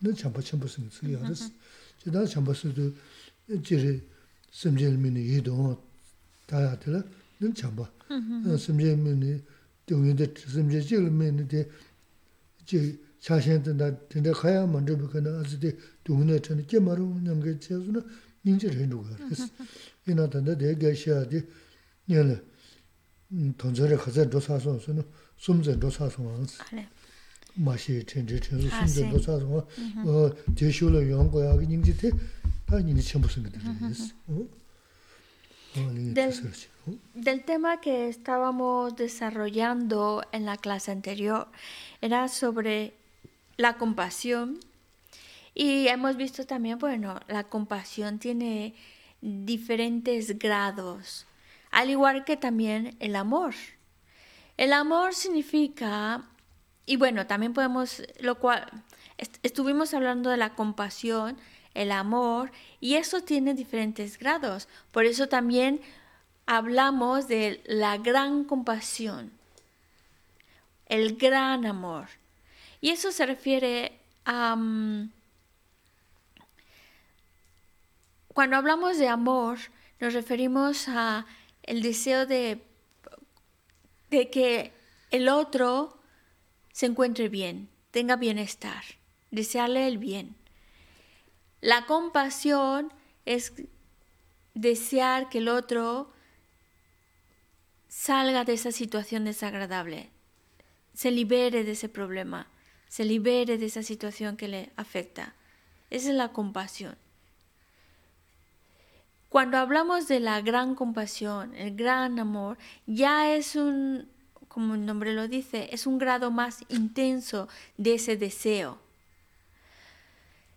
랬어 0.00 0.04
너 0.04 0.12
전부 0.12 0.42
전부 0.42 0.68
쓰면 0.68 0.90
쓰기야 0.90 1.18
그랬어 1.20 1.50
지난 2.02 2.26
전부 2.26 2.54
쓰도 2.54 2.92
이제 3.48 4.02
심jel미니 4.50 5.36
이도 5.36 5.82
다야들 6.46 7.02
는 7.40 7.52
전부 7.54 7.86
simche 8.56 8.94
mene, 8.94 9.42
tiongyo 9.84 10.14
de 10.14 10.32
simche 10.46 10.80
chigla 10.80 11.10
mene 11.10 11.44
de, 11.46 11.68
chi 12.64 12.98
chashen 13.18 13.62
tanda, 13.62 13.92
tanda 14.08 14.32
khaya 14.32 14.66
mandrubi 14.66 15.08
kana, 15.10 15.38
azi 15.40 15.58
de 15.58 15.76
tiongyo 16.02 16.38
chani, 16.38 16.64
kye 16.64 16.78
maru 16.80 17.18
nyamga 17.20 17.58
chesu 17.58 17.90
na, 17.90 18.04
nyingche 18.42 18.68
rindu 18.68 19.02
ka 19.02 19.16
res. 19.28 19.50
Ina 20.06 20.28
tanda 20.28 20.54
De 27.59 27.71
gaisha 27.71 27.93
de, 27.93 28.23
nyala, 28.23 28.39
tongzare 28.39 28.69
khazar 28.69 29.11
dosa 29.11 29.39
son 29.39 29.39
su 29.39 29.39
no, 29.39 29.39
sumzen 29.39 29.39
dosa 29.39 29.39
son 29.39 29.39
ansi. 29.39 29.39
Mashi 29.39 29.39
chenze 29.39 29.39
chenze, 29.39 29.39
sumzen 29.39 29.39
dosa 29.39 29.39
son, 29.39 30.35
de 30.55 30.71
shula 30.71 31.01
yonggo 31.01 31.43
ya, 31.43 31.53
nyingche 31.67 31.93
te, 31.93 32.11
ta 32.65 32.81
nyingche 32.81 33.03
chenpo 33.03 33.29
singa 33.29 33.49
de 33.49 33.59
res. 33.81 34.13
Del, 37.13 37.43
tema 37.43 37.79
que 37.79 38.09
estábamos 38.09 38.95
desarrollando 38.95 40.23
en 40.31 40.45
la 40.45 40.57
clase 40.57 40.91
anterior 40.91 41.47
era 42.01 42.27
sobre 42.27 42.93
la 43.57 43.77
compasión. 43.77 44.59
Y 45.53 45.87
hemos 45.87 46.15
visto 46.15 46.45
también, 46.45 46.79
bueno, 46.79 47.19
la 47.27 47.43
compasión 47.43 48.17
tiene 48.17 48.73
diferentes 49.21 50.39
grados, 50.39 51.25
al 51.69 51.89
igual 51.89 52.23
que 52.23 52.37
también 52.37 52.95
el 52.99 53.15
amor. 53.15 53.53
El 54.57 54.73
amor 54.73 55.13
significa, 55.13 56.23
y 56.89 56.95
bueno, 56.95 57.27
también 57.27 57.53
podemos, 57.53 58.01
lo 58.19 58.39
cual, 58.39 58.67
estuvimos 59.43 59.93
hablando 59.93 60.31
de 60.31 60.37
la 60.37 60.55
compasión, 60.55 61.37
el 61.75 61.91
amor, 61.91 62.51
y 62.79 62.95
eso 62.95 63.21
tiene 63.21 63.53
diferentes 63.53 64.17
grados. 64.17 64.67
Por 64.91 65.05
eso 65.05 65.29
también 65.29 65.81
hablamos 66.47 67.27
de 67.27 67.61
la 67.67 67.99
gran 67.99 68.43
compasión, 68.43 69.31
el 70.87 71.15
gran 71.15 71.67
amor. 71.67 72.07
Y 72.81 72.89
eso 72.89 73.11
se 73.11 73.27
refiere 73.27 73.99
a... 74.25 74.55
Mm, 74.55 75.11
cuando 78.29 78.57
hablamos 78.57 78.97
de 78.97 79.09
amor, 79.09 79.59
nos 79.99 80.15
referimos 80.15 80.87
a 80.87 81.27
el 81.61 81.83
deseo 81.83 82.25
de, 82.25 82.63
de 84.09 84.31
que 84.31 84.73
el 85.11 85.29
otro 85.29 85.98
se 86.79 86.85
encuentre 86.85 87.27
bien, 87.27 87.67
tenga 87.91 88.15
bienestar, 88.15 88.81
desearle 89.31 89.85
el 89.85 89.97
bien. 89.97 90.37
La 91.59 91.85
compasión 91.85 92.93
es 93.25 93.51
desear 94.53 95.27
que 95.27 95.39
el 95.39 95.49
otro 95.49 96.09
salga 97.89 98.45
de 98.45 98.53
esa 98.53 98.71
situación 98.71 99.25
desagradable, 99.25 100.09
se 100.93 101.11
libere 101.11 101.65
de 101.65 101.71
ese 101.73 101.89
problema, 101.89 102.47
se 102.87 103.03
libere 103.03 103.57
de 103.57 103.65
esa 103.65 103.83
situación 103.83 104.37
que 104.37 104.47
le 104.47 104.71
afecta. 104.77 105.35
Esa 105.89 106.11
es 106.11 106.15
la 106.15 106.29
compasión. 106.29 106.95
Cuando 109.27 109.57
hablamos 109.57 110.07
de 110.07 110.21
la 110.21 110.39
gran 110.39 110.75
compasión, 110.75 111.53
el 111.55 111.75
gran 111.75 112.19
amor, 112.19 112.57
ya 112.87 113.35
es 113.35 113.57
un 113.57 114.07
como 114.49 114.75
el 114.75 114.85
nombre 114.85 115.13
lo 115.13 115.27
dice, 115.27 115.69
es 115.71 115.87
un 115.87 115.99
grado 115.99 116.31
más 116.31 116.65
intenso 116.67 117.47
de 117.77 117.93
ese 117.93 118.17
deseo. 118.17 118.79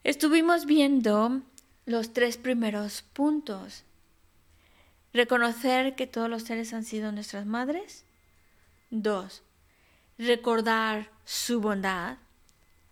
Estuvimos 0.02 0.66
viendo 0.66 1.42
los 1.86 2.12
tres 2.12 2.36
primeros 2.36 3.02
puntos. 3.12 3.84
Reconocer 5.12 5.94
que 5.94 6.06
todos 6.06 6.28
los 6.28 6.42
seres 6.42 6.72
han 6.72 6.84
sido 6.84 7.12
nuestras 7.12 7.46
madres. 7.46 8.04
Dos, 8.90 9.42
recordar 10.18 11.10
su 11.24 11.60
bondad. 11.60 12.16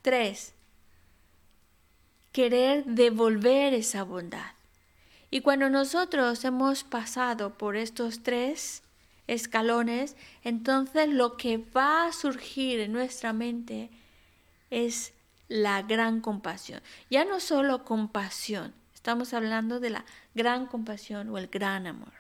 Tres, 0.03 0.53
querer 2.32 2.84
devolver 2.84 3.74
esa 3.74 4.05
bondad. 4.05 4.53
Y 5.30 5.40
cuando 5.40 5.70
nosotros 5.70 6.44
hemos 6.44 6.84
pasado 6.84 7.55
por 7.55 7.76
estos 7.76 8.22
tres 8.22 8.82
escalones, 9.31 10.16
entonces 10.43 11.09
lo 11.09 11.37
que 11.37 11.59
va 11.59 12.07
a 12.07 12.12
surgir 12.12 12.81
en 12.81 12.93
nuestra 12.93 13.33
mente 13.33 13.91
es 14.70 15.12
la 15.49 15.83
gran 15.83 16.20
compasión. 16.20 16.81
Ya 17.11 17.24
no 17.24 17.39
solo 17.39 17.85
compasión, 17.85 18.72
estamos 18.93 19.33
hablando 19.33 19.78
de 19.78 19.91
la 19.91 20.05
gran 20.35 20.66
compasión 20.66 21.28
o 21.28 21.39
el 21.39 21.47
gran 21.47 21.87
amor. 21.87 22.12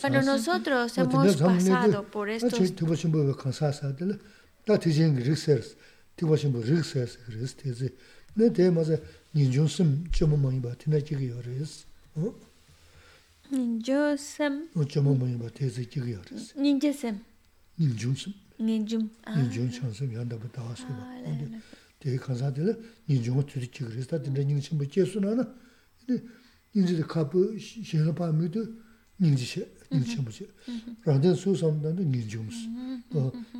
Cuando 0.00 0.22
nosotros 0.32 0.96
hemos 0.98 1.36
pasado 1.36 2.04
por 2.04 2.28
estos 2.28 2.74
tīwa 6.22 6.38
shimbu 6.38 6.62
rīg 6.62 6.84
sāyas 6.86 7.16
rīs 7.32 7.56
tēzi. 7.58 7.90
Nē 8.38 8.48
tē 8.54 8.68
māza 8.74 8.98
nīngyō 9.34 9.66
sīm 9.74 9.90
chōma 10.14 10.38
māngi 10.38 10.62
bā 10.62 10.74
tīnā 10.78 11.00
jīg 11.02 11.24
yō 11.26 11.42
rīs. 11.48 11.82
Nīngyō 13.50 14.04
sīm? 14.22 14.60
Chōma 14.78 15.16
māngi 15.18 15.40
bā 15.40 15.50
tēzi 15.56 15.88
jīg 15.88 16.06
yō 16.12 16.22
rīs. 16.28 16.52
Nīngyō 16.62 16.92
sīm? 17.00 17.18
Nīngyō 17.82 18.14
sīm. 18.22 18.36
Nīngyō. 18.62 19.00
Nīngyō 19.34 19.66
chāng 19.74 19.96
sīm 19.98 20.14
yāndā 20.14 20.38
bā 20.38 20.52
dāwa 20.54 20.76
sīm 20.78 20.94
bā. 20.94 21.62
Tē 22.02 22.14
kānsā 22.22 22.52
tēla 22.54 22.76
nīngyō 23.10 23.46
tūrī 23.50 23.66
jīg 23.66 23.90
rīs. 23.96 24.10
Tā 24.12 24.22
tīnā 24.22 24.46
nīngyō 24.46 24.68
sīm 24.68 24.78
bā 24.78 24.86
jē 24.86 25.08
sū 25.10 25.24
nā 25.26 25.34
na. 25.40 25.48
Nīngyō 26.06 27.02
tā 27.02 27.08
kāpū 27.16 27.48
shēnā 27.58 28.14
pā 28.14 28.30
mī 28.30 28.52
tū 28.54 28.68
nīngyō 29.18 29.50
shē. 29.56 29.66
na. 29.91 29.97
Ninji 29.97 30.15
de 30.15 30.15
kapu 30.15 30.31
shenla 30.31 30.31
pa 30.31 30.31
mi 30.31 30.31
du 30.31 30.31
ninji 30.31 30.31
she. 30.31 30.31
Ninji 30.31 30.31
shenbu 30.31 30.31
she. 30.31 30.45
Rangden 31.05 31.35
su 31.35 31.55
sam 31.55 31.81
dan 31.81 31.95
du 31.95 32.03
ninjum 32.03 32.49
si. 32.51 32.67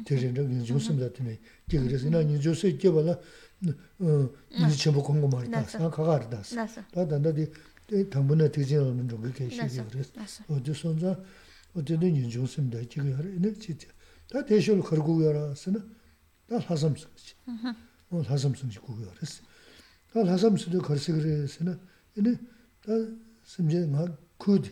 Tegi 0.05 0.27
rinda 0.27 0.41
ninjum 0.41 0.79
sim 0.79 0.97
da 0.97 1.09
tina 1.09 1.31
jiga 1.67 1.83
yaris. 1.83 2.03
Ina 2.03 2.23
ninjum 2.23 2.55
se 2.55 2.77
jeba 2.77 3.01
la 3.01 3.19
ninji 3.59 4.77
shenbu 4.77 5.01
kongo 5.01 5.27
mari 5.27 5.49
das. 5.49 5.73
Kagari 5.73 6.27
das. 6.29 6.55
Ta 6.91 7.05
danda 7.05 7.31
di 7.31 7.47
당분에 7.87 8.51
되지 8.51 8.75
않는 8.75 9.07
좀 9.07 9.21
그렇게 9.21 9.47
시기 9.49 9.79
그랬어. 9.87 10.43
어디 10.49 10.73
손자 10.73 11.17
어디는 11.73 12.17
인중 12.17 12.45
씁니다. 12.45 12.83
지금 12.89 13.15
하래. 13.15 13.31
진짜. 13.53 13.87
다 14.29 14.43
대셔를 14.43 14.81
걸고 14.83 15.23
열었으나 15.23 15.79
다 16.49 16.59
하삼스지. 16.59 17.35
어 18.09 18.21
하삼스지 18.27 18.79
고고 18.79 19.07
그랬어. 19.07 19.41
다 20.11 20.19
하삼스도 20.19 20.81
걸서 20.81 21.13
그랬으나 21.13 21.79
이제 22.17 22.35
다 22.83 22.91
심지어 23.45 23.87
막 23.87 24.19
굿. 24.37 24.67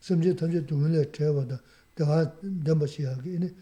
심지어 0.00 0.34
던져 0.34 0.64
동을에 0.66 1.10
태워다. 1.12 1.60
다 1.94 2.38
담바시하게 2.64 3.34
이제 3.34 3.54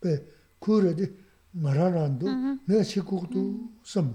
배 0.00 0.24
쿠르디 0.58 1.14
말하란도 1.52 2.26
내가 2.66 2.82
식구도 2.82 3.72
섬. 3.84 4.14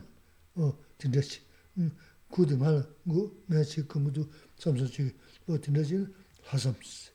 어 0.56 0.78
진짜지. 0.98 1.42
음. 1.78 1.92
kudu 2.34 2.58
ngāla 2.58 2.82
ngū 3.06 3.22
mē 3.50 3.62
chī 3.70 3.86
kumudu 3.86 4.26
samsa 4.58 4.88
chī 4.90 5.06
lō 5.46 5.58
tīndā 5.62 5.84
chī 5.86 6.02
lāsamsi. 6.50 7.14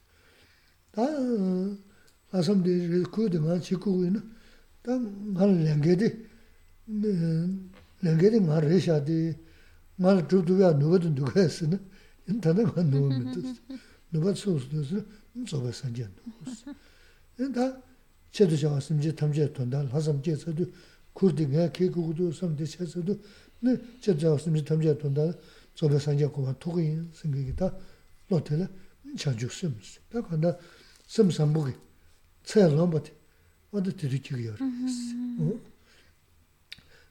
Tā 0.94 1.04
lāsamdi 2.32 3.02
kudu 3.10 3.42
ngāla 3.42 3.58
chī 3.58 3.74
kugu 3.82 4.06
ina, 4.06 4.22
tā 4.84 4.94
ngāla 4.94 5.54
lēngēdi, 5.66 6.08
lēngēdi 8.06 8.42
ngāla 8.46 8.62
rēshā 8.70 9.00
di, 9.02 9.18
ngāla 9.98 10.22
chūbdubiyā 10.30 10.70
nūgadu 10.78 11.10
nūgayasi 11.18 11.72
na, 11.74 11.82
ina 12.30 12.38
tānda 12.44 12.68
ngāla 12.70 12.86
nūgā 12.92 13.18
mītus, 13.18 13.58
nubat 14.13 14.37
suus 14.37 14.69
dusu 14.71 15.03
zoba 15.45 15.71
sanjian 15.73 16.11
dukus. 16.15 16.63
Da 17.55 17.81
chedu 18.31 18.57
shawa 18.57 18.81
samji 18.81 19.13
tamjia 19.15 19.47
tonda, 19.53 19.83
lasam 19.91 20.21
je 20.21 20.37
sadu 20.37 20.71
kurdi 21.13 21.45
nga 21.47 21.69
ke 21.71 21.89
kukudu 21.89 22.31
samdi 22.31 22.65
che 22.65 22.85
sadu, 22.85 23.19
chedu 23.99 24.19
shawa 24.19 24.37
samji 24.39 24.63
tamjia 24.63 24.95
tonda 24.95 25.35
zoba 25.75 25.99
sanjia 25.99 26.29
kuwa 26.29 26.53
tokuyin 26.53 27.09
sangi 27.11 27.53
da 27.53 27.73
lotela 28.29 28.69
chanchuk 29.17 29.51
simus. 29.51 29.99
Da 30.11 30.21
kanda 30.21 30.59
sim 31.07 31.31
sambuki, 31.31 31.75
tsaya 32.43 32.69
lombati, 32.69 33.11
wada 33.71 33.91
tiri 33.91 34.21
chigi 34.21 34.43
yore. 34.43 34.59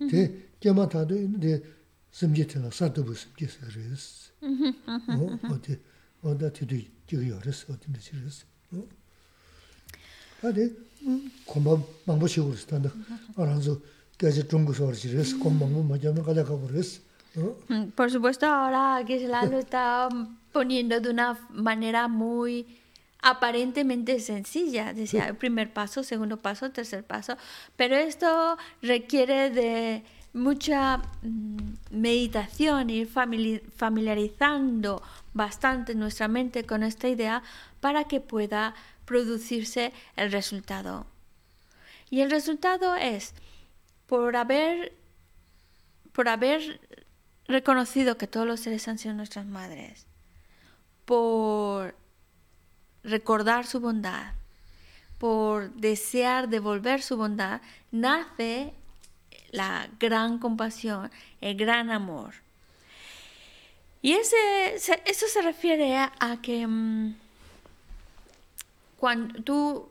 Te 0.08 0.50
gyama 0.60 0.86
tadu 0.86 1.16
samji 2.10 2.44
tila 2.46 2.70
sardubu 2.70 3.14
samji 3.14 3.48
sakri 3.48 3.82
yore. 5.08 5.80
섬섬 6.21 6.51
보기 6.51 6.91
체험 7.07 7.21
못 7.21 7.21
어디 7.21 7.21
들으기요 7.21 7.35
어? 7.35 7.41
대 7.41 7.51
개마타도 7.51 7.57
있는데 7.57 7.57
심지트나 7.57 7.57
사도 7.57 7.57
무슨 7.57 7.57
게서 7.57 7.61
그랬어 7.61 7.61
어 7.61 7.61
어디 7.61 7.65
어디 7.65 7.67
들으기요 7.67 7.67
그랬어 7.67 7.73
어디 7.73 7.93
들으셨어 7.93 8.45
어 8.71 8.87
아니 10.43 10.69
고마 11.45 11.77
망보시고 12.05 12.53
있었다 12.53 12.81
알아서 13.37 13.79
Por 17.95 18.11
supuesto, 18.11 18.47
ahora 18.47 19.03
Gisela 19.05 19.45
lo 19.45 19.59
está 19.59 20.09
poniendo 20.51 20.99
de 20.99 21.09
una 21.11 21.37
manera 21.51 22.07
muy 22.07 22.65
aparentemente 23.21 24.19
sencilla. 24.19 24.93
Decía, 24.93 25.27
el 25.27 25.35
primer 25.35 25.71
paso, 25.71 26.03
segundo 26.03 26.37
paso, 26.37 26.71
tercer 26.71 27.03
paso. 27.03 27.37
Pero 27.75 27.95
esto 27.95 28.57
requiere 28.81 29.51
de 29.51 30.03
mucha 30.32 30.98
mm, 31.22 31.74
meditación, 31.90 32.90
ir 32.90 33.08
familiarizando 33.08 35.02
bastante 35.34 35.94
nuestra 35.94 36.28
mente 36.28 36.64
con 36.64 36.82
esta 36.82 37.08
idea 37.08 37.42
para 37.80 38.04
que 38.04 38.20
pueda 38.20 38.74
producirse 39.04 39.92
el 40.16 40.32
resultado. 40.32 41.06
Y 42.10 42.20
el 42.20 42.30
resultado 42.30 42.94
es 42.94 43.34
por 44.06 44.36
haber, 44.36 44.92
por 46.12 46.28
haber 46.28 46.80
reconocido 47.46 48.18
que 48.18 48.26
todos 48.26 48.46
los 48.46 48.60
seres 48.60 48.86
han 48.88 48.98
sido 48.98 49.14
nuestras 49.14 49.46
madres, 49.46 50.06
por 51.04 51.94
recordar 53.02 53.66
su 53.66 53.80
bondad, 53.80 54.34
por 55.18 55.72
desear 55.72 56.48
devolver 56.48 57.02
su 57.02 57.16
bondad, 57.16 57.60
nace 57.90 58.72
la 59.52 59.88
gran 60.00 60.38
compasión, 60.38 61.10
el 61.40 61.56
gran 61.56 61.90
amor. 61.90 62.34
Y 64.02 64.14
ese, 64.14 64.74
eso 64.74 65.26
se 65.28 65.42
refiere 65.42 65.96
a, 65.96 66.38
que 66.42 66.66
mm, 66.66 67.14
cuando 68.98 69.42
tú 69.44 69.88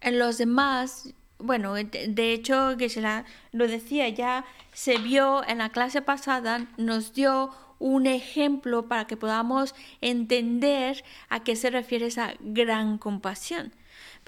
en 0.00 0.18
los 0.18 0.38
demás 0.38 1.12
bueno, 1.38 1.74
de 1.74 2.32
hecho, 2.32 2.76
Gisela 2.76 3.24
lo 3.52 3.68
decía, 3.68 4.08
ya 4.08 4.44
se 4.72 4.98
vio 4.98 5.46
en 5.46 5.58
la 5.58 5.70
clase 5.70 6.02
pasada, 6.02 6.66
nos 6.76 7.14
dio 7.14 7.50
un 7.78 8.06
ejemplo 8.06 8.88
para 8.88 9.06
que 9.06 9.16
podamos 9.16 9.74
entender 10.00 11.04
a 11.28 11.44
qué 11.44 11.54
se 11.54 11.70
refiere 11.70 12.06
esa 12.06 12.34
gran 12.40 12.98
compasión. 12.98 13.72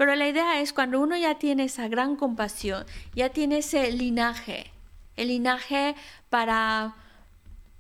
Pero 0.01 0.17
la 0.17 0.27
idea 0.27 0.63
es 0.63 0.73
cuando 0.73 0.99
uno 0.99 1.15
ya 1.15 1.35
tiene 1.35 1.65
esa 1.65 1.87
gran 1.87 2.17
compasión, 2.17 2.87
ya 3.15 3.29
tiene 3.29 3.59
ese 3.59 3.93
linaje, 3.93 4.71
el 5.15 5.29
linaje 5.29 5.95
para, 6.31 6.95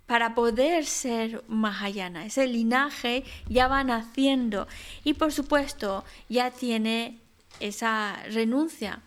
para 0.04 0.34
poder 0.34 0.84
ser 0.84 1.42
Mahayana, 1.48 2.26
ese 2.26 2.46
linaje 2.46 3.24
ya 3.48 3.68
va 3.68 3.84
naciendo 3.84 4.68
y 5.02 5.14
por 5.14 5.32
supuesto 5.32 6.04
ya 6.28 6.50
tiene 6.50 7.16
esa 7.58 8.22
renuncia. 8.24 9.00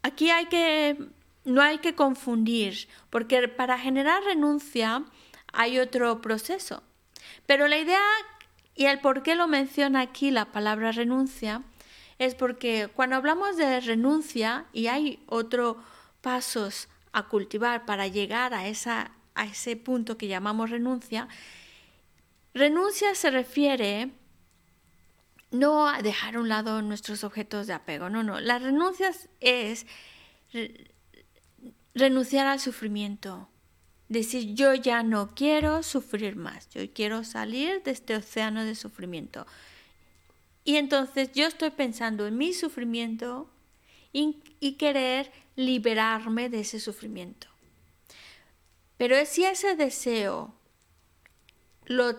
aquí 0.00 0.30
hay 0.30 0.46
que, 0.46 0.96
no 1.44 1.60
hay 1.60 1.80
que 1.80 1.94
confundir, 1.94 2.88
porque 3.10 3.46
para 3.46 3.78
generar 3.78 4.24
renuncia 4.24 5.04
hay 5.52 5.78
otro 5.78 6.22
proceso. 6.22 6.82
Pero 7.44 7.68
la 7.68 7.76
idea 7.76 8.00
y 8.74 8.86
el 8.86 9.00
por 9.00 9.22
qué 9.22 9.34
lo 9.34 9.48
menciona 9.48 10.00
aquí 10.00 10.30
la 10.30 10.46
palabra 10.46 10.90
renuncia 10.90 11.60
es 12.18 12.34
porque 12.34 12.88
cuando 12.94 13.16
hablamos 13.16 13.56
de 13.56 13.80
renuncia 13.80 14.66
y 14.72 14.86
hay 14.86 15.22
otros 15.26 15.76
pasos 16.20 16.88
a 17.12 17.28
cultivar 17.28 17.84
para 17.84 18.06
llegar 18.06 18.54
a, 18.54 18.68
esa, 18.68 19.12
a 19.34 19.46
ese 19.46 19.76
punto 19.76 20.16
que 20.16 20.28
llamamos 20.28 20.70
renuncia, 20.70 21.28
renuncia 22.54 23.14
se 23.14 23.30
refiere 23.30 24.10
no 25.50 25.88
a 25.88 26.02
dejar 26.02 26.36
a 26.36 26.40
un 26.40 26.48
lado 26.48 26.82
nuestros 26.82 27.22
objetos 27.22 27.66
de 27.66 27.74
apego, 27.74 28.10
no, 28.10 28.22
no. 28.22 28.40
La 28.40 28.58
renuncia 28.58 29.12
es 29.40 29.86
renunciar 31.94 32.46
al 32.46 32.58
sufrimiento, 32.58 33.48
Decir, 34.08 34.54
yo 34.54 34.74
ya 34.74 35.02
no 35.02 35.34
quiero 35.34 35.82
sufrir 35.82 36.36
más, 36.36 36.68
yo 36.68 36.82
quiero 36.92 37.24
salir 37.24 37.82
de 37.82 37.90
este 37.90 38.14
océano 38.14 38.62
de 38.64 38.74
sufrimiento. 38.74 39.46
Y 40.64 40.76
entonces 40.76 41.30
yo 41.32 41.46
estoy 41.46 41.70
pensando 41.70 42.26
en 42.26 42.38
mi 42.38 42.54
sufrimiento 42.54 43.50
y, 44.12 44.40
querer 44.78 45.30
liberarme 45.56 46.48
de 46.48 46.60
ese 46.60 46.80
sufrimiento. 46.80 47.48
Pero 48.96 49.16
si 49.26 49.44
ese 49.44 49.76
deseo 49.76 50.54
lo, 51.84 52.18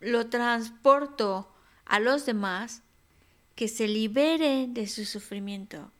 lo 0.00 0.26
transporto 0.28 1.52
a 1.84 1.98
los 1.98 2.26
demás, 2.26 2.82
que 3.56 3.68
se 3.68 3.88
liberen 3.88 4.72
de 4.72 4.86
su 4.86 5.04
sufrimiento. 5.04 5.90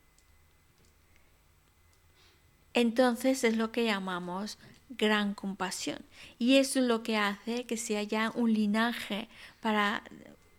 Entonces 2.73 3.43
es 3.43 3.55
lo 3.55 3.71
que 3.71 3.85
llamamos 3.85 4.57
gran 4.89 5.33
compasión. 5.33 5.99
Y 6.39 6.57
eso 6.57 6.79
es 6.79 6.85
lo 6.85 7.03
que 7.03 7.17
hace 7.17 7.65
que 7.65 7.77
se 7.77 7.97
haya 7.97 8.31
un 8.33 8.53
linaje 8.53 9.29
para, 9.59 10.03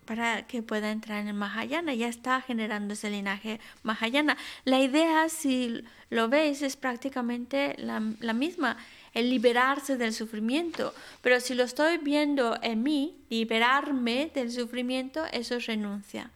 para 0.04 0.46
que 0.46 0.62
pueda 0.62 0.90
entrar 0.90 1.20
en 1.20 1.28
el 1.28 1.34
Mahayana. 1.34 1.94
Ya 1.94 2.08
está 2.08 2.40
generando 2.40 2.94
ese 2.94 3.10
linaje 3.10 3.60
Mahayana. 3.82 4.36
La 4.64 4.80
idea, 4.80 5.28
si 5.28 5.84
lo 6.10 6.28
veis, 6.28 6.62
es 6.62 6.76
prácticamente 6.76 7.74
la, 7.78 8.02
la 8.20 8.32
misma, 8.32 8.76
el 9.14 9.30
liberarse 9.30 9.96
del 9.96 10.12
sufrimiento. 10.12 10.94
Pero 11.20 11.40
si 11.40 11.54
lo 11.54 11.64
estoy 11.64 11.98
viendo 11.98 12.58
en 12.62 12.82
mí, 12.82 13.16
liberarme 13.30 14.30
del 14.34 14.50
sufrimiento, 14.50 15.24
eso 15.32 15.56
es 15.56 15.66
renuncia. 15.66 16.30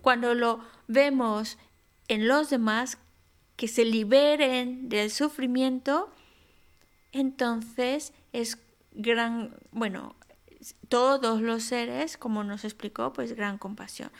Cuando 0.00 0.34
lo 0.34 0.60
vemos 0.88 1.58
en 2.08 2.26
los 2.26 2.50
demás, 2.50 2.98
que 3.56 3.68
se 3.68 3.84
liberen 3.84 4.88
del 4.88 5.10
sufrimiento, 5.10 6.12
entonces 7.12 8.12
es 8.32 8.58
gran, 8.92 9.54
bueno, 9.70 10.16
todos 10.88 11.40
los 11.40 11.64
seres, 11.64 12.16
como 12.16 12.44
nos 12.44 12.64
explicó, 12.64 13.12
pues 13.12 13.34
gran 13.34 13.58
compasión. 13.58 14.10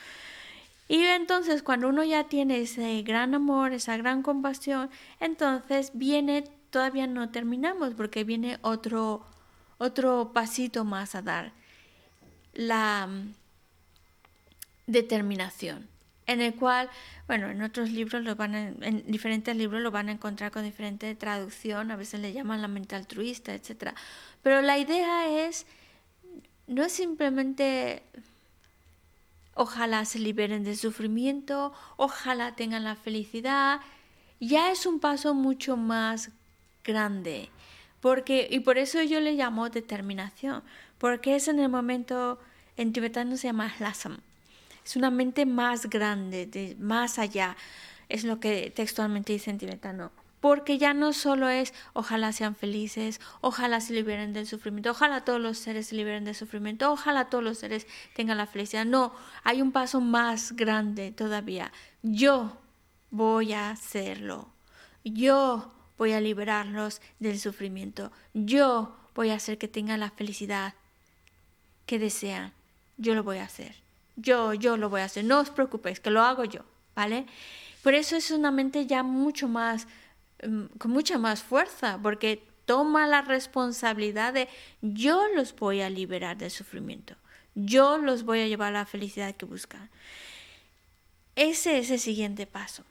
Y 0.89 1.03
entonces 1.05 1.63
cuando 1.63 1.89
uno 1.89 2.05
ya 2.05 2.25
tiene 2.25 2.61
ese 2.61 3.03
gran 3.03 3.35
amor, 3.35 3.73
esa 3.73 3.97
gran 3.97 4.23
compasión, 4.23 4.91
entonces 5.21 5.93
viene, 5.95 6.45
todavía 6.71 7.07
no 7.07 7.31
terminamos 7.31 7.95
porque 7.95 8.25
viene 8.25 8.59
otro, 8.63 9.25
otro 9.79 10.33
pasito 10.35 10.85
más 10.85 11.15
a 11.15 11.23
dar. 11.23 11.53
La 12.53 13.07
mm, 13.07 13.35
determinación 14.87 15.89
en 16.27 16.41
el 16.41 16.55
cual, 16.55 16.89
bueno, 17.27 17.51
en 17.51 17.63
otros 17.63 17.91
libros 17.91 18.23
lo 18.23 18.37
van 18.37 18.55
en 18.55 19.05
diferentes 19.07 19.57
libros 19.57 19.83
lo 19.83 19.91
van 19.91 20.09
a 20.09 20.13
encontrar 20.13 20.51
con 20.51 20.65
diferente 20.65 21.15
traducción, 21.15 21.91
a 21.91 21.97
veces 21.97 22.21
le 22.21 22.33
llaman 22.33 22.63
la 22.63 22.69
mente 22.69 22.97
altruista, 22.97 23.55
etc. 23.55 23.95
Pero 24.43 24.63
la 24.63 24.79
idea 24.79 25.47
es, 25.47 25.67
no 26.67 26.85
es 26.85 26.93
simplemente 26.93 28.03
ojalá 29.55 30.05
se 30.05 30.19
liberen 30.19 30.65
del 30.65 30.77
sufrimiento, 30.77 31.73
ojalá 31.97 32.55
tengan 32.55 32.85
la 32.85 32.97
felicidad, 32.97 33.81
ya 34.41 34.71
es 34.71 34.87
un 34.87 34.99
paso 34.99 35.35
mucho 35.35 35.77
más 35.77 36.31
grande. 36.85 37.51
Porque, 38.01 38.49
y 38.51 38.61
por 38.61 38.79
eso 38.79 39.03
yo 39.03 39.21
le 39.21 39.35
llamo 39.35 39.71
determinación, 39.71 40.63
porque 40.99 41.37
es 41.37 41.47
en 41.47 41.61
el 41.61 41.69
momento, 41.69 42.41
en 42.77 42.93
tibetano 42.93 43.37
se 43.37 43.49
llama 43.49 43.73
lasam, 43.79 44.19
es 44.85 44.97
una 44.97 45.11
mente 45.11 45.47
más 45.47 45.89
grande, 45.89 46.47
de 46.47 46.77
más 46.81 47.19
allá, 47.21 47.57
es 48.09 48.25
lo 48.25 48.41
que 48.41 48.73
textualmente 48.75 49.33
dice 49.33 49.51
en 49.51 49.59
tibetano. 49.59 50.11
Porque 50.43 50.77
ya 50.77 50.93
no 50.93 51.15
solo 51.15 51.49
es 51.49 51.73
ojalá 51.95 52.33
sean 52.33 52.55
felices, 52.55 53.19
ojalá 53.41 53.81
se 53.81 53.95
liberen 53.95 54.35
del 54.35 54.47
sufrimiento, 54.47 54.91
ojalá 54.91 55.25
todos 55.25 55.41
los 55.41 55.57
seres 55.57 55.87
se 55.87 55.97
liberen 55.97 56.27
del 56.27 56.35
sufrimiento, 56.35 56.93
ojalá 56.93 57.31
todos 57.31 57.43
los 57.43 57.57
seres 57.57 57.87
tengan 58.15 58.37
la 58.37 58.47
felicidad. 58.47 58.85
No, 58.85 59.15
hay 59.43 59.63
un 59.63 59.73
paso 59.73 60.03
más 60.03 60.53
grande 60.53 61.13
todavía. 61.13 61.73
Yo 62.03 62.59
voy 63.11 63.55
a 63.55 63.71
hacerlo. 63.71 64.51
Yo 65.03 65.73
voy 65.97 66.13
a 66.13 66.21
liberarlos 66.21 67.01
del 67.19 67.41
sufrimiento. 67.41 68.13
Yo 68.35 68.95
voy 69.15 69.31
a 69.31 69.37
hacer 69.37 69.57
que 69.57 69.69
tengan 69.69 70.01
la 70.01 70.11
felicidad 70.11 70.75
que 71.87 71.99
desean. 71.99 72.53
Yo 72.99 73.15
lo 73.15 73.23
voy 73.23 73.39
a 73.39 73.45
hacer 73.45 73.83
yo, 74.17 74.55
yo 74.55 74.77
lo 74.77 74.91
voy 74.91 75.01
a 75.01 75.05
hacer, 75.05 75.25
no 75.25 75.41
os 75.41 75.51
preocupéis, 75.51 76.01
que 76.01 76.11
lo 76.11 76.23
hago 76.23 76.45
yo, 76.45 76.61
¿vale? 76.95 77.27
Por 77.83 77.95
eso 77.95 78.17
es 78.17 78.31
una 78.31 78.51
mente 78.51 78.87
ya 78.87 79.03
mucho 79.03 79.49
más, 79.49 79.89
con 80.79 80.91
mucha 80.91 81.19
más 81.19 81.43
fuerza, 81.43 81.99
porque 82.03 82.43
toma 82.65 83.07
la 83.07 83.23
responsabilidad 83.23 84.33
de 84.33 84.49
yo 84.81 85.27
los 85.35 85.55
voy 85.55 85.81
a 85.81 85.91
liberar 85.91 86.37
del 86.37 86.51
sufrimiento, 86.51 87.15
yo 87.55 87.99
los 87.99 88.25
voy 88.25 88.41
a 88.41 88.49
llevar 88.49 88.69
a 88.69 88.81
la 88.81 88.87
felicidad 88.87 89.35
que 89.35 89.47
buscan. 89.47 89.91
Ese 91.37 91.79
es 91.79 91.91
el 91.91 91.99
siguiente 91.99 92.47
paso. 92.47 92.85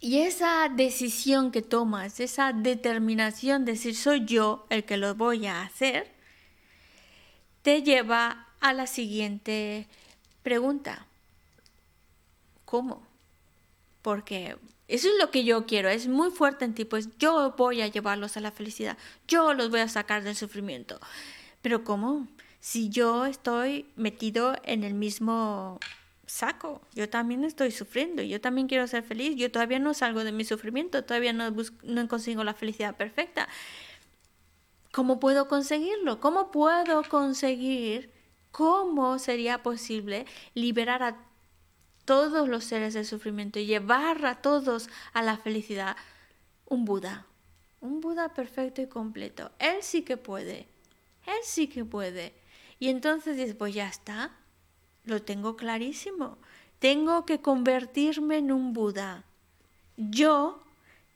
Y 0.00 0.18
esa 0.20 0.68
decisión 0.68 1.50
que 1.50 1.62
tomas, 1.62 2.20
esa 2.20 2.52
determinación 2.52 3.64
de 3.64 3.72
decir 3.72 3.96
soy 3.96 4.24
yo 4.24 4.66
el 4.70 4.84
que 4.84 4.96
lo 4.96 5.14
voy 5.14 5.46
a 5.46 5.62
hacer, 5.62 6.12
te 7.62 7.82
lleva 7.82 8.48
a 8.60 8.72
la 8.72 8.86
siguiente 8.86 9.86
Pregunta, 10.44 11.06
¿cómo? 12.66 13.02
Porque 14.02 14.58
eso 14.88 15.08
es 15.08 15.14
lo 15.18 15.30
que 15.30 15.44
yo 15.44 15.66
quiero, 15.66 15.88
es 15.88 16.08
muy 16.08 16.30
fuerte 16.30 16.64
en 16.64 16.74
ti, 16.74 16.84
pues 16.84 17.08
yo 17.18 17.54
voy 17.56 17.80
a 17.82 17.88
llevarlos 17.88 18.36
a 18.36 18.40
la 18.40 18.50
felicidad, 18.50 18.98
yo 19.28 19.54
los 19.54 19.70
voy 19.70 19.80
a 19.80 19.88
sacar 19.88 20.22
del 20.22 20.36
sufrimiento. 20.36 21.00
Pero 21.62 21.84
¿cómo? 21.84 22.28
Si 22.60 22.90
yo 22.90 23.26
estoy 23.26 23.86
metido 23.96 24.56
en 24.64 24.84
el 24.84 24.94
mismo 24.94 25.80
saco, 26.26 26.80
yo 26.94 27.08
también 27.08 27.44
estoy 27.44 27.70
sufriendo, 27.70 28.22
yo 28.22 28.40
también 28.40 28.68
quiero 28.68 28.86
ser 28.86 29.02
feliz, 29.02 29.36
yo 29.36 29.50
todavía 29.50 29.78
no 29.78 29.94
salgo 29.94 30.24
de 30.24 30.32
mi 30.32 30.44
sufrimiento, 30.44 31.04
todavía 31.04 31.32
no, 31.32 31.54
no 31.82 32.08
consigo 32.08 32.44
la 32.44 32.54
felicidad 32.54 32.96
perfecta. 32.96 33.48
¿Cómo 34.92 35.18
puedo 35.20 35.48
conseguirlo? 35.48 36.20
¿Cómo 36.20 36.50
puedo 36.50 37.02
conseguir 37.04 38.14
¿Cómo 38.54 39.18
sería 39.18 39.64
posible 39.64 40.26
liberar 40.54 41.02
a 41.02 41.16
todos 42.04 42.48
los 42.48 42.64
seres 42.64 42.94
del 42.94 43.06
sufrimiento 43.06 43.58
y 43.58 43.66
llevar 43.66 44.24
a 44.26 44.36
todos 44.36 44.88
a 45.12 45.22
la 45.22 45.36
felicidad? 45.36 45.96
Un 46.66 46.84
Buda, 46.84 47.26
un 47.80 48.00
Buda 48.00 48.34
perfecto 48.34 48.82
y 48.82 48.86
completo. 48.86 49.50
Él 49.58 49.76
sí 49.82 50.02
que 50.02 50.16
puede, 50.16 50.68
él 51.26 51.38
sí 51.42 51.68
que 51.68 51.84
puede. 51.84 52.34
Y 52.78 52.88
entonces 52.88 53.36
dices, 53.36 53.54
pues 53.54 53.74
ya 53.74 53.88
está, 53.88 54.32
lo 55.04 55.22
tengo 55.22 55.56
clarísimo. 55.56 56.38
Tengo 56.78 57.24
que 57.24 57.40
convertirme 57.40 58.38
en 58.38 58.52
un 58.52 58.72
Buda. 58.72 59.24
Yo 59.96 60.62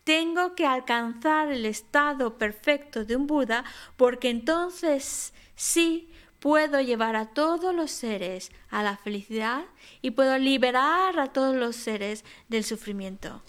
tengo 0.05 0.55
que 0.55 0.65
alcanzar 0.65 1.53
el 1.53 1.67
estado 1.67 2.39
perfecto 2.39 3.05
de 3.05 3.17
un 3.17 3.27
Buda 3.27 3.65
porque 3.97 4.31
entonces 4.31 5.35
sí 5.55 6.11
puedo 6.41 6.81
llevar 6.81 7.17
a 7.17 7.27
todos 7.27 7.75
los 7.75 7.91
seres 7.91 8.51
a 8.71 8.83
la 8.83 8.97
felicidad 8.97 9.65
y 10.03 10.13
puedo 10.13 10.39
liberar 10.39 11.19
a 11.19 11.33
todos 11.33 11.57
los 11.57 11.77
seres 11.77 12.25
del 12.49 12.65
sufrimiento. 12.65 13.43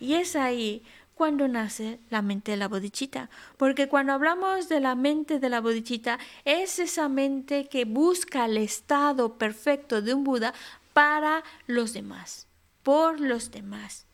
Y 0.00 0.14
es 0.14 0.36
ahí 0.36 0.82
cuando 1.14 1.46
nace 1.46 2.00
la 2.10 2.22
mente 2.22 2.52
de 2.52 2.56
la 2.56 2.68
bodichita, 2.68 3.30
porque 3.56 3.88
cuando 3.88 4.12
hablamos 4.12 4.68
de 4.68 4.80
la 4.80 4.94
mente 4.94 5.38
de 5.38 5.48
la 5.48 5.60
bodichita 5.60 6.18
es 6.44 6.78
esa 6.78 7.08
mente 7.08 7.68
que 7.68 7.84
busca 7.84 8.46
el 8.46 8.56
estado 8.56 9.38
perfecto 9.38 10.02
de 10.02 10.14
un 10.14 10.24
Buda 10.24 10.54
para 10.92 11.44
los 11.66 11.92
demás, 11.92 12.48
por 12.82 13.20
los 13.20 13.50
demás. 13.50 14.06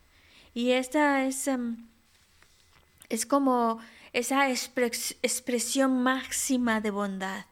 Y 0.53 0.73
esta 0.73 1.25
es, 1.25 1.47
em, 1.47 1.87
es 3.09 3.25
como 3.25 3.79
esa 4.13 4.51
expresión 4.51 6.03
máxima 6.03 6.81
de 6.81 6.91
bondad 6.91 7.45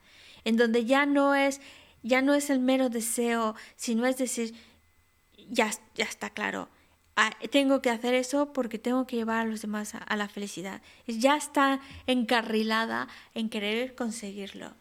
en 0.49 0.57
donde 0.57 0.87
ya 0.87 1.05
no 1.05 1.35
es, 1.35 1.61
ya 2.03 2.23
no 2.23 2.33
es 2.33 2.49
el 2.49 2.59
mero 2.59 2.89
deseo, 2.89 3.55
sino 3.77 4.07
es 4.07 4.17
decir, 4.17 4.55
ya, 5.51 5.71
ya 5.95 6.07
está 6.07 6.31
claro, 6.31 6.71
ah, 7.17 7.33
tengo 7.51 7.83
que 7.83 7.91
hacer 7.91 8.15
eso 8.15 8.55
porque 8.55 8.79
tengo 8.79 9.07
que 9.07 9.17
llevar 9.17 9.41
a 9.41 9.51
los 9.51 9.61
demás 9.61 9.95
a, 9.95 10.17
la 10.17 10.27
felicidad. 10.27 10.81
Ya 11.07 11.37
está 11.37 11.81
encarrilada 12.07 13.09
en 13.35 13.51
querer 13.51 13.95
conseguirlo. 13.95 14.73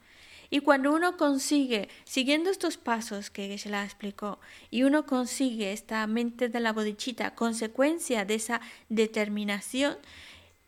Y 0.50 0.62
cuando 0.62 0.94
uno 0.94 1.18
consigue, 1.18 1.90
siguiendo 2.06 2.50
estos 2.50 2.78
pasos 2.78 3.30
que 3.30 3.58
se 3.58 3.70
la 3.70 3.84
explicó, 3.84 4.40
y 4.72 4.84
uno 4.84 5.06
consigue 5.06 5.74
esta 5.74 6.08
mente 6.08 6.48
de 6.48 6.62
la 6.62 6.72
bodichita, 6.72 7.36
consecuencia 7.36 8.24
de 8.24 8.36
esa 8.36 8.62
determinación, 8.88 9.98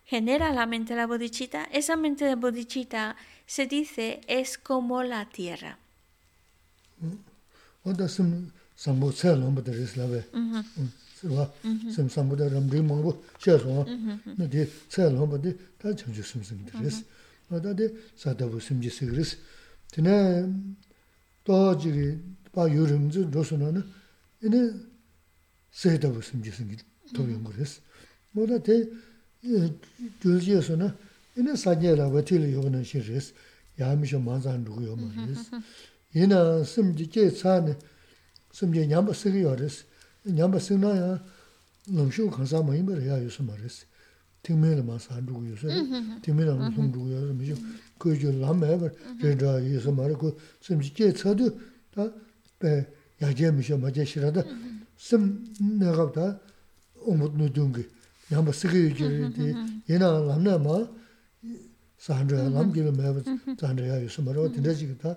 genera 0.10 0.52
la 0.52 0.66
mente 0.66 0.94
de 0.94 0.98
la 0.98 1.08
bodichita, 1.08 1.66
esa 1.72 1.96
mente 1.96 2.26
de 2.26 2.36
bodichita 2.36 3.16
se 3.46 3.68
dice 3.68 4.22
es 4.28 4.58
como 4.58 5.04
la 5.04 5.30
tierra. 5.30 5.78
Mm-hmm. 7.02 7.18
Oda 7.86 8.08
sim 8.08 8.52
sambo 8.76 9.12
tsa 9.12 9.36
lomba 9.36 9.62
de 9.62 9.72
rislave. 9.72 10.26
Mm-hmm. 10.34 10.56
Mm-hmm. 10.56 10.90
Sirwa, 11.20 11.54
sim 11.94 12.10
sambo 12.10 12.36
de 12.36 12.50
ramdri 12.50 12.82
mangbo 12.82 13.22
suwa, 13.38 13.86
na 14.38 14.46
di 14.48 14.66
tsa 14.88 15.10
lomba 15.10 15.38
di 15.38 15.56
ta 15.78 15.94
chanchu 15.94 16.24
sim 16.24 16.44
sim 16.44 16.64
de 16.66 16.72
ris. 16.80 17.04
Di 17.76 17.86
sadabu 18.16 18.60
sim 18.60 18.82
ji 18.82 18.90
sig 18.90 19.12
ris. 19.12 19.38
Tine, 19.92 20.16
jiri 21.46 22.18
pa 22.52 22.68
yurim 22.68 23.12
zi 23.12 23.28
rosuna 23.32 23.72
na, 23.72 23.82
ini 24.42 24.72
saydabu 25.72 26.22
sim 26.22 26.42
ji 26.42 26.52
sig 26.52 26.84
to 27.14 27.22
yungu 27.22 27.52
ris. 27.58 27.80
Di 28.34 28.90
gyuljiyaso 29.42 30.76
na 30.76 30.96
ina 31.36 31.56
sanye 31.56 31.96
raba 31.96 32.22
tili 32.24 32.52
yogna 32.52 32.84
shi 32.84 33.00
res, 33.00 33.34
yaamisho 33.78 34.20
manzan 34.20 34.66
rugu 34.66 34.82
yoma 34.82 35.12
res. 35.28 35.50
Ina 36.14 36.66
simji 36.66 37.08
je 37.08 37.32
tsani, 37.32 37.76
simji 38.52 38.86
nyamba 38.88 39.14
sigi 39.14 39.40
yo 39.40 39.56
res, 39.56 39.86
nyamba 40.26 40.60
sigi 40.60 40.80
na 40.80 40.90
ya 40.96 41.24
lamshu 41.94 42.30
kansa 42.30 42.62
mayimba 42.64 42.96
raya 42.96 43.18
yoso 43.18 43.44
ma 43.44 43.56
res. 43.56 43.86
Tingme 44.42 44.76
la 44.76 44.84
manzan 44.84 45.26
rugu 45.28 45.46
yoso, 45.46 45.68
tingme 46.22 46.46
la 46.46 46.56
manzan 46.56 46.92
rugu 46.92 47.10
yoso 47.10 47.34
misho, 47.34 47.56
kuyo 47.98 48.16
jo 48.16 48.32
lam 48.32 48.64
ebar 48.64 48.92
rinra 49.22 49.60
yoso 49.60 49.92
ma 49.92 50.08
rako, 50.08 50.36
simji 50.60 50.92
je 50.94 51.12
tsadu, 51.14 51.58
ta 51.94 52.12
yaje 53.20 53.52
misho 53.52 53.78
maje 53.78 54.06
shirada, 54.06 54.46
sim 54.98 55.54
nagab 55.60 56.14
ta 56.14 56.40
omut 57.06 57.34
nudungi. 57.36 57.86
yāmba 58.30 58.54
sikā 58.54 58.78
yu 58.78 58.92
jirī 58.94 59.30
dī, 59.34 59.50
yīnā 59.90 60.10
lāmnā 60.28 60.58
mā 60.62 60.78
sāndrā, 62.00 62.46
lām 62.54 62.72
gīla 62.76 62.94
mā 62.94 63.10
yabba 63.10 63.24
sāndrā 63.58 63.90
yā 63.90 63.98
yu 64.04 64.12
sāmarā, 64.14 64.46
wā 64.46 64.54
tīndā 64.54 64.76
chīka 64.78 64.98
tā 65.02 65.16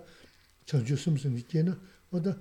chāngchū 0.70 0.96
sūm 0.96 1.18
sūm 1.20 1.36
yī 1.36 1.44
jīnā, 1.52 1.76
wā 2.12 2.22
tā 2.24 2.32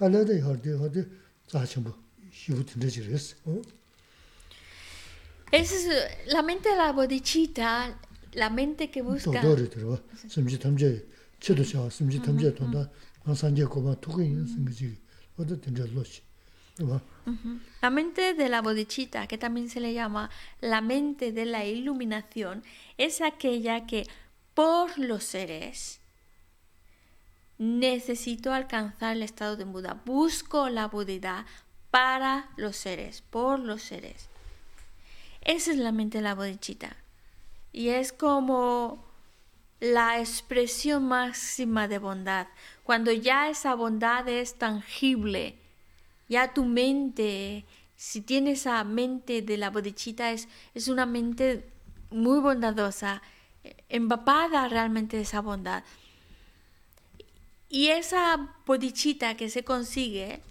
kālā 0.00 0.24
dā 0.26 0.40
yā 0.40 0.56
dī, 0.64 0.74
wā 0.80 0.90
dī 0.90 1.06
tsā 1.46 1.62
chāmbu, 1.70 1.94
shivu 2.34 2.66
tīndā 2.66 2.90
chīrī 2.90 3.14
yas. 3.14 3.34
Es 5.54 5.70
la 6.32 6.42
mente 6.42 6.68
de 6.68 6.76
la 6.76 6.92
bodhicitta, 6.92 7.94
la 8.34 8.50
mente 8.50 8.90
que 8.90 9.02
busca... 9.02 9.30
Tō 9.30 9.44
dōrī 9.44 9.70
tīrī 9.70 9.86
wā, 9.86 10.00
sīmjī 10.26 10.58
tamjā, 10.58 10.90
chidō 11.38 11.66
chā, 11.70 11.86
sīmjī 11.94 12.24
tamjā 12.26 12.50
tōndā, 12.58 12.88
mā 13.22 13.38
sāngyā 13.38 13.70
kōpā 13.70 13.94
tūkā 14.02 14.24
yīnā 14.26 14.48
sīmjī 14.50 14.78
chīrī, 14.80 14.96
wā 15.38 15.46
tā 15.46 15.60
tīndā 15.62 15.86
lōshī. 15.94 16.24
La 17.80 17.90
mente 17.90 18.34
de 18.34 18.48
la 18.48 18.60
bodichita, 18.60 19.26
que 19.26 19.38
también 19.38 19.68
se 19.68 19.80
le 19.80 19.92
llama 19.92 20.30
la 20.60 20.80
mente 20.80 21.32
de 21.32 21.44
la 21.44 21.64
iluminación, 21.64 22.62
es 22.98 23.20
aquella 23.20 23.86
que 23.86 24.06
por 24.54 24.98
los 24.98 25.24
seres 25.24 26.00
necesito 27.58 28.52
alcanzar 28.52 29.16
el 29.16 29.22
estado 29.22 29.56
de 29.56 29.64
Buda. 29.64 30.02
Busco 30.04 30.68
la 30.68 30.88
Buddhidad 30.88 31.46
para 31.90 32.50
los 32.56 32.76
seres, 32.76 33.22
por 33.22 33.60
los 33.60 33.82
seres. 33.82 34.28
Esa 35.42 35.70
es 35.70 35.76
la 35.76 35.92
mente 35.92 36.18
de 36.18 36.24
la 36.24 36.34
bodichita. 36.34 36.96
Y 37.72 37.90
es 37.90 38.12
como 38.12 39.04
la 39.78 40.18
expresión 40.18 41.06
máxima 41.06 41.86
de 41.86 41.98
bondad. 41.98 42.48
Cuando 42.82 43.12
ya 43.12 43.48
esa 43.50 43.74
bondad 43.74 44.28
es 44.28 44.54
tangible, 44.54 45.58
ya 46.34 46.52
tu 46.52 46.64
mente, 46.64 47.64
si 47.94 48.20
tienes 48.20 48.60
esa 48.60 48.82
mente 48.82 49.40
de 49.40 49.56
la 49.56 49.70
bodichita, 49.70 50.32
es, 50.32 50.48
es 50.74 50.88
una 50.88 51.06
mente 51.06 51.70
muy 52.10 52.40
bondadosa, 52.40 53.22
empapada 53.88 54.66
realmente 54.68 55.16
de 55.16 55.22
esa 55.22 55.40
bondad. 55.40 55.84
Y 57.68 57.88
esa 57.88 58.56
bodichita 58.66 59.36
que 59.36 59.48
se 59.48 59.62
consigue, 59.62 60.42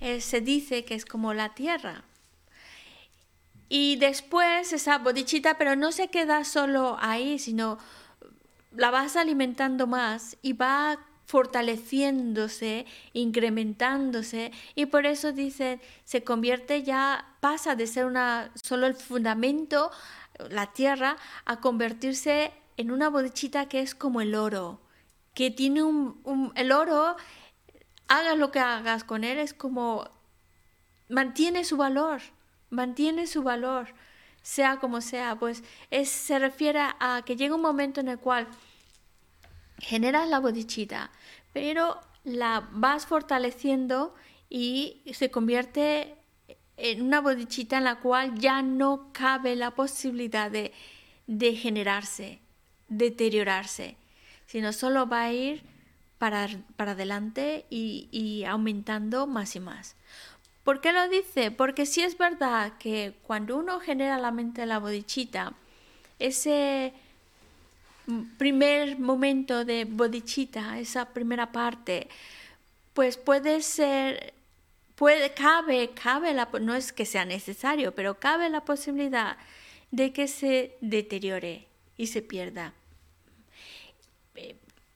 eh, 0.00 0.20
se 0.20 0.40
dice 0.40 0.84
que 0.84 0.96
es 0.96 1.04
como 1.04 1.34
la 1.34 1.54
tierra. 1.54 2.02
Y 3.68 3.96
después 3.96 4.72
esa 4.72 4.98
bodichita, 4.98 5.56
pero 5.58 5.76
no 5.76 5.92
se 5.92 6.08
queda 6.08 6.44
solo 6.44 6.96
ahí, 7.00 7.38
sino 7.38 7.78
la 8.72 8.90
vas 8.90 9.14
alimentando 9.14 9.86
más 9.86 10.36
y 10.42 10.52
va 10.52 10.98
fortaleciéndose, 11.32 12.84
incrementándose 13.14 14.52
y 14.74 14.84
por 14.84 15.06
eso 15.06 15.32
dicen 15.32 15.80
se 16.04 16.22
convierte 16.22 16.82
ya 16.82 17.36
pasa 17.40 17.74
de 17.74 17.86
ser 17.86 18.04
una 18.04 18.50
solo 18.62 18.86
el 18.86 18.94
fundamento 18.94 19.90
la 20.50 20.74
tierra 20.74 21.16
a 21.46 21.60
convertirse 21.60 22.52
en 22.76 22.90
una 22.90 23.08
bodichita 23.08 23.66
que 23.66 23.80
es 23.80 23.94
como 23.94 24.20
el 24.20 24.34
oro 24.34 24.78
que 25.34 25.50
tiene 25.50 25.82
un, 25.82 26.52
el 26.54 26.72
oro, 26.72 27.16
hagas 28.08 28.36
lo 28.36 28.50
que 28.50 28.60
hagas 28.60 29.02
con 29.02 29.24
él, 29.24 29.38
es 29.38 29.54
como 29.54 30.08
mantiene 31.08 31.64
su 31.64 31.78
valor, 31.78 32.20
mantiene 32.68 33.26
su 33.26 33.42
valor, 33.42 33.94
sea 34.42 34.78
como 34.78 35.00
sea, 35.00 35.36
pues 35.36 35.62
es, 35.90 36.10
se 36.10 36.38
refiere 36.38 36.80
a 37.00 37.22
que 37.24 37.36
llega 37.36 37.54
un 37.54 37.62
momento 37.62 38.00
en 38.00 38.08
el 38.08 38.18
cual 38.18 38.46
generas 39.78 40.28
la 40.28 40.38
bodichita, 40.38 41.10
pero 41.52 42.00
la 42.24 42.68
vas 42.72 43.06
fortaleciendo 43.06 44.14
y 44.48 45.02
se 45.12 45.30
convierte 45.30 46.16
en 46.76 47.02
una 47.02 47.20
bodichita 47.20 47.78
en 47.78 47.84
la 47.84 48.00
cual 48.00 48.38
ya 48.38 48.62
no 48.62 49.10
cabe 49.12 49.56
la 49.56 49.72
posibilidad 49.72 50.50
de, 50.50 50.72
de 51.26 51.54
generarse, 51.54 52.40
deteriorarse 52.88 53.96
sino 54.52 54.74
solo 54.74 55.08
va 55.08 55.22
a 55.22 55.32
ir 55.32 55.62
para, 56.18 56.46
para 56.76 56.92
adelante 56.92 57.64
y, 57.70 58.44
aumentando 58.46 59.26
más 59.26 59.56
y 59.56 59.60
más. 59.60 59.96
¿Por 60.62 60.82
qué 60.82 60.92
lo 60.92 61.08
dice? 61.08 61.50
Porque 61.50 61.86
sí 61.86 62.02
es 62.02 62.18
verdad 62.18 62.74
que 62.78 63.14
cuando 63.22 63.56
uno 63.56 63.80
genera 63.80 64.18
la 64.18 64.30
mente 64.30 64.60
de 64.60 64.66
la 64.66 64.78
bodichita, 64.78 65.54
ese 66.18 66.92
primer 68.38 68.98
momento 68.98 69.64
de 69.64 69.84
bodichita, 69.84 70.78
esa 70.78 71.06
primera 71.06 71.52
parte, 71.52 72.08
pues 72.94 73.16
puede 73.16 73.62
ser, 73.62 74.34
puede, 74.94 75.32
cabe, 75.32 75.90
cabe 75.90 76.34
la, 76.34 76.48
no 76.60 76.74
es 76.74 76.92
que 76.92 77.06
sea 77.06 77.24
necesario, 77.24 77.94
pero 77.94 78.18
cabe 78.18 78.48
la 78.50 78.64
posibilidad 78.64 79.36
de 79.90 80.12
que 80.12 80.28
se 80.28 80.76
deteriore 80.80 81.66
y 81.96 82.08
se 82.08 82.22
pierda. 82.22 82.72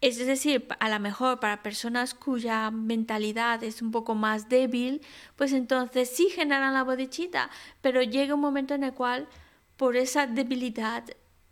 Es 0.00 0.18
decir, 0.18 0.66
a 0.78 0.88
lo 0.88 1.00
mejor 1.00 1.40
para 1.40 1.62
personas 1.62 2.14
cuya 2.14 2.70
mentalidad 2.70 3.64
es 3.64 3.80
un 3.80 3.90
poco 3.90 4.14
más 4.14 4.48
débil, 4.48 5.00
pues 5.36 5.52
entonces 5.52 6.10
sí 6.14 6.28
generan 6.28 6.74
la 6.74 6.84
bodichita, 6.84 7.50
pero 7.80 8.02
llega 8.02 8.34
un 8.34 8.40
momento 8.40 8.74
en 8.74 8.84
el 8.84 8.92
cual 8.92 9.26
por 9.76 9.96
esa 9.96 10.26
debilidad, 10.26 11.04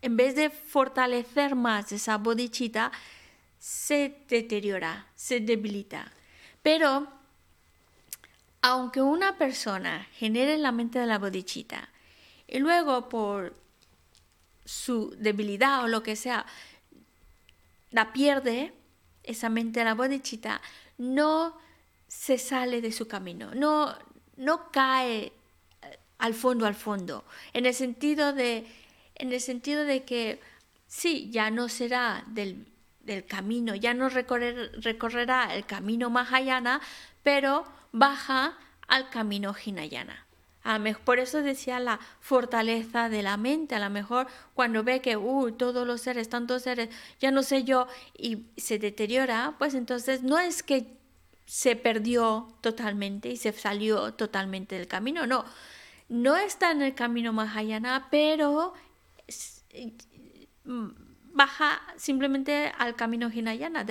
en 0.04 0.18
vez 0.18 0.34
de 0.36 0.50
fortalecer 0.50 1.54
más 1.54 1.90
esa 1.90 2.18
bodichita, 2.18 2.92
se 3.58 4.18
deteriora, 4.28 5.06
se 5.14 5.40
debilita. 5.40 6.12
Pero 6.62 7.08
aunque 8.60 9.00
una 9.00 9.38
persona 9.38 10.06
genere 10.12 10.58
la 10.58 10.72
mente 10.72 10.98
de 10.98 11.06
la 11.06 11.18
bodichita 11.18 11.88
y 12.46 12.58
luego 12.58 13.08
por 13.08 13.56
su 14.66 15.16
debilidad 15.18 15.84
o 15.84 15.88
lo 15.88 16.02
que 16.02 16.16
sea, 16.16 16.44
la 17.90 18.12
pierde, 18.12 18.74
esa 19.22 19.48
mente 19.48 19.80
de 19.80 19.86
la 19.86 19.94
bodichita, 19.94 20.60
no 20.98 21.56
se 22.08 22.36
sale 22.36 22.82
de 22.82 22.92
su 22.92 23.08
camino, 23.08 23.54
no, 23.54 23.96
no 24.36 24.70
cae 24.70 25.32
eh, 25.80 25.98
al 26.18 26.34
fondo, 26.34 26.66
al 26.66 26.74
fondo, 26.74 27.24
en 27.54 27.64
el 27.64 27.72
sentido 27.72 28.34
de, 28.34 28.66
en 29.14 29.32
el 29.32 29.40
sentido 29.40 29.84
de 29.84 30.04
que 30.04 30.40
sí, 30.86 31.30
ya 31.30 31.50
no 31.50 31.68
será 31.68 32.24
del, 32.28 32.66
camino, 33.28 33.74
ya 33.74 33.92
no 33.92 34.08
recorrerá 34.08 35.54
el 35.54 35.66
camino 35.66 36.08
Mahayana, 36.08 36.80
pero 37.22 37.64
baja 37.92 38.56
al 38.88 39.10
camino 39.10 39.54
Hinayana 39.54 40.24
por 41.04 41.18
eso 41.18 41.42
decía 41.42 41.78
la 41.78 42.00
fortaleza 42.20 43.08
de 43.08 43.22
la 43.22 43.36
mente. 43.36 43.74
A 43.74 43.78
lo 43.78 43.90
mejor 43.90 44.26
cuando 44.54 44.82
ve 44.82 45.00
que 45.00 45.16
uh, 45.16 45.52
todos 45.52 45.86
los 45.86 46.00
seres, 46.00 46.28
tantos 46.28 46.62
seres, 46.62 46.88
ya 47.20 47.30
no 47.30 47.42
sé 47.42 47.64
yo, 47.64 47.86
y 48.16 48.46
se 48.56 48.78
deteriora, 48.78 49.54
pues 49.58 49.74
entonces 49.74 50.22
no 50.22 50.38
es 50.38 50.62
que 50.62 50.86
se 51.46 51.76
perdió 51.76 52.48
totalmente 52.62 53.28
y 53.28 53.36
se 53.36 53.52
salió 53.52 54.14
totalmente 54.14 54.76
del 54.76 54.88
camino, 54.88 55.26
no. 55.26 55.44
No 56.08 56.36
está 56.36 56.70
en 56.70 56.82
el 56.82 56.94
camino 56.94 57.32
Mahayana, 57.32 58.08
pero 58.10 58.74
baja 61.34 61.82
simplemente 61.96 62.72
al 62.78 62.94
camino 62.94 63.30
Hinayana, 63.30 63.84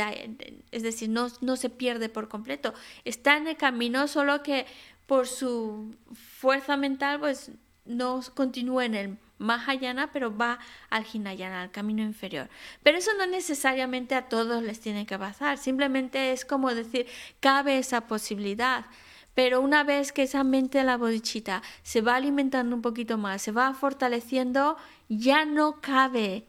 es 0.71 0.83
decir, 0.83 1.09
no, 1.09 1.27
no 1.41 1.55
se 1.55 1.69
pierde 1.69 2.09
por 2.09 2.29
completo. 2.29 2.73
Está 3.05 3.37
en 3.37 3.47
el 3.47 3.57
camino, 3.57 4.07
solo 4.07 4.41
que 4.43 4.65
por 5.05 5.27
su 5.27 5.95
fuerza 6.13 6.77
mental, 6.77 7.19
pues 7.19 7.51
no 7.85 8.21
continúa 8.33 8.85
en 8.85 8.95
el 8.95 9.17
Mahayana, 9.39 10.11
pero 10.13 10.35
va 10.35 10.59
al 10.89 11.05
Hinayana, 11.11 11.63
al 11.63 11.71
camino 11.71 12.01
inferior. 12.01 12.49
Pero 12.81 12.97
eso 12.97 13.11
no 13.17 13.25
necesariamente 13.25 14.15
a 14.15 14.29
todos 14.29 14.63
les 14.63 14.79
tiene 14.79 15.05
que 15.05 15.19
pasar, 15.19 15.57
simplemente 15.57 16.31
es 16.31 16.45
como 16.45 16.73
decir, 16.73 17.07
cabe 17.41 17.77
esa 17.77 18.07
posibilidad. 18.07 18.85
Pero 19.33 19.61
una 19.61 19.83
vez 19.83 20.11
que 20.11 20.23
esa 20.23 20.43
mente 20.43 20.77
de 20.77 20.83
la 20.83 20.97
bodichita 20.97 21.63
se 21.81 22.01
va 22.01 22.15
alimentando 22.15 22.75
un 22.75 22.81
poquito 22.81 23.17
más, 23.17 23.41
se 23.41 23.51
va 23.51 23.73
fortaleciendo, 23.73 24.77
ya 25.09 25.45
no 25.45 25.81
cabe, 25.81 26.45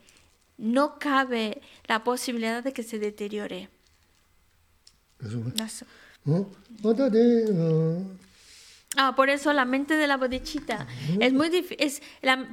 no 0.58 0.98
cabe 0.98 1.62
la 1.86 2.04
posibilidad 2.04 2.62
de 2.62 2.72
que 2.72 2.82
se 2.82 2.98
deteriore. 2.98 3.70
Eso. 5.64 5.86
¿No? 6.24 6.48
Ah, 8.96 9.14
por 9.16 9.28
eso 9.28 9.52
la 9.52 9.64
mente 9.64 9.96
de 9.96 10.06
la 10.06 10.16
bodichita 10.16 10.86
es 11.20 11.32
muy 11.32 11.48
difícil. 11.48 12.02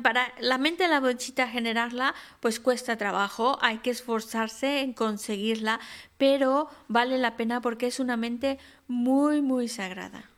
para 0.04 0.34
la 0.40 0.58
mente 0.58 0.84
de 0.84 0.90
la 0.90 1.00
bodichita 1.00 1.48
generarla, 1.48 2.14
pues 2.40 2.60
cuesta 2.60 2.98
trabajo, 2.98 3.58
hay 3.62 3.80
que 3.80 3.92
esforzarse 3.92 4.82
en 4.82 4.94
conseguirla, 4.94 5.80
pero 6.18 6.68
vale 6.88 7.18
la 7.18 7.38
pena 7.38 7.62
porque 7.62 7.88
es 7.88 8.00
una 8.00 8.18
mente 8.18 8.58
muy, 8.88 9.42
muy 9.42 9.68
sagrada. 9.68 10.30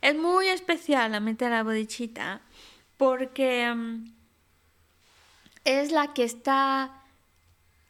Es 0.00 0.16
muy 0.16 0.48
especial 0.48 1.12
la 1.12 1.20
mente 1.20 1.44
de 1.46 1.50
la 1.50 1.62
bodichita 1.62 2.40
porque 2.96 3.72
mm, 3.74 4.12
es 5.64 5.92
la 5.92 6.12
que 6.14 6.24
está 6.24 7.02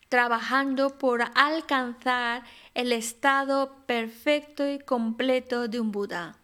trabajando 0.09 0.99
por 0.99 1.23
alcanzar 1.35 2.45
el 2.75 2.93
estado 2.93 3.77
perfecto 3.87 4.69
y 4.69 4.79
completo 4.79 5.69
de 5.69 5.81
un 5.81 5.93
Buda, 5.93 6.39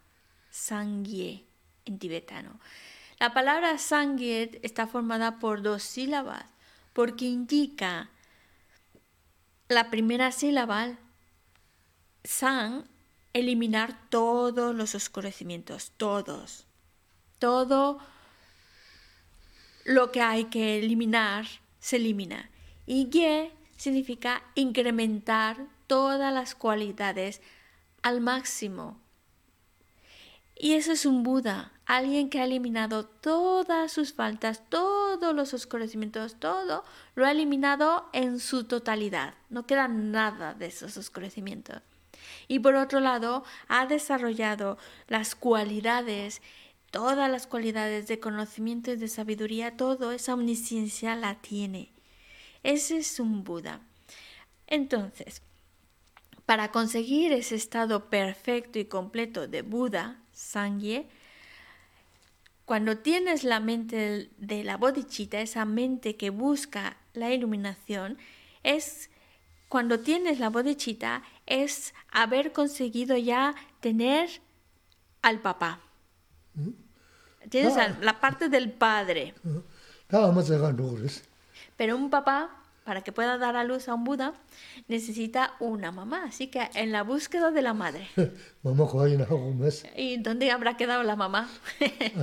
Sangye 0.51 1.45
en 1.85 1.99
tibetano. 1.99 2.59
La 3.19 3.33
palabra 3.33 3.77
Sangye 3.77 4.59
está 4.61 4.87
formada 4.87 5.39
por 5.39 5.61
dos 5.61 5.83
sílabas 5.83 6.54
porque 6.95 7.25
indica 7.25 8.09
la 9.67 9.91
primera 9.91 10.31
sílaba, 10.31 10.97
san, 12.23 12.87
eliminar 13.33 13.99
todos 14.09 14.73
los 14.73 14.95
oscurecimientos, 14.95 15.91
todos. 15.97 16.65
Todo 17.37 17.99
lo 19.83 20.13
que 20.13 20.21
hay 20.21 20.45
que 20.45 20.79
eliminar 20.79 21.45
se 21.79 21.97
elimina. 21.97 22.49
Y 22.85 23.09
ye 23.09 23.51
significa 23.75 24.41
incrementar 24.55 25.67
todas 25.87 26.33
las 26.33 26.55
cualidades 26.55 27.41
al 28.03 28.21
máximo. 28.21 29.01
Y 30.57 30.73
eso 30.73 30.93
es 30.93 31.05
un 31.05 31.23
Buda, 31.23 31.73
alguien 31.85 32.29
que 32.29 32.39
ha 32.39 32.45
eliminado 32.45 33.05
todas 33.05 33.91
sus 33.91 34.13
faltas, 34.13 34.63
todos 34.69 35.35
los 35.35 35.53
oscurecimientos, 35.53 36.39
todo, 36.39 36.85
lo 37.13 37.25
ha 37.25 37.31
eliminado 37.31 38.09
en 38.13 38.39
su 38.39 38.63
totalidad. 38.63 39.33
No 39.49 39.67
queda 39.67 39.87
nada 39.87 40.53
de 40.53 40.67
esos 40.67 40.95
oscurecimientos. 40.95 41.81
Y 42.47 42.59
por 42.59 42.75
otro 42.75 43.01
lado, 43.01 43.43
ha 43.67 43.85
desarrollado 43.85 44.77
las 45.07 45.35
cualidades, 45.35 46.41
todas 46.89 47.29
las 47.29 47.47
cualidades 47.47 48.07
de 48.07 48.19
conocimiento 48.19 48.91
y 48.91 48.95
de 48.95 49.09
sabiduría, 49.09 49.75
todo, 49.75 50.11
esa 50.13 50.33
omnisciencia 50.33 51.15
la 51.15 51.35
tiene. 51.35 51.91
Ese 52.63 52.97
es 52.97 53.19
un 53.19 53.43
Buda. 53.43 53.81
Entonces, 54.67 55.41
para 56.45 56.71
conseguir 56.71 57.33
ese 57.33 57.55
estado 57.55 58.09
perfecto 58.09 58.79
y 58.79 58.85
completo 58.85 59.47
de 59.47 59.61
Buda, 59.61 60.21
Sangye, 60.35 61.07
cuando 62.65 62.97
tienes 62.97 63.43
la 63.43 63.59
mente 63.59 64.29
de 64.37 64.63
la 64.63 64.77
bodichita, 64.77 65.39
esa 65.39 65.65
mente 65.65 66.15
que 66.15 66.29
busca 66.29 66.97
la 67.13 67.31
iluminación, 67.31 68.17
es 68.63 69.09
cuando 69.69 69.99
tienes 69.99 70.39
la 70.39 70.49
bodichita, 70.49 71.23
es 71.45 71.93
haber 72.11 72.51
conseguido 72.51 73.17
ya 73.17 73.55
tener 73.79 74.29
al 75.21 75.39
papá. 75.39 75.79
¿Mm? 76.53 76.69
Tienes 77.49 77.75
la 78.01 78.19
parte 78.19 78.49
del 78.49 78.71
padre. 78.71 79.33
Ah. 79.45 79.61
Pero 81.77 81.95
un 81.95 82.09
papá 82.09 82.64
para 82.85 83.01
que 83.01 83.11
pueda 83.11 83.37
dar 83.37 83.55
a 83.55 83.63
luz 83.63 83.89
a 83.89 83.95
un 83.95 84.03
Buda, 84.03 84.33
necesita 84.87 85.55
una 85.59 85.91
mamá. 85.91 86.25
Así 86.25 86.47
que 86.47 86.69
en 86.75 86.91
la 86.91 87.01
búsqueda 87.03 87.51
de 87.51 87.61
la 87.63 87.73
madre. 87.73 88.07
¿Y 89.97 90.17
dónde 90.17 90.51
habrá 90.51 90.77
quedado 90.77 91.03
la 91.03 91.15
mamá? 91.15 91.49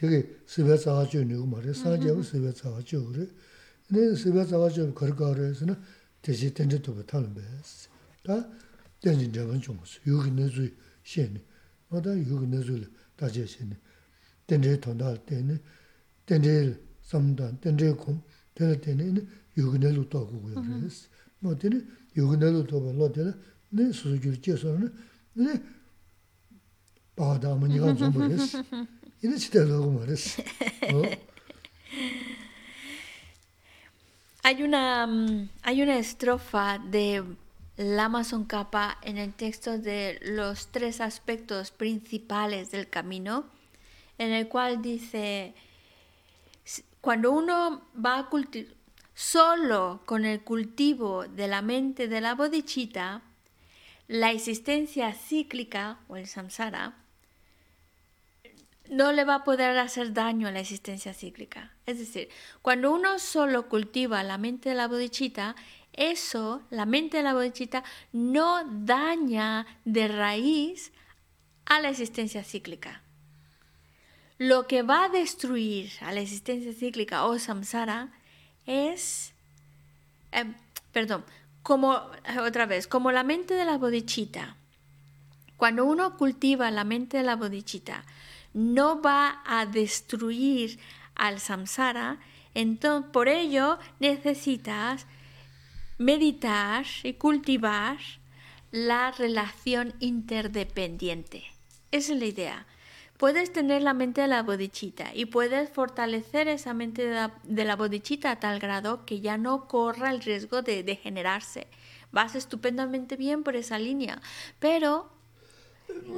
되게 0.00 0.28
스베 0.46 0.76
자가죠 0.76 1.24
누구 1.24 1.46
말이야 1.46 1.72
사제고 1.72 2.22
스베 2.22 2.52
자가죠 2.52 3.06
그래 3.08 3.26
네 3.88 4.14
스베 4.14 4.44
자가죠 4.44 4.94
거거래서는 4.94 5.76
대시 6.22 6.52
텐트도 6.52 6.92
못하는 6.92 7.34
베스 7.34 7.88
다 8.22 8.48
된진 9.00 9.32
저건 9.32 9.60
좀 9.60 9.80
여기 10.06 10.30
내주 10.32 10.70
시에네 11.04 11.40
어다 11.90 12.10
여기 12.10 12.46
내주 12.46 12.84
다제 13.16 13.46
시에네 13.46 13.76
텐트 14.46 14.80
돈다 14.80 15.14
때는 15.24 15.58
텐트 16.26 16.80
섬다 17.02 17.60
텐트 17.60 17.94
공 17.96 18.22
텐트 18.54 18.80
때는 18.80 19.28
여기 19.58 19.78
내주 19.78 20.06
또 20.10 20.26
하고요 20.26 20.54
그래서 20.62 21.08
뭐 21.38 21.56
되네 21.56 21.80
여기 22.16 22.36
내주 22.36 22.66
또 22.68 22.82
벌로 22.82 23.12
되네 23.12 23.32
네 23.70 23.92
수수줄 23.92 24.42
제서는 24.42 24.92
네 25.34 25.62
바다면 27.14 27.70
이거 27.70 27.94
좀 27.94 28.12
그랬어 28.12 28.62
hay, 34.43 34.63
una, 34.63 35.05
mm, 35.05 35.49
hay 35.61 35.83
una 35.83 35.99
estrofa 35.99 36.79
de 36.79 37.23
Lama 37.77 38.23
Kappa 38.47 38.97
en 39.03 39.19
el 39.19 39.33
texto 39.33 39.77
de 39.77 40.19
los 40.23 40.71
tres 40.71 41.01
aspectos 41.01 41.69
principales 41.69 42.71
del 42.71 42.89
camino, 42.89 43.45
en 44.17 44.31
el 44.31 44.47
cual 44.47 44.81
dice, 44.81 45.53
cuando 46.99 47.31
uno 47.31 47.83
va 48.03 48.17
a 48.17 48.29
cultivar, 48.29 48.73
solo 49.13 50.01
con 50.07 50.25
el 50.25 50.41
cultivo 50.41 51.27
de 51.27 51.47
la 51.47 51.61
mente 51.61 52.07
de 52.07 52.21
la 52.21 52.33
bodichita, 52.33 53.21
la 54.07 54.31
existencia 54.31 55.13
cíclica 55.13 55.99
o 56.07 56.17
el 56.17 56.25
samsara 56.25 57.00
no 58.91 59.13
le 59.13 59.23
va 59.23 59.35
a 59.35 59.43
poder 59.45 59.77
hacer 59.79 60.11
daño 60.11 60.49
a 60.49 60.51
la 60.51 60.59
existencia 60.59 61.13
cíclica. 61.13 61.71
Es 61.85 61.97
decir, 61.97 62.27
cuando 62.61 62.91
uno 62.91 63.19
solo 63.19 63.69
cultiva 63.69 64.21
la 64.21 64.37
mente 64.37 64.67
de 64.67 64.75
la 64.75 64.89
bodichita, 64.89 65.55
eso, 65.93 66.61
la 66.69 66.85
mente 66.85 67.17
de 67.17 67.23
la 67.23 67.33
bodichita, 67.33 67.85
no 68.11 68.65
daña 68.65 69.65
de 69.85 70.09
raíz 70.09 70.91
a 71.65 71.79
la 71.79 71.89
existencia 71.89 72.43
cíclica. 72.43 73.01
Lo 74.37 74.67
que 74.67 74.83
va 74.83 75.05
a 75.05 75.09
destruir 75.09 75.89
a 76.01 76.11
la 76.11 76.19
existencia 76.19 76.73
cíclica 76.73 77.23
o 77.25 77.39
samsara 77.39 78.09
es, 78.65 79.33
eh, 80.33 80.53
perdón, 80.91 81.23
como 81.63 81.97
otra 82.45 82.65
vez, 82.65 82.87
como 82.87 83.13
la 83.13 83.23
mente 83.23 83.53
de 83.53 83.63
la 83.63 83.77
bodichita. 83.77 84.57
Cuando 85.55 85.85
uno 85.85 86.17
cultiva 86.17 86.69
la 86.71 86.83
mente 86.83 87.17
de 87.17 87.23
la 87.23 87.37
bodichita, 87.37 88.03
no 88.53 89.01
va 89.01 89.41
a 89.45 89.65
destruir 89.65 90.79
al 91.15 91.39
samsara, 91.39 92.19
entonces 92.53 93.11
por 93.11 93.27
ello 93.27 93.79
necesitas 93.99 95.07
meditar 95.97 96.85
y 97.03 97.13
cultivar 97.13 97.97
la 98.71 99.11
relación 99.11 99.93
interdependiente. 99.99 101.43
Esa 101.91 102.13
es 102.13 102.19
la 102.19 102.25
idea. 102.25 102.65
Puedes 103.17 103.53
tener 103.53 103.83
la 103.83 103.93
mente 103.93 104.21
de 104.21 104.27
la 104.27 104.41
bodichita 104.41 105.13
y 105.13 105.25
puedes 105.25 105.69
fortalecer 105.69 106.47
esa 106.47 106.73
mente 106.73 107.05
de 107.05 107.13
la, 107.13 107.33
de 107.43 107.75
bodichita 107.75 108.31
a 108.31 108.39
tal 108.39 108.59
grado 108.59 109.05
que 109.05 109.19
ya 109.19 109.37
no 109.37 109.67
corra 109.67 110.09
el 110.09 110.21
riesgo 110.21 110.63
de 110.63 110.81
degenerarse. 110.81 111.67
Vas 112.11 112.33
estupendamente 112.33 113.17
bien 113.17 113.43
por 113.43 113.55
esa 113.55 113.77
línea, 113.77 114.19
pero 114.59 115.11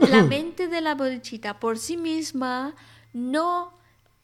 la 0.09 0.23
mente 0.23 0.67
de 0.67 0.81
la 0.81 0.95
bodichita 0.95 1.59
por 1.59 1.77
sí 1.77 1.97
misma 1.97 2.75
no 3.13 3.73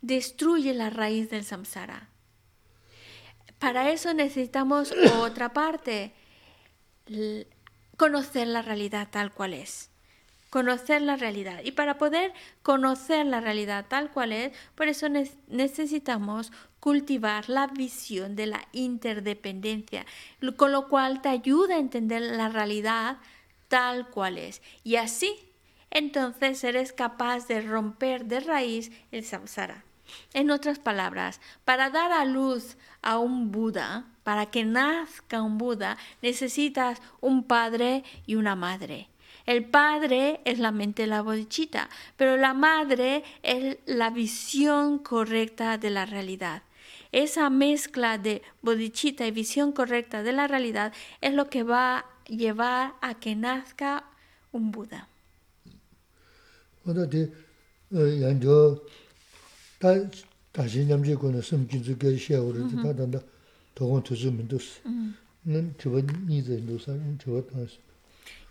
destruye 0.02 0.74
la 0.74 0.90
raíz 0.90 1.30
del 1.30 1.44
samsara. 1.44 2.10
Para 3.60 3.92
eso 3.92 4.14
necesitamos 4.14 4.94
otra 5.18 5.54
parte, 5.54 6.14
conocer 7.98 8.48
la 8.48 8.62
realidad 8.62 9.10
tal 9.12 9.34
cual 9.34 9.54
es. 9.54 9.90
Conocer 10.50 11.02
la 11.02 11.16
realidad. 11.16 11.60
Y 11.64 11.74
para 11.74 11.98
poder 11.98 12.34
conocer 12.64 13.26
la 13.26 13.40
realidad 13.42 13.86
tal 13.88 14.12
cual 14.12 14.32
es, 14.32 14.52
por 14.76 14.88
eso 14.88 15.08
necesitamos 15.10 16.52
cultivar 16.80 17.50
la 17.50 17.68
visión 17.68 18.36
de 18.36 18.48
la 18.48 18.68
interdependencia, 18.72 20.06
con 20.56 20.72
lo 20.72 20.88
cual 20.88 21.22
te 21.22 21.30
ayuda 21.30 21.76
a 21.76 21.80
entender 21.80 22.22
la 22.22 22.50
realidad 22.50 23.18
tal 23.70 24.10
cual 24.10 24.38
es. 24.38 24.62
Y 24.84 24.98
así, 24.98 25.34
entonces 25.92 26.64
eres 26.66 26.92
capaz 26.92 27.48
de 27.48 27.62
romper 27.62 28.26
de 28.26 28.42
raíz 28.42 28.92
el 29.12 29.24
samsara. 29.24 29.86
En 30.34 30.52
otras 30.52 30.80
palabras, 30.80 31.40
para 31.66 31.90
dar 31.90 32.12
a 32.12 32.26
luz 32.26 32.78
a 33.02 33.20
un 33.20 33.52
Buda, 33.52 34.06
para 34.24 34.48
que 34.48 34.66
nazca 34.66 35.42
un 35.42 35.58
Buda, 35.58 35.98
necesitas 36.22 37.02
un 37.22 37.44
padre 37.44 38.04
y 38.26 38.36
una 38.36 38.56
madre. 38.56 39.08
El 39.46 39.66
padre 39.66 40.42
es 40.46 40.60
la 40.60 40.72
mente 40.72 41.04
de 41.04 41.08
la 41.08 41.22
bodichita, 41.22 41.90
pero 42.18 42.38
la 42.38 42.54
madre 42.54 43.24
es 43.42 43.78
la 43.86 44.10
visión 44.10 45.00
correcta 45.00 45.78
de 45.78 45.90
la 45.90 46.06
realidad. 46.06 46.62
Esa 47.12 47.50
mezcla 47.50 48.20
de 48.20 48.44
bodichita 48.62 49.26
y 49.26 49.32
visión 49.32 49.72
correcta 49.72 50.22
de 50.22 50.34
la 50.34 50.48
realidad 50.48 50.94
es 51.22 51.34
lo 51.34 51.50
que 51.50 51.64
va 51.64 52.06
llevar 52.30 52.94
a 53.02 53.20
que 53.20 53.36
nazca 53.36 54.06
un 54.52 54.72
Buda. 54.72 55.08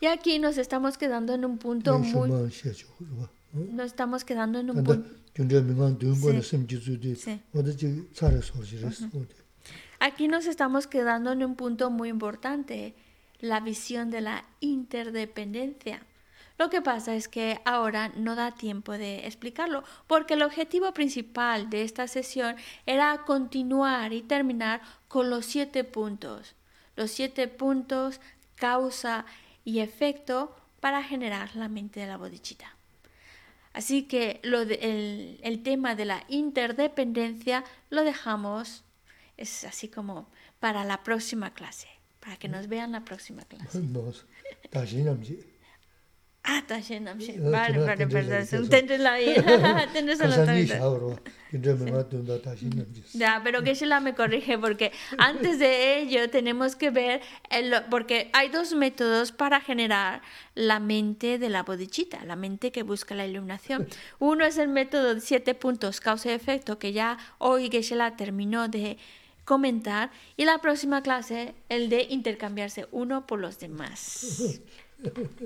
Y 0.01 0.07
aquí 0.07 0.39
nos 0.39 0.59
estamos 0.59 0.97
quedando 0.97 1.35
en 1.35 1.45
un 1.45 1.59
punto 1.59 1.99
muy... 1.99 2.31
Nos 3.53 3.87
estamos 3.87 4.25
quedando 4.25 4.59
en 4.59 4.71
un 4.71 4.85
punto... 4.85 5.07
Aquí 10.01 10.29
nos 10.29 10.47
estamos 10.47 10.87
quedando 10.87 11.33
en 11.33 11.45
un 11.45 11.57
punto 11.57 11.91
muy 11.91 12.09
importante, 12.09 12.95
la 13.41 13.61
visión 13.61 14.11
de 14.11 14.21
la 14.21 14.45
interdependencia. 14.61 16.03
Lo 16.59 16.71
que 16.71 16.83
pasa 16.83 17.15
es 17.15 17.29
que 17.29 17.61
ahora 17.65 18.11
no 18.17 18.35
da 18.35 18.51
tiempo 18.51 18.93
de 18.93 19.27
explicarlo, 19.27 19.85
porque 20.09 20.35
el 20.35 20.43
objetivo 20.43 20.93
principal 20.93 21.71
de 21.71 21.83
esta 21.83 22.09
sesión 22.09 22.57
era 22.85 23.25
continuar 23.25 24.13
y 24.13 24.23
terminar 24.23 24.81
con 25.07 25.31
los 25.31 25.47
siete 25.47 25.85
puntos. 25.85 26.57
Los 26.97 27.13
siete 27.13 27.47
puntos, 27.47 28.21
causa 28.57 29.25
y 29.65 29.79
efecto 29.79 30.55
para 30.81 31.05
generar 31.05 31.55
la 31.55 31.69
mente 31.69 32.01
de 32.01 32.07
la 32.09 32.17
bodichita. 32.17 32.75
Así 33.73 34.05
que 34.05 34.41
el, 34.43 35.39
el, 35.43 35.63
tema 35.63 35.95
de 35.95 36.05
la 36.05 36.25
interdependencia 36.29 37.63
lo 37.91 38.03
dejamos, 38.03 38.83
es 39.37 39.63
así 39.63 39.89
como 39.89 40.29
para 40.59 40.85
la 40.85 41.05
próxima 41.05 41.55
clase, 41.55 41.89
para 42.21 42.37
que 42.37 42.49
nos 42.49 42.69
vean 42.69 42.93
la 42.93 43.05
próxima 43.05 43.43
clase. 43.45 43.79
Ah, 46.51 46.61
está 46.61 46.81
lleno, 46.81 47.15
Vale, 47.51 47.79
vale, 47.79 48.07
perdón. 48.07 48.69
Tendré 48.71 48.97
la 48.97 49.19
Tendré 49.93 50.17
la 50.17 50.45
Ya, 53.13 53.43
pero 53.45 53.63
que 53.63 53.75
la 53.85 54.01
me 54.01 54.15
corrige 54.15 54.57
porque 54.57 54.93
antes 55.19 55.59
de 55.59 55.99
ello 56.01 56.31
tenemos 56.31 56.75
que 56.75 56.91
ver, 56.91 57.21
el, 57.51 57.75
porque 57.91 58.31
hay 58.33 58.49
dos 58.49 58.75
métodos 58.75 59.31
para 59.31 59.61
generar 59.61 60.23
la 60.55 60.81
mente 60.81 61.39
de 61.39 61.51
la 61.51 61.65
bodichita, 61.65 62.25
la 62.25 62.37
mente 62.37 62.73
que 62.73 62.83
busca 62.83 63.15
la 63.15 63.27
iluminación. 63.27 63.87
Uno 64.19 64.47
es 64.47 64.57
el 64.57 64.69
método 64.69 65.17
de 65.17 65.21
siete 65.21 65.55
puntos, 65.55 66.01
causa 66.01 66.31
y 66.31 66.33
efecto, 66.33 66.79
que 66.79 66.95
ya 66.95 67.19
hoy 67.37 67.69
Geshe-la 67.71 68.17
terminó 68.17 68.69
de 68.69 68.97
comentar, 69.49 70.11
y 70.37 70.45
la 70.45 70.59
próxima 70.59 71.03
clase 71.03 71.55
el 71.71 71.89
de 71.89 72.03
intercambiarse 72.03 72.87
uno 72.93 73.27
por 73.27 73.39
los 73.41 73.59
demás. 73.59 74.61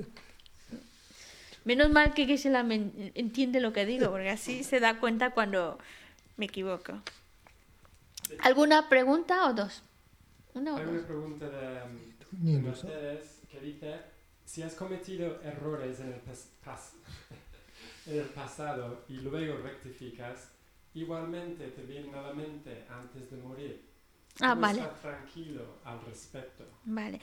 Menos 1.63 1.89
mal 1.89 2.13
que 2.13 2.25
Geshe-la 2.25 2.67
entiende 3.15 3.61
lo 3.61 3.71
que 3.71 3.85
digo, 3.85 4.11
porque 4.11 4.29
así 4.29 4.65
se 4.65 4.81
da 4.81 4.99
cuenta 4.99 5.29
cuando 5.31 5.79
me 6.35 6.47
equivoco. 6.47 7.01
¿Alguna 8.39 8.89
pregunta 8.89 9.47
o 9.47 9.53
dos? 9.53 9.81
Una 10.53 10.73
o 10.73 10.77
Hay 10.77 10.85
una 10.85 11.07
pregunta 11.07 11.49
de, 11.49 12.59
de 12.61 12.69
ustedes 12.69 13.39
que 13.49 13.61
dice, 13.61 14.01
si 14.43 14.63
has 14.63 14.75
cometido 14.75 15.41
errores 15.43 16.01
en 16.01 16.11
el, 16.11 16.19
pas 16.19 16.91
en 18.07 18.19
el 18.19 18.25
pasado 18.25 19.05
y 19.07 19.13
luego 19.13 19.59
rectificas, 19.63 20.49
igualmente 20.93 21.69
te 21.69 21.83
viene 21.83 22.13
a 22.13 22.21
la 22.21 22.33
mente 22.33 22.85
antes 22.89 23.31
de 23.31 23.37
morir. 23.37 23.92
Ah, 24.41 24.55
vale. 24.55 24.79
Estar 24.79 24.95
tranquilo 24.95 25.79
al 25.85 26.01
respecto. 26.05 26.63
Vale. 26.85 27.19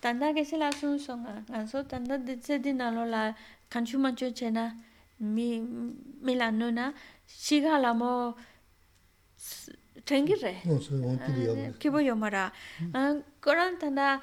Tanda 0.00 0.32
que 0.34 0.44
se 0.44 0.56
la 0.56 0.70
sun 0.70 0.98
son, 0.98 1.24
ganso 1.48 1.84
tanda 1.86 2.18
de 2.18 2.40
se 2.40 2.58
dinalo 2.58 3.04
la 3.06 3.34
kanchu 3.68 3.98
mancho 3.98 4.30
chena 4.30 4.76
mi 5.18 5.60
mi 6.20 6.34
la 6.34 6.50
nona 6.50 6.92
siga 7.26 7.78
la 7.78 7.94
mo 7.94 8.36
tengi 10.04 10.34
re. 10.34 10.60
No 10.64 10.80
sé, 10.80 10.94
on 10.94 11.18
pidió. 11.18 11.78
Que 11.78 11.90
voy 11.90 12.04
yo 12.04 12.16
mara. 12.16 12.52
Coran 13.40 13.72
hmm. 13.72 13.76
ah, 13.76 13.78
tanda 13.80 14.20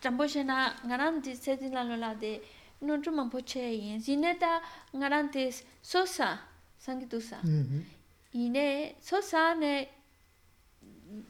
tambo 0.00 0.26
chena 0.26 0.74
ganan 0.84 1.20
de 1.20 1.36
se 1.36 1.56
dinalo 1.56 1.96
la 1.96 2.14
de 2.14 2.42
no 2.80 3.00
tu 3.00 3.12
mampo 3.12 3.38
che 3.44 3.60
yin. 3.60 4.00
Zineta 4.00 4.62
ganan 4.92 5.30
de 5.30 5.54
sosa 5.82 6.40
sangitusa. 6.78 7.38
Mhm. 7.42 7.84
Ine 8.32 8.96
sosa 9.00 9.54
ne 9.54 9.99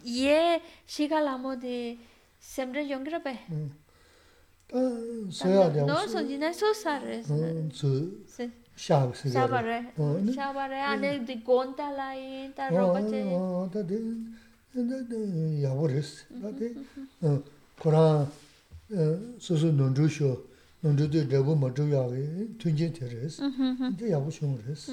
ye 0.04 0.60
shi 0.86 1.08
ga 1.08 1.20
la 1.20 1.36
mo 1.36 1.54
de 1.56 1.98
semre 2.38 2.82
yongra 2.82 3.20
pe 3.20 3.34
no 4.72 5.96
so 6.06 6.22
dine 6.22 6.52
so 6.52 6.72
sare 6.72 7.22
su 7.72 8.24
sha 8.76 9.12
se 9.12 9.30
sha 9.30 9.46
bare 9.46 9.92
sha 10.32 10.52
bare 10.52 10.80
ane 10.80 11.24
de 11.24 11.42
gonta 11.42 11.90
la 11.90 12.12
i 12.14 12.50
ta 12.54 12.68
roba 12.68 13.00
che 13.02 13.22
ta 13.72 13.82
de 13.82 13.98
de 14.72 15.04
de 15.10 15.18
ya 15.60 15.72
boris 15.74 16.26
ta 16.40 16.50
de 16.50 16.74
kora 17.78 18.26
so 19.38 19.56
so 19.56 19.70
non 19.70 19.92
ju 19.94 20.08
sho 20.08 20.30
non 20.80 20.96
ju 20.96 21.08
de 21.08 21.26
de 21.26 21.42
bo 21.42 21.54
ma 21.54 21.68
ju 21.70 21.88
ya 21.88 22.06
ge 22.08 22.56
tun 22.58 22.76
je 22.76 22.90
te 22.90 23.06
res 23.08 23.40
de 23.98 24.06
ya 24.06 24.18
bo 24.18 24.30
shon 24.30 24.56
res 24.66 24.90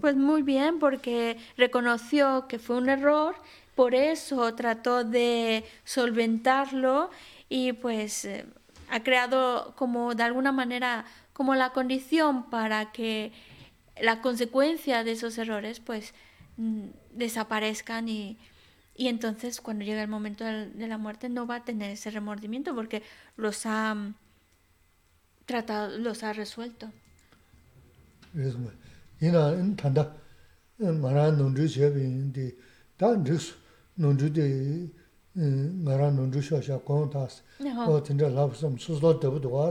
Pues 0.00 0.16
muy 0.16 0.42
bien, 0.42 0.80
porque 0.80 1.38
reconoció 1.56 2.46
que 2.48 2.58
fue 2.58 2.76
un 2.76 2.88
error, 2.88 3.36
por 3.78 3.94
eso 3.94 4.52
trató 4.56 5.04
de 5.04 5.64
solventarlo 5.84 7.10
y 7.48 7.74
pues 7.74 8.26
ha 8.90 9.04
creado 9.04 9.72
como 9.76 10.16
de 10.16 10.24
alguna 10.24 10.50
manera 10.50 11.04
como 11.32 11.54
la 11.54 11.70
condición 11.70 12.50
para 12.50 12.90
que 12.90 13.30
la 14.02 14.20
consecuencia 14.20 15.04
de 15.04 15.12
esos 15.12 15.38
errores 15.38 15.78
pues 15.78 16.12
mm, 16.56 16.86
desaparezcan 17.12 18.08
y, 18.08 18.36
y 18.96 19.06
entonces 19.06 19.60
cuando 19.60 19.84
llega 19.84 20.02
el 20.02 20.08
momento 20.08 20.44
de 20.44 20.88
la 20.88 20.98
muerte 20.98 21.28
no 21.28 21.46
va 21.46 21.54
a 21.58 21.64
tener 21.64 21.92
ese 21.92 22.10
remordimiento 22.10 22.74
porque 22.74 23.04
los 23.36 23.64
ha 23.64 23.94
mm, 23.94 24.16
tratado, 25.46 25.96
los 25.98 26.24
ha 26.24 26.32
resuelto. 26.32 26.90
nondru 33.98 34.28
de 34.28 34.44
eh, 35.36 35.70
ngara 35.82 36.10
nondru 36.10 36.40
sha 36.42 36.60
sha 36.60 36.78
kong 36.78 37.10
tas. 37.12 37.42
O 37.88 38.00
tinda 38.00 38.28
lab 38.28 38.54
sam 38.54 38.78
sus 38.78 39.00
lo 39.02 39.12
de 39.14 39.28
bu 39.30 39.38
dwa 39.40 39.68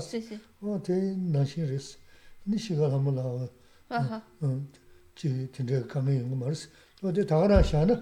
o 0.62 0.80
te 0.80 0.94
eh, 0.94 1.12
eh, 1.12 1.16
na 1.16 1.46
shin 1.46 1.66
res 1.68 1.98
ni 2.46 2.58
shi 2.58 2.76
ga 2.76 2.88
la 2.88 2.98
mo 2.98 3.12
mhm. 3.12 3.18
la 4.40 4.48
ji 5.16 5.48
tinda 5.52 5.82
ka 5.88 6.00
me 6.02 6.14
yong 6.20 6.38
ma 6.38 6.48
res 6.48 6.68
o 7.02 7.12
de 7.12 7.24
ta 7.26 7.46
ra 7.48 7.62
sha 7.64 7.86
na 7.86 7.96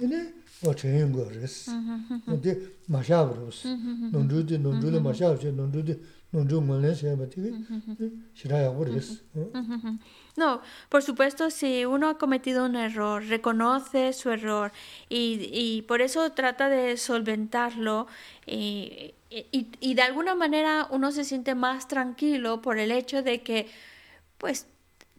ene 0.00 0.20
o 0.62 0.72
che 0.72 0.88
yong 0.88 1.12
go 1.12 1.24
res 1.28 1.68
o 1.68 1.72
mhm, 1.72 2.22
mhm, 2.26 2.40
de 2.40 2.52
ma 2.88 3.02
sha 3.02 3.24
bro 3.24 3.48
nondru 4.12 4.42
de 4.44 4.56
nondru 4.58 4.90
de 4.90 5.00
ma 5.00 5.12
sha 5.12 5.36
che 5.36 5.50
nondru 5.50 5.82
de 5.82 5.98
No, 10.36 10.62
por 10.88 11.02
supuesto, 11.02 11.50
si 11.50 11.84
uno 11.84 12.08
ha 12.08 12.16
cometido 12.16 12.64
un 12.64 12.74
error, 12.74 13.22
reconoce 13.24 14.14
su 14.14 14.30
error 14.30 14.72
y, 15.10 15.82
por 15.82 16.00
eso 16.00 16.32
trata 16.32 16.70
de 16.70 16.96
solventarlo 16.96 18.06
y, 18.46 19.14
de 19.30 20.02
alguna 20.02 20.34
manera 20.34 20.88
uno 20.90 21.12
se 21.12 21.24
siente 21.24 21.54
más 21.54 21.86
tranquilo 21.86 22.62
por 22.62 22.78
el 22.78 22.92
hecho 22.92 23.22
de 23.22 23.42
que, 23.42 23.68
pues, 24.38 24.66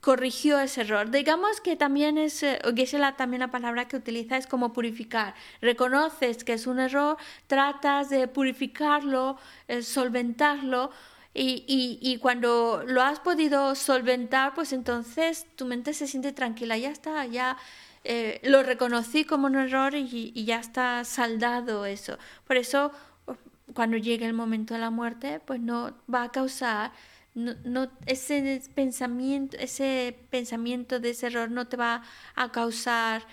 corrigió 0.04 0.60
ese 0.60 0.82
error. 0.82 1.10
Digamos 1.10 1.62
que 1.62 1.78
también 1.78 2.18
es, 2.18 2.44
eh, 2.44 2.60
la 3.00 3.16
también 3.16 3.40
la 3.40 3.52
palabra 3.52 3.88
que 3.88 3.96
utiliza 3.96 4.36
es 4.36 4.48
como 4.48 4.74
purificar. 4.74 5.34
Reconoces 5.62 6.44
que 6.44 6.54
es 6.54 6.68
un 6.68 6.80
error, 6.80 7.16
tratas 7.48 8.10
de 8.10 8.28
purificarlo, 8.28 9.38
eh, 9.70 9.82
solventarlo. 9.82 10.92
Y, 11.34 11.64
y, 11.68 12.00
y, 12.02 12.18
cuando 12.18 12.84
lo 12.86 13.02
has 13.02 13.22
podido 13.22 13.76
solventar, 13.76 14.54
pues 14.54 14.74
entonces 14.74 15.48
tu 15.56 15.66
mente 15.66 15.94
se 15.94 16.06
siente 16.06 16.34
tranquila, 16.34 16.78
ya 16.78 16.92
está, 16.92 17.26
ya 17.26 17.58
eh, 18.04 18.42
lo 18.44 18.62
reconocí 18.62 19.24
como 19.24 19.48
un 19.48 19.56
error 19.56 19.96
y, 19.96 20.34
y, 20.36 20.44
ya 20.44 20.60
está 20.60 21.06
saldado 21.06 21.86
eso. 21.86 22.18
Por 22.46 22.58
eso, 22.58 22.92
cuando 23.74 23.96
llegue 23.96 24.26
el 24.26 24.34
momento 24.34 24.74
de 24.74 24.82
la 24.82 24.90
muerte, 24.90 25.40
pues 25.46 25.62
no 25.62 25.94
va 26.14 26.24
a 26.24 26.32
causar 26.32 26.92
no, 27.36 27.90
ese 28.06 28.62
pensamiento, 28.76 29.58
ese 29.58 30.16
pensamiento 30.30 31.00
de 31.00 31.12
ese 31.12 31.28
error 31.28 31.50
no 31.50 31.68
te 31.68 31.78
va 31.78 32.04
a 32.36 32.52
causar 32.52 33.26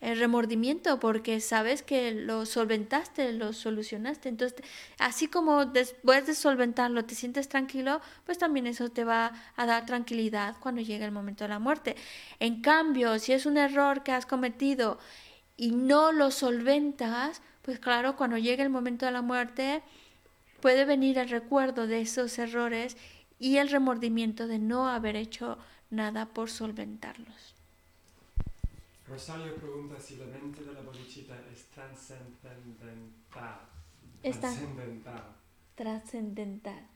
el 0.00 0.12
eh, 0.12 0.14
remordimiento 0.16 0.98
porque 0.98 1.40
sabes 1.40 1.82
que 1.82 2.12
lo 2.12 2.44
solventaste, 2.44 3.32
lo 3.32 3.52
solucionaste. 3.52 4.28
Entonces, 4.28 4.58
así 4.98 5.28
como 5.28 5.64
después 5.64 6.26
de 6.26 6.34
solventarlo 6.34 7.04
te 7.04 7.14
sientes 7.14 7.48
tranquilo, 7.48 8.00
pues 8.26 8.38
también 8.38 8.66
eso 8.66 8.88
te 8.90 9.04
va 9.04 9.32
a 9.56 9.66
dar 9.66 9.86
tranquilidad 9.86 10.56
cuando 10.60 10.80
llegue 10.80 11.04
el 11.04 11.12
momento 11.12 11.44
de 11.44 11.48
la 11.48 11.58
muerte. 11.58 11.96
En 12.40 12.62
cambio, 12.62 13.18
si 13.18 13.32
es 13.32 13.46
un 13.46 13.56
error 13.56 14.02
que 14.02 14.12
has 14.12 14.26
cometido 14.26 14.98
y 15.56 15.70
no 15.70 16.10
lo 16.10 16.30
solventas, 16.30 17.40
pues 17.62 17.78
claro, 17.78 18.16
cuando 18.16 18.38
llegue 18.38 18.62
el 18.62 18.70
momento 18.70 19.06
de 19.06 19.12
la 19.12 19.22
muerte, 19.22 19.82
puede 20.60 20.84
venir 20.84 21.18
el 21.18 21.28
recuerdo 21.28 21.86
de 21.86 22.00
esos 22.00 22.38
errores 22.38 22.96
y 23.42 23.58
el 23.58 23.68
remordimiento 23.70 24.46
de 24.46 24.60
no 24.60 24.88
haber 24.88 25.16
hecho 25.16 25.58
nada 25.90 26.26
por 26.26 26.48
solventarlos. 26.48 27.56
Rosario 29.08 29.56
pregunta 29.56 29.98
si 30.00 30.14
la 30.16 30.26
mente 30.26 30.62
de 30.64 30.72
la 30.72 30.80
bodhicitta 30.82 31.34
es 31.52 31.64
trascendental. 31.74 33.10
Trascendental. 34.22 35.24
Trascendental. 35.74 36.86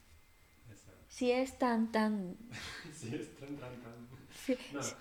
Si 1.08 1.32
es 1.32 1.58
tan 1.58 1.90
tan. 1.90 2.36
si 2.94 3.16
es 3.16 3.34
tan 3.36 3.56
tan 3.58 3.80
tan. 3.82 4.08
no, 4.08 4.18
trascendental. 4.38 4.96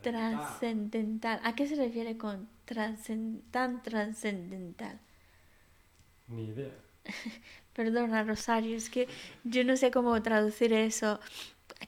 Trascendental. 0.00 1.40
¿A 1.44 1.54
qué 1.54 1.66
se 1.68 1.76
refiere 1.76 2.16
con 2.16 2.48
tan 3.50 3.82
trascendental? 3.82 4.98
Ni 6.28 6.44
idea. 6.48 6.72
Perdona, 7.74 8.24
Rosario, 8.24 8.76
es 8.76 8.90
que 8.90 9.08
yo 9.44 9.64
no 9.64 9.76
sé 9.76 9.90
cómo 9.90 10.20
traducir 10.22 10.72
eso. 10.72 11.20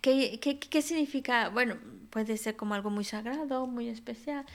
¿Qué, 0.00 0.38
qué, 0.40 0.58
qué 0.58 0.82
significa? 0.82 1.48
Bueno, 1.48 1.76
puede 2.10 2.36
ser 2.36 2.56
como 2.56 2.74
algo 2.74 2.90
muy 2.90 3.04
sagrado, 3.04 3.66
muy 3.66 3.88
especial. 3.88 4.46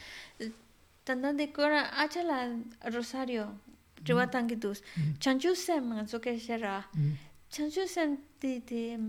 Tanto 1.04 1.34
de 1.34 1.52
cora, 1.52 1.92
la 2.24 2.56
Rosario, 2.90 3.52
yo 4.04 4.30
tan 4.30 4.48
que 4.48 4.58
tus. 4.58 4.84
Chanchu 5.20 5.56
sem, 5.56 6.00
eso 6.00 6.20
que 6.22 6.40
será. 6.40 6.90
Chanchu 7.50 7.88
sem, 7.88 8.18
de, 8.42 8.62
de. 8.62 9.00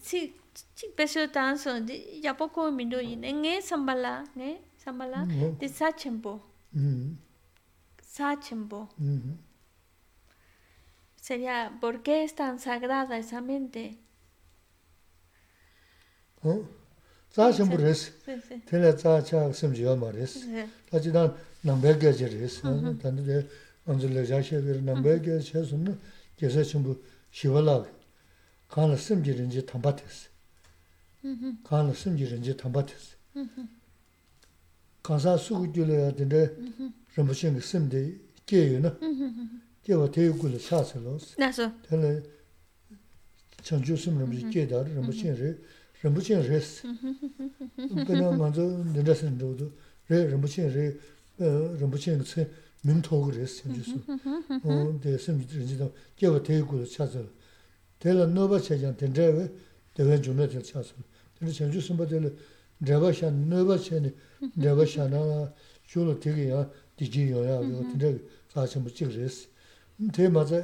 Sí, 0.00 0.36
sí, 0.74 0.86
pero 0.96 1.30
tan 1.30 1.58
son, 1.58 1.86
ya 2.20 2.36
poco 2.36 2.70
me 2.70 2.86
doy. 2.86 3.14
En 3.14 3.44
e 3.44 3.62
sambala, 3.62 4.24
¿eh? 4.36 4.60
Sambala, 4.76 5.24
de 5.58 5.68
sachembo. 5.68 6.44
Sachembo. 8.02 8.88
Sería, 11.26 11.72
¿por 11.80 12.02
qué 12.02 12.22
es 12.22 12.34
tan 12.34 12.58
sagrada 12.58 13.16
esa 13.16 13.40
mente? 13.40 13.96
Tsa 17.30 17.50
shimbu 17.50 17.78
res, 17.78 18.12
tila 18.66 18.94
tsa 18.94 19.22
cha 19.24 19.50
simjiyo 19.54 19.96
ma 19.96 20.10
res. 20.10 20.32
Tachi 20.90 21.10
dan 21.10 21.32
nambay 21.62 21.94
gaji 21.98 22.26
res. 22.26 22.60
Tanda 22.60 23.22
de 23.22 23.48
anzula 23.86 24.22
jashe 24.22 24.60
vira 24.60 24.78
nambay 24.82 25.18
gaji 25.18 25.50
che 25.50 25.64
sunna 25.64 25.96
gesa 26.36 26.62
shimbu 26.62 26.92
shiva 27.30 27.62
labi. 27.62 27.88
Kaanla 28.68 28.96
simji 28.98 29.32
rinji 29.32 29.64
tamba 29.64 29.94
tes. 29.94 30.28
Kaanla 31.66 31.94
simji 31.94 32.26
rinji 32.26 32.54
tamba 32.54 32.82
tes. 32.84 33.16
Kaansa 35.00 35.38
suku 35.38 35.72
gyula 35.72 35.94
ya 35.94 36.10
dinde 36.10 36.54
rinpoche 37.16 37.50
ngi 37.50 37.62
simdi 37.62 38.20
geyo 38.44 38.78
na. 38.80 38.90
제가 39.86 40.10
대구를 40.10 40.58
사서로스 40.58 41.36
나서 41.38 41.70
근데 41.88 42.22
전주 43.62 43.96
숨을 43.96 44.50
제다 44.50 44.82
럼부친을 44.82 45.62
럼부친을 46.02 46.50
했어 46.50 46.88
그러나 48.06 48.36
먼저 48.36 48.62
늘었은 48.62 49.38
저도 49.38 49.72
레 50.08 50.26
럼부친을 50.28 51.00
럼부친을 51.38 52.24
세 52.24 52.50
명토를 52.82 53.40
했어 53.40 53.62
전주 53.64 54.00
어 54.64 55.00
대선 55.02 55.46
지도 55.46 55.92
제가 56.16 56.42
대구를 56.42 56.86
찾아 56.86 57.22
대라 57.98 58.26
노바 58.26 58.60
체장 58.60 58.96
된데 58.96 59.50
대변 59.94 60.22
주는 60.22 60.48
데 60.48 60.62
찾았어 60.62 60.94
근데 61.38 61.52
전주 61.52 61.80
숨바들 61.80 62.36
레바샤 62.80 63.30
노바 63.30 63.78
체니 63.78 64.14
레바샤나 64.56 65.52
줄을 65.84 66.20
되게야 66.20 66.70
디지요야 66.96 67.60
그거 67.60 67.78
근데 67.82 68.18
사실 68.48 68.80
뭐 68.80 68.90
찍으랬어 68.90 69.53
tē 69.98 70.28
mā 70.28 70.42
tsē 70.44 70.60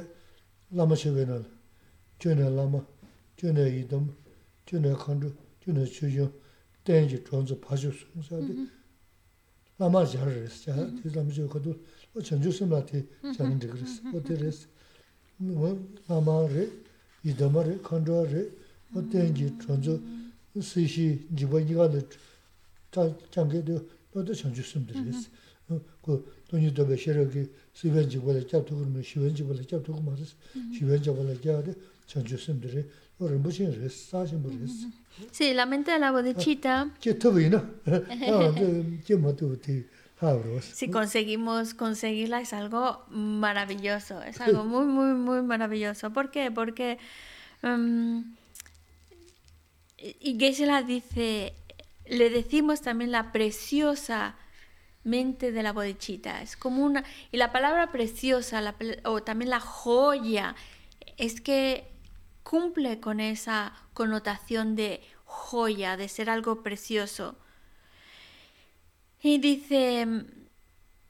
lāma 0.75 0.95
shīvē 0.95 1.25
nā, 1.27 1.37
chū 2.19 2.35
nē 2.35 2.49
lāma, 2.51 2.81
chū 3.39 3.51
nē 3.55 3.63
yidam, 3.71 4.09
chū 4.67 4.79
nē 4.83 4.91
khāndu, 4.99 5.31
chū 5.63 5.71
nē 5.75 5.85
chūyōng, 5.87 6.31
tēn 6.83 7.07
jī 7.07 7.21
chōng 7.23 7.47
tsō 7.47 7.55
pāshū 7.63 7.91
sōng 7.95 8.25
sā 8.27 8.39
tē, 8.43 8.67
lāma 9.79 10.03
jā 10.03 10.23
rē 10.27 10.47
sī, 10.51 10.71
jā 10.71 10.83
tē 10.99 11.13
lāma 11.15 11.31
shīvē 11.31 11.49
khatū, 11.53 11.75
wā 12.11 12.23
chāng 12.27 12.43
chū 12.43 12.51
sīm 12.51 12.75
lā 12.75 12.81
tē 12.83 13.03
chāng 13.37 13.55
dīg 13.55 13.71
rē 13.71 13.87
sī, 13.87 14.11
wā 14.11 14.19
tē 14.19 14.35
rē 14.41 14.51
sī, 14.51 14.67
lāma 16.11 16.37
rē, 16.51 16.67
yidam 17.23 17.55
rē, 17.55 17.77
khāndu 17.87 18.19
rē, 18.27 18.43
wā 18.91 19.05
tēn 19.11 19.31
jī 19.31 19.47
chōng 19.63 19.79
tsō 19.79 19.95
sī 20.59 20.83
shī 20.91 21.07
jīwa 21.31 21.63
nīgā 21.63 21.87
nē 21.95 22.03
chāng 22.91 23.47
kē 23.47 23.63
tē, 23.63 23.79
wā 24.11 24.27
tē 24.27 24.35
chāng 24.35 24.51
chū 24.51 24.67
sīm 24.67 24.83
dī 24.91 24.99
rē 24.99 25.15
sī, 25.15 25.31
Ko 26.00 26.24
돈이 26.48 26.74
더 26.74 26.86
배셔게 26.86 27.50
수변지 27.72 28.18
원래 28.18 28.46
잡도 28.46 28.76
그러면 28.76 29.02
시원지 29.02 29.42
원래 29.42 29.66
잡도 29.66 29.92
그 29.94 30.00
말은 30.00 30.24
시원지 30.72 31.10
원래 31.10 31.34
잡데 31.40 31.74
전주심들이 32.06 32.84
오늘 33.18 33.38
무슨 33.38 33.72
일 33.72 33.90
사신 33.90 34.42
분 34.42 34.52
했어. 34.62 34.86
Sí, 35.32 35.54
la 35.54 35.64
mente 35.64 35.90
de 35.90 35.98
la 35.98 36.12
bodichita. 36.12 36.90
Que 37.00 37.14
todo 37.14 37.34
vino. 37.34 37.64
Ah, 37.86 38.52
que 39.04 39.16
moto 39.16 39.56
te 39.58 39.86
Si 40.60 40.90
conseguimos 40.90 41.74
conseguirla 41.74 42.40
es 42.40 42.54
algo 42.54 43.04
maravilloso, 43.10 44.22
es 44.22 44.40
algo 44.40 44.64
muy, 44.64 44.86
muy, 44.86 45.12
muy 45.12 45.42
maravilloso. 45.42 46.10
¿Por 46.10 46.30
qué? 46.30 46.50
Porque 46.50 46.98
um, 47.62 48.34
y 49.98 50.38
Geshe-la 50.38 50.82
dice, 50.82 51.52
le 52.06 52.30
decimos 52.30 52.80
también 52.80 53.10
la 53.12 53.30
preciosa 53.30 54.36
mente 55.03 55.51
de 55.51 55.63
la 55.63 55.73
bodichita. 55.73 56.41
Es 56.41 56.55
como 56.55 56.83
una... 56.83 57.03
Y 57.31 57.37
la 57.37 57.51
palabra 57.51 57.91
preciosa 57.91 58.75
o 59.03 59.23
también 59.23 59.49
la 59.49 59.59
joya 59.59 60.55
es 61.17 61.41
que 61.41 61.87
cumple 62.43 62.99
con 62.99 63.19
esa 63.19 63.73
connotación 63.93 64.75
de 64.75 65.01
joya, 65.25 65.97
de 65.97 66.07
ser 66.07 66.29
algo 66.29 66.63
precioso. 66.63 67.37
Y 69.21 69.37
dice, 69.37 70.07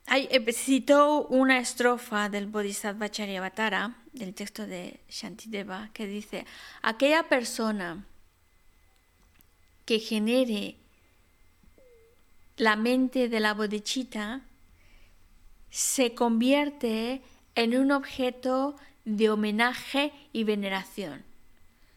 hay, 0.06 0.28
eh, 0.32 0.54
citó 0.54 1.26
una 1.28 1.60
estrofa 1.60 2.30
del 2.30 2.48
Bodhisattva 2.48 3.10
Charyavatara, 3.10 3.96
del 4.12 4.34
texto 4.34 4.68
de 4.68 5.00
Shantideva, 5.10 5.90
que 5.94 6.06
dice, 6.08 6.46
aquella 6.82 7.24
persona 7.24 8.06
que 9.86 10.00
genere 10.00 10.81
la 12.62 12.76
mente 12.76 13.28
de 13.28 13.40
la 13.40 13.56
bodichita 13.56 14.42
se 15.72 16.14
convierte 16.14 17.24
en 17.56 17.76
un 17.76 17.92
objeto 17.92 18.76
de 19.04 19.32
homenaje 19.32 20.14
y 20.32 20.44
veneración. 20.44 21.24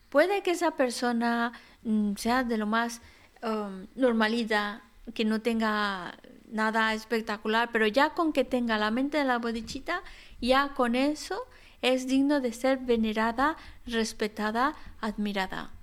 Puede 0.08 0.42
que 0.42 0.52
esa 0.52 0.70
persona 0.70 1.52
mm, 1.82 2.14
sea 2.16 2.44
de 2.44 2.56
lo 2.56 2.64
más 2.64 3.02
um, 3.42 3.88
normalita, 3.94 4.80
que 5.12 5.26
no 5.26 5.42
tenga 5.42 6.14
nada 6.50 6.94
espectacular, 6.94 7.68
pero 7.70 7.86
ya 7.86 8.14
con 8.14 8.32
que 8.32 8.44
tenga 8.44 8.78
la 8.78 8.90
mente 8.90 9.18
de 9.18 9.24
la 9.24 9.36
bodichita, 9.36 10.02
ya 10.40 10.70
con 10.70 10.94
eso 10.94 11.42
es 11.82 12.06
digno 12.06 12.40
de 12.40 12.54
ser 12.54 12.78
venerada, 12.78 13.58
respetada, 13.84 14.74
admirada 15.02 15.73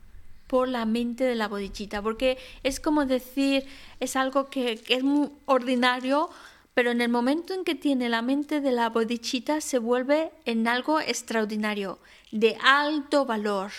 por 0.52 0.68
la 0.68 0.84
mente 0.84 1.24
de 1.24 1.36
la 1.36 1.48
bodichita, 1.48 2.02
porque 2.02 2.38
es 2.62 2.82
como 2.82 3.06
decir, 3.06 3.66
es 4.02 4.18
algo 4.18 4.50
que, 4.50 4.84
es 4.90 5.02
muy 5.02 5.30
ordinario, 5.46 6.30
pero 6.74 6.92
en 6.92 7.00
el 7.00 7.08
momento 7.08 7.54
en 7.54 7.64
que 7.64 7.74
tiene 7.74 8.10
la 8.10 8.22
mente 8.22 8.60
de 8.60 8.74
la 8.74 8.90
bodichita 8.90 9.62
se 9.62 9.80
vuelve 9.80 10.30
en 10.44 10.68
algo 10.68 11.00
extraordinario, 11.00 12.00
de 12.34 12.58
alto 12.62 13.24
valor. 13.26 13.72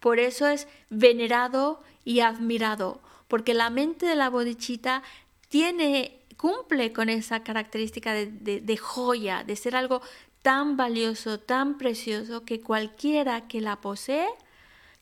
Por 0.00 0.18
eso 0.18 0.46
es 0.48 0.68
venerado 0.90 1.82
y 2.04 2.20
admirado, 2.20 3.00
porque 3.26 3.54
la 3.54 3.70
mente 3.70 4.04
de 4.04 4.14
la 4.14 4.28
bodichita 4.28 5.02
tiene, 5.48 6.18
cumple 6.36 6.92
con 6.92 7.08
esa 7.08 7.42
característica 7.42 8.12
de, 8.12 8.76
joya, 8.76 9.44
de 9.44 9.56
ser 9.56 9.76
algo 9.76 10.02
tan 10.42 10.76
valioso, 10.76 11.40
tan 11.40 11.78
precioso, 11.78 12.44
que 12.44 12.60
cualquiera 12.60 13.48
que 13.48 13.62
la 13.62 13.80
posee, 13.80 14.28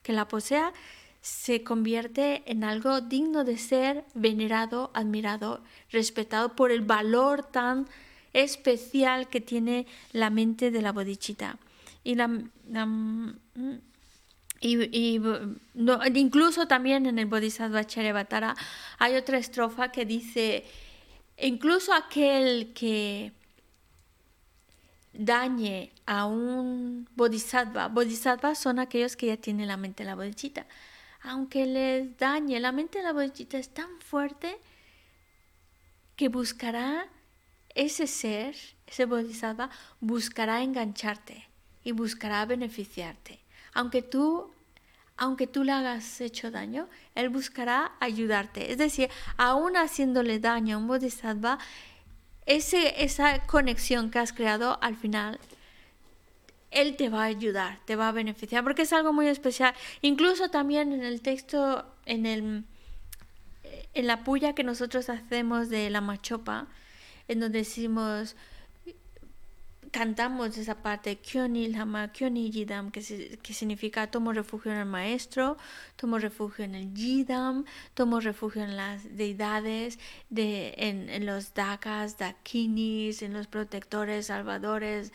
que 0.05 0.13
la 0.13 0.29
posea, 0.29 0.73
se 1.21 1.63
convierte 1.63 2.43
en 2.47 2.65
algo 2.65 3.01
digno 3.01 3.45
de 3.45 3.59
ser 3.59 4.05
venerado, 4.15 4.91
admirado, 4.95 5.63
respetado 5.91 6.57
por 6.57 6.71
el 6.71 6.81
valor 6.81 7.43
tan 7.43 7.87
especial 8.33 9.29
que 9.29 9.41
tiene 9.41 9.87
la 10.13 10.31
mente 10.31 10.71
de 10.71 10.83
la 10.83 10.93
bodichita. 10.93 11.59
Y 12.05 12.15
la, 12.15 12.29
mm, 12.29 13.35
y, 14.61 15.21
incluso 16.15 16.67
también 16.67 17.07
en 17.07 17.19
el 17.19 17.27
Bodhisattva 17.27 17.87
Charyavatara 17.87 18.55
hay 18.99 19.17
otra 19.17 19.39
estrofa 19.39 19.91
que 19.91 20.05
dice, 20.05 20.65
incluso 21.39 21.95
aquel 21.95 22.73
que 22.75 23.33
dañe 25.13 25.93
a 26.07 26.27
un 26.27 27.09
bodhisattva, 27.17 27.89
bodhisattvas 27.89 28.59
son 28.59 28.79
aquellos 28.79 29.17
que 29.17 29.27
ya 29.27 29.37
tienen 29.37 29.69
la 29.69 29.77
mente 29.77 30.03
de 30.03 30.09
la 30.09 30.15
bodichita, 30.15 30.67
aunque 31.23 31.67
les 31.67 32.17
dañe, 32.19 32.61
la 32.61 32.73
mente 32.73 32.99
de 32.99 33.05
la 33.05 33.13
bodichita 33.13 33.59
es 33.59 33.69
tan 33.69 34.01
fuerte 34.01 34.59
que 36.17 36.29
buscará 36.29 37.07
ese 37.75 38.07
ser, 38.07 38.57
ese 38.87 39.05
bodhisattva, 39.05 39.71
buscará 40.01 40.63
engancharte 40.63 41.49
y 41.85 41.93
buscará 41.93 42.45
beneficiarte. 42.47 43.41
Aunque 43.75 44.03
tú, 44.03 44.51
aunque 45.17 45.47
tú 45.47 45.65
le 45.65 45.73
hagas 45.73 46.21
hecho 46.21 46.51
daño, 46.51 46.89
él 47.15 47.29
buscará 47.29 47.93
ayudarte. 48.01 48.73
Es 48.73 48.79
decir, 48.79 49.11
aún 49.37 49.77
haciéndole 49.77 50.41
daño 50.41 50.77
a 50.77 50.79
un 50.79 50.89
bodhisattva, 50.89 51.59
ese, 52.47 53.05
esa 53.05 53.47
conexión 53.47 54.11
que 54.11 54.19
has 54.19 54.33
creado 54.33 54.83
al 54.83 54.97
final 54.97 55.39
él 56.71 56.97
te 56.97 57.09
va 57.09 57.23
a 57.23 57.27
ayudar, 57.27 57.81
te 57.85 57.97
va 57.97 58.09
a 58.09 58.13
beneficiar, 58.13 58.63
porque 58.63 58.83
es 58.83 58.93
algo 58.93 59.13
muy 59.13 59.27
especial. 59.27 59.75
Incluso 60.03 60.51
también 60.51 60.93
en 60.93 61.03
el 61.03 61.21
texto, 61.21 61.85
en, 62.07 62.27
el, 62.27 62.65
en 63.95 64.07
la 64.07 64.25
puya 64.25 64.55
que 64.55 64.65
nosotros 64.65 65.11
hacemos 65.11 65.69
de 65.69 65.91
la 65.91 66.01
machopa, 66.01 66.69
en 67.29 67.41
donde 67.41 67.61
decimos, 67.61 68.37
cantamos 69.91 70.57
esa 70.59 70.83
parte, 70.83 71.17
que, 71.17 73.39
que 73.43 73.55
significa 73.55 74.11
tomo 74.11 74.33
refugio 74.33 74.73
en 74.73 74.79
el 74.79 74.87
maestro, 74.87 75.57
tomo 75.97 76.19
refugio 76.19 76.65
en 76.65 76.75
el 76.75 76.95
Yidam, 76.95 77.65
tomo 77.95 78.21
refugio 78.21 78.63
en 78.63 78.77
las 78.77 79.17
deidades, 79.17 79.99
de, 80.29 80.75
en, 80.77 81.09
en 81.09 81.27
los 81.27 81.55
dakas, 81.55 82.19
dakinis, 82.19 83.23
en 83.23 83.33
los 83.33 83.49
protectores, 83.49 84.27
salvadores. 84.27 85.13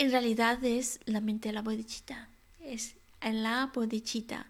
En 0.00 0.10
realidad 0.12 0.64
es 0.64 0.98
la 1.04 1.20
mente 1.20 1.50
de 1.50 1.52
la 1.52 1.60
bodichita, 1.60 2.30
es 2.64 2.94
en 3.20 3.42
la 3.42 3.70
bodichita 3.74 4.46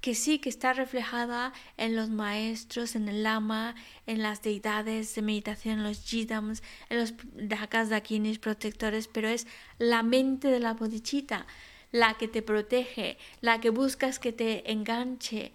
que 0.00 0.14
sí 0.14 0.38
que 0.38 0.48
está 0.48 0.72
reflejada 0.72 1.52
en 1.76 1.96
los 1.96 2.10
maestros, 2.10 2.94
en 2.94 3.08
el 3.08 3.24
lama, 3.24 3.74
en 4.06 4.22
las 4.22 4.40
deidades 4.40 5.16
de 5.16 5.22
meditación, 5.22 5.78
en 5.78 5.82
los 5.82 6.04
jidams, 6.04 6.62
en 6.90 6.98
los 6.98 7.14
dakas, 7.34 7.88
dakinis, 7.88 8.38
protectores, 8.38 9.08
pero 9.08 9.26
es 9.26 9.48
la 9.78 10.04
mente 10.04 10.46
de 10.46 10.60
la 10.60 10.74
bodichita 10.74 11.48
la 11.90 12.14
que 12.14 12.28
te 12.28 12.42
protege, 12.42 13.18
la 13.40 13.60
que 13.60 13.70
buscas 13.70 14.20
que 14.20 14.32
te 14.32 14.70
enganche 14.70 15.50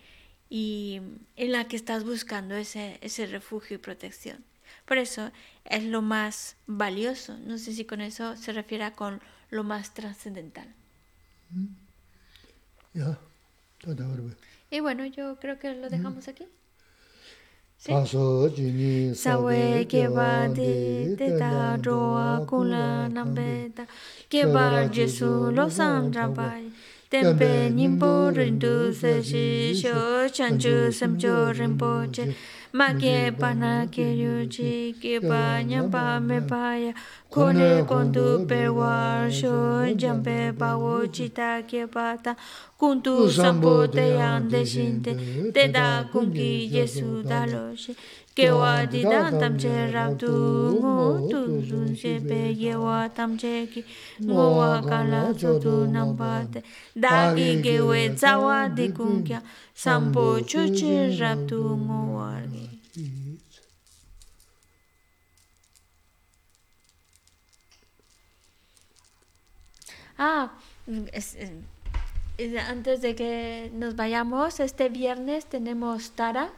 y 0.49 0.99
en 1.37 1.51
la 1.53 1.69
que 1.69 1.77
estás 1.77 2.03
buscando 2.03 2.55
ese 2.55 3.25
refugio 3.27 3.75
y 3.77 3.79
protección. 3.79 4.43
Por 4.85 4.97
eso 4.97 5.31
es 5.65 5.83
lo 5.83 6.01
más 6.01 6.55
valioso. 6.67 7.37
No 7.39 7.57
sé 7.57 7.73
si 7.73 7.85
con 7.85 8.01
eso 8.01 8.35
se 8.35 8.51
refiere 8.51 8.83
a 8.83 8.93
con 8.93 9.21
lo 9.49 9.63
más 9.63 9.93
trascendental. 9.93 10.67
Mm. 11.51 11.67
Y 14.69 14.79
bueno, 14.79 15.05
yo 15.05 15.37
creo 15.39 15.59
que 15.59 15.73
lo 15.73 15.89
dejamos 15.89 16.27
aquí. 16.27 16.45
¿Sí? 17.77 17.91
Sawe 19.13 19.87
que 19.87 20.07
va 20.07 20.47
de 20.47 21.15
te 21.17 21.31
da 21.35 21.75
roa 21.75 22.45
kula 22.45 23.09
nambeta 23.09 23.85
que 24.29 24.45
va 24.45 24.87
Jesús 24.87 25.53
los 25.53 25.81
andrabai 25.81 26.71
tempe 27.09 27.69
nimbo 27.69 28.31
rindu 28.31 28.93
se 28.93 29.21
shi 29.21 29.73
sho 29.73 30.29
chanchu 30.29 30.93
samcho 30.93 31.51
rinpoche 31.51 32.33
ma 32.73 32.87
ke 33.01 33.31
pa 33.39 33.53
na 33.53 33.85
ge 33.95 34.07
yu 34.21 34.35
chi 34.53 34.93
ke 35.01 35.13
pa 35.29 35.61
nya 35.69 35.81
pa 35.93 36.19
me 36.19 36.39
pa 36.51 36.63
ya. 36.83 36.93
Ko 37.33 37.51
ne 37.59 37.83
kon 37.89 38.11
du 38.15 38.45
pe 38.49 38.61
wa 38.79 39.29
sho 39.37 39.53
jam 40.01 40.23
pe 40.25 40.51
pa 40.59 40.69
wo 40.83 40.95
chi 41.15 41.27
ta 41.37 41.61
ke 41.69 41.85
pa 41.95 42.07
ta. 42.23 42.33
Kun 42.79 43.01
tu 43.05 43.15
sam 43.41 43.61
bo 43.61 43.75
te 43.87 44.05
yang 44.19 44.49
de 44.49 44.65
shin 44.65 45.01
te. 45.05 45.13
te 45.53 45.67
da 45.67 45.87
kun 46.11 46.33
ki 46.33 46.51
yesu 46.75 47.23
da 47.31 47.45
lo 47.53 47.75
shi. 47.75 47.93
Ke 48.37 48.49
wa 48.59 48.85
di 48.85 49.05
da 49.05 49.23
tam 49.39 49.57
che 49.63 49.75
ra 49.93 50.05
tu 50.21 50.31
ngo 50.81 50.97
tu 51.29 51.41
sun 51.69 51.95
she 51.95 52.19
pe 52.29 52.41
ye 52.63 52.75
wa 52.75 53.07
tam 53.17 53.37
che 53.37 53.67
ki. 53.73 53.85
Ngo 54.27 54.45
wa 54.59 54.71
ka 54.89 55.03
la 55.13 55.23
zo 55.41 55.53
tu 55.63 55.73
nam 55.95 56.15
pa 56.17 56.33
te. 56.53 56.63
Da 56.95 57.15
ki 57.35 57.47
ke 57.65 57.75
we 57.89 58.01
za 58.15 58.33
wa 58.45 58.67
di 58.67 58.89
kun 58.97 59.23
kya. 59.27 59.41
Sam 59.75 60.11
bo 60.11 60.25
chu 60.41 60.69
che 60.79 60.95
ra 61.19 61.35
tu 61.49 61.61
ngo 61.85 61.99
wa 62.17 62.31
Ah, 70.25 70.53
antes 72.69 73.01
de 73.01 73.13
que 73.13 73.69
nos 73.73 73.97
vayamos, 73.97 74.61
este 74.61 74.87
viernes 74.87 75.45
tenemos 75.47 76.11
Tara. 76.11 76.49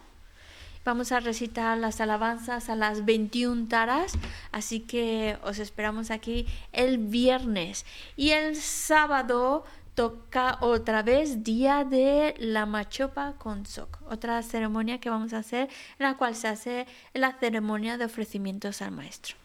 Vamos 0.83 1.11
a 1.11 1.19
recitar 1.19 1.75
las 1.79 1.99
alabanzas 1.99 2.69
a 2.69 2.75
las 2.75 3.05
21 3.05 3.67
taras, 3.67 4.13
así 4.51 4.81
que 4.81 5.39
os 5.43 5.57
esperamos 5.57 6.11
aquí 6.11 6.45
el 6.73 6.99
viernes. 6.99 7.87
Y 8.15 8.29
el 8.29 8.55
sábado 8.55 9.65
toca 9.95 10.59
otra 10.61 11.01
vez 11.01 11.43
Día 11.43 11.83
de 11.85 12.35
la 12.37 12.67
Machopa 12.67 13.33
con 13.39 13.65
Sok, 13.65 13.97
otra 14.11 14.43
ceremonia 14.43 14.99
que 14.99 15.09
vamos 15.09 15.33
a 15.33 15.39
hacer 15.39 15.69
en 15.97 16.05
la 16.05 16.17
cual 16.17 16.35
se 16.35 16.49
hace 16.49 16.85
la 17.15 17.33
ceremonia 17.39 17.97
de 17.97 18.05
ofrecimientos 18.05 18.83
al 18.83 18.91
maestro. 18.91 19.37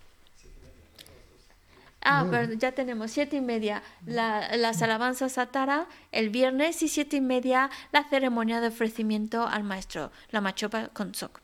Ah, 2.03 2.27
pero 2.31 2.53
ya 2.55 2.73
tenemos 2.73 3.11
siete 3.11 3.37
y 3.37 3.41
media 3.43 3.83
la, 4.07 4.57
las 4.57 4.81
alabanzas 4.83 5.37
a 5.39 5.47
Tara 5.47 5.87
el 6.13 6.31
viernes 6.31 6.83
y 6.83 6.89
siete 6.89 7.17
y 7.19 7.21
media 7.21 7.71
la 7.93 8.05
ceremonia 8.09 8.61
de 8.61 8.69
ofrecimiento 8.69 9.47
al 9.47 9.65
maestro, 9.65 10.11
la 10.31 10.41
machopa 10.41 10.89
con 10.89 11.15
Sok. 11.15 11.41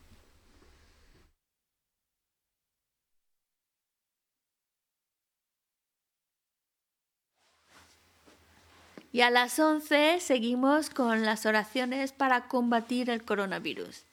Y 9.10 9.22
a 9.22 9.30
las 9.30 9.58
11 9.58 10.20
seguimos 10.20 10.90
con 10.90 11.24
las 11.24 11.44
oraciones 11.44 12.12
para 12.12 12.46
combatir 12.46 13.10
el 13.10 13.24
coronavirus. 13.24 14.05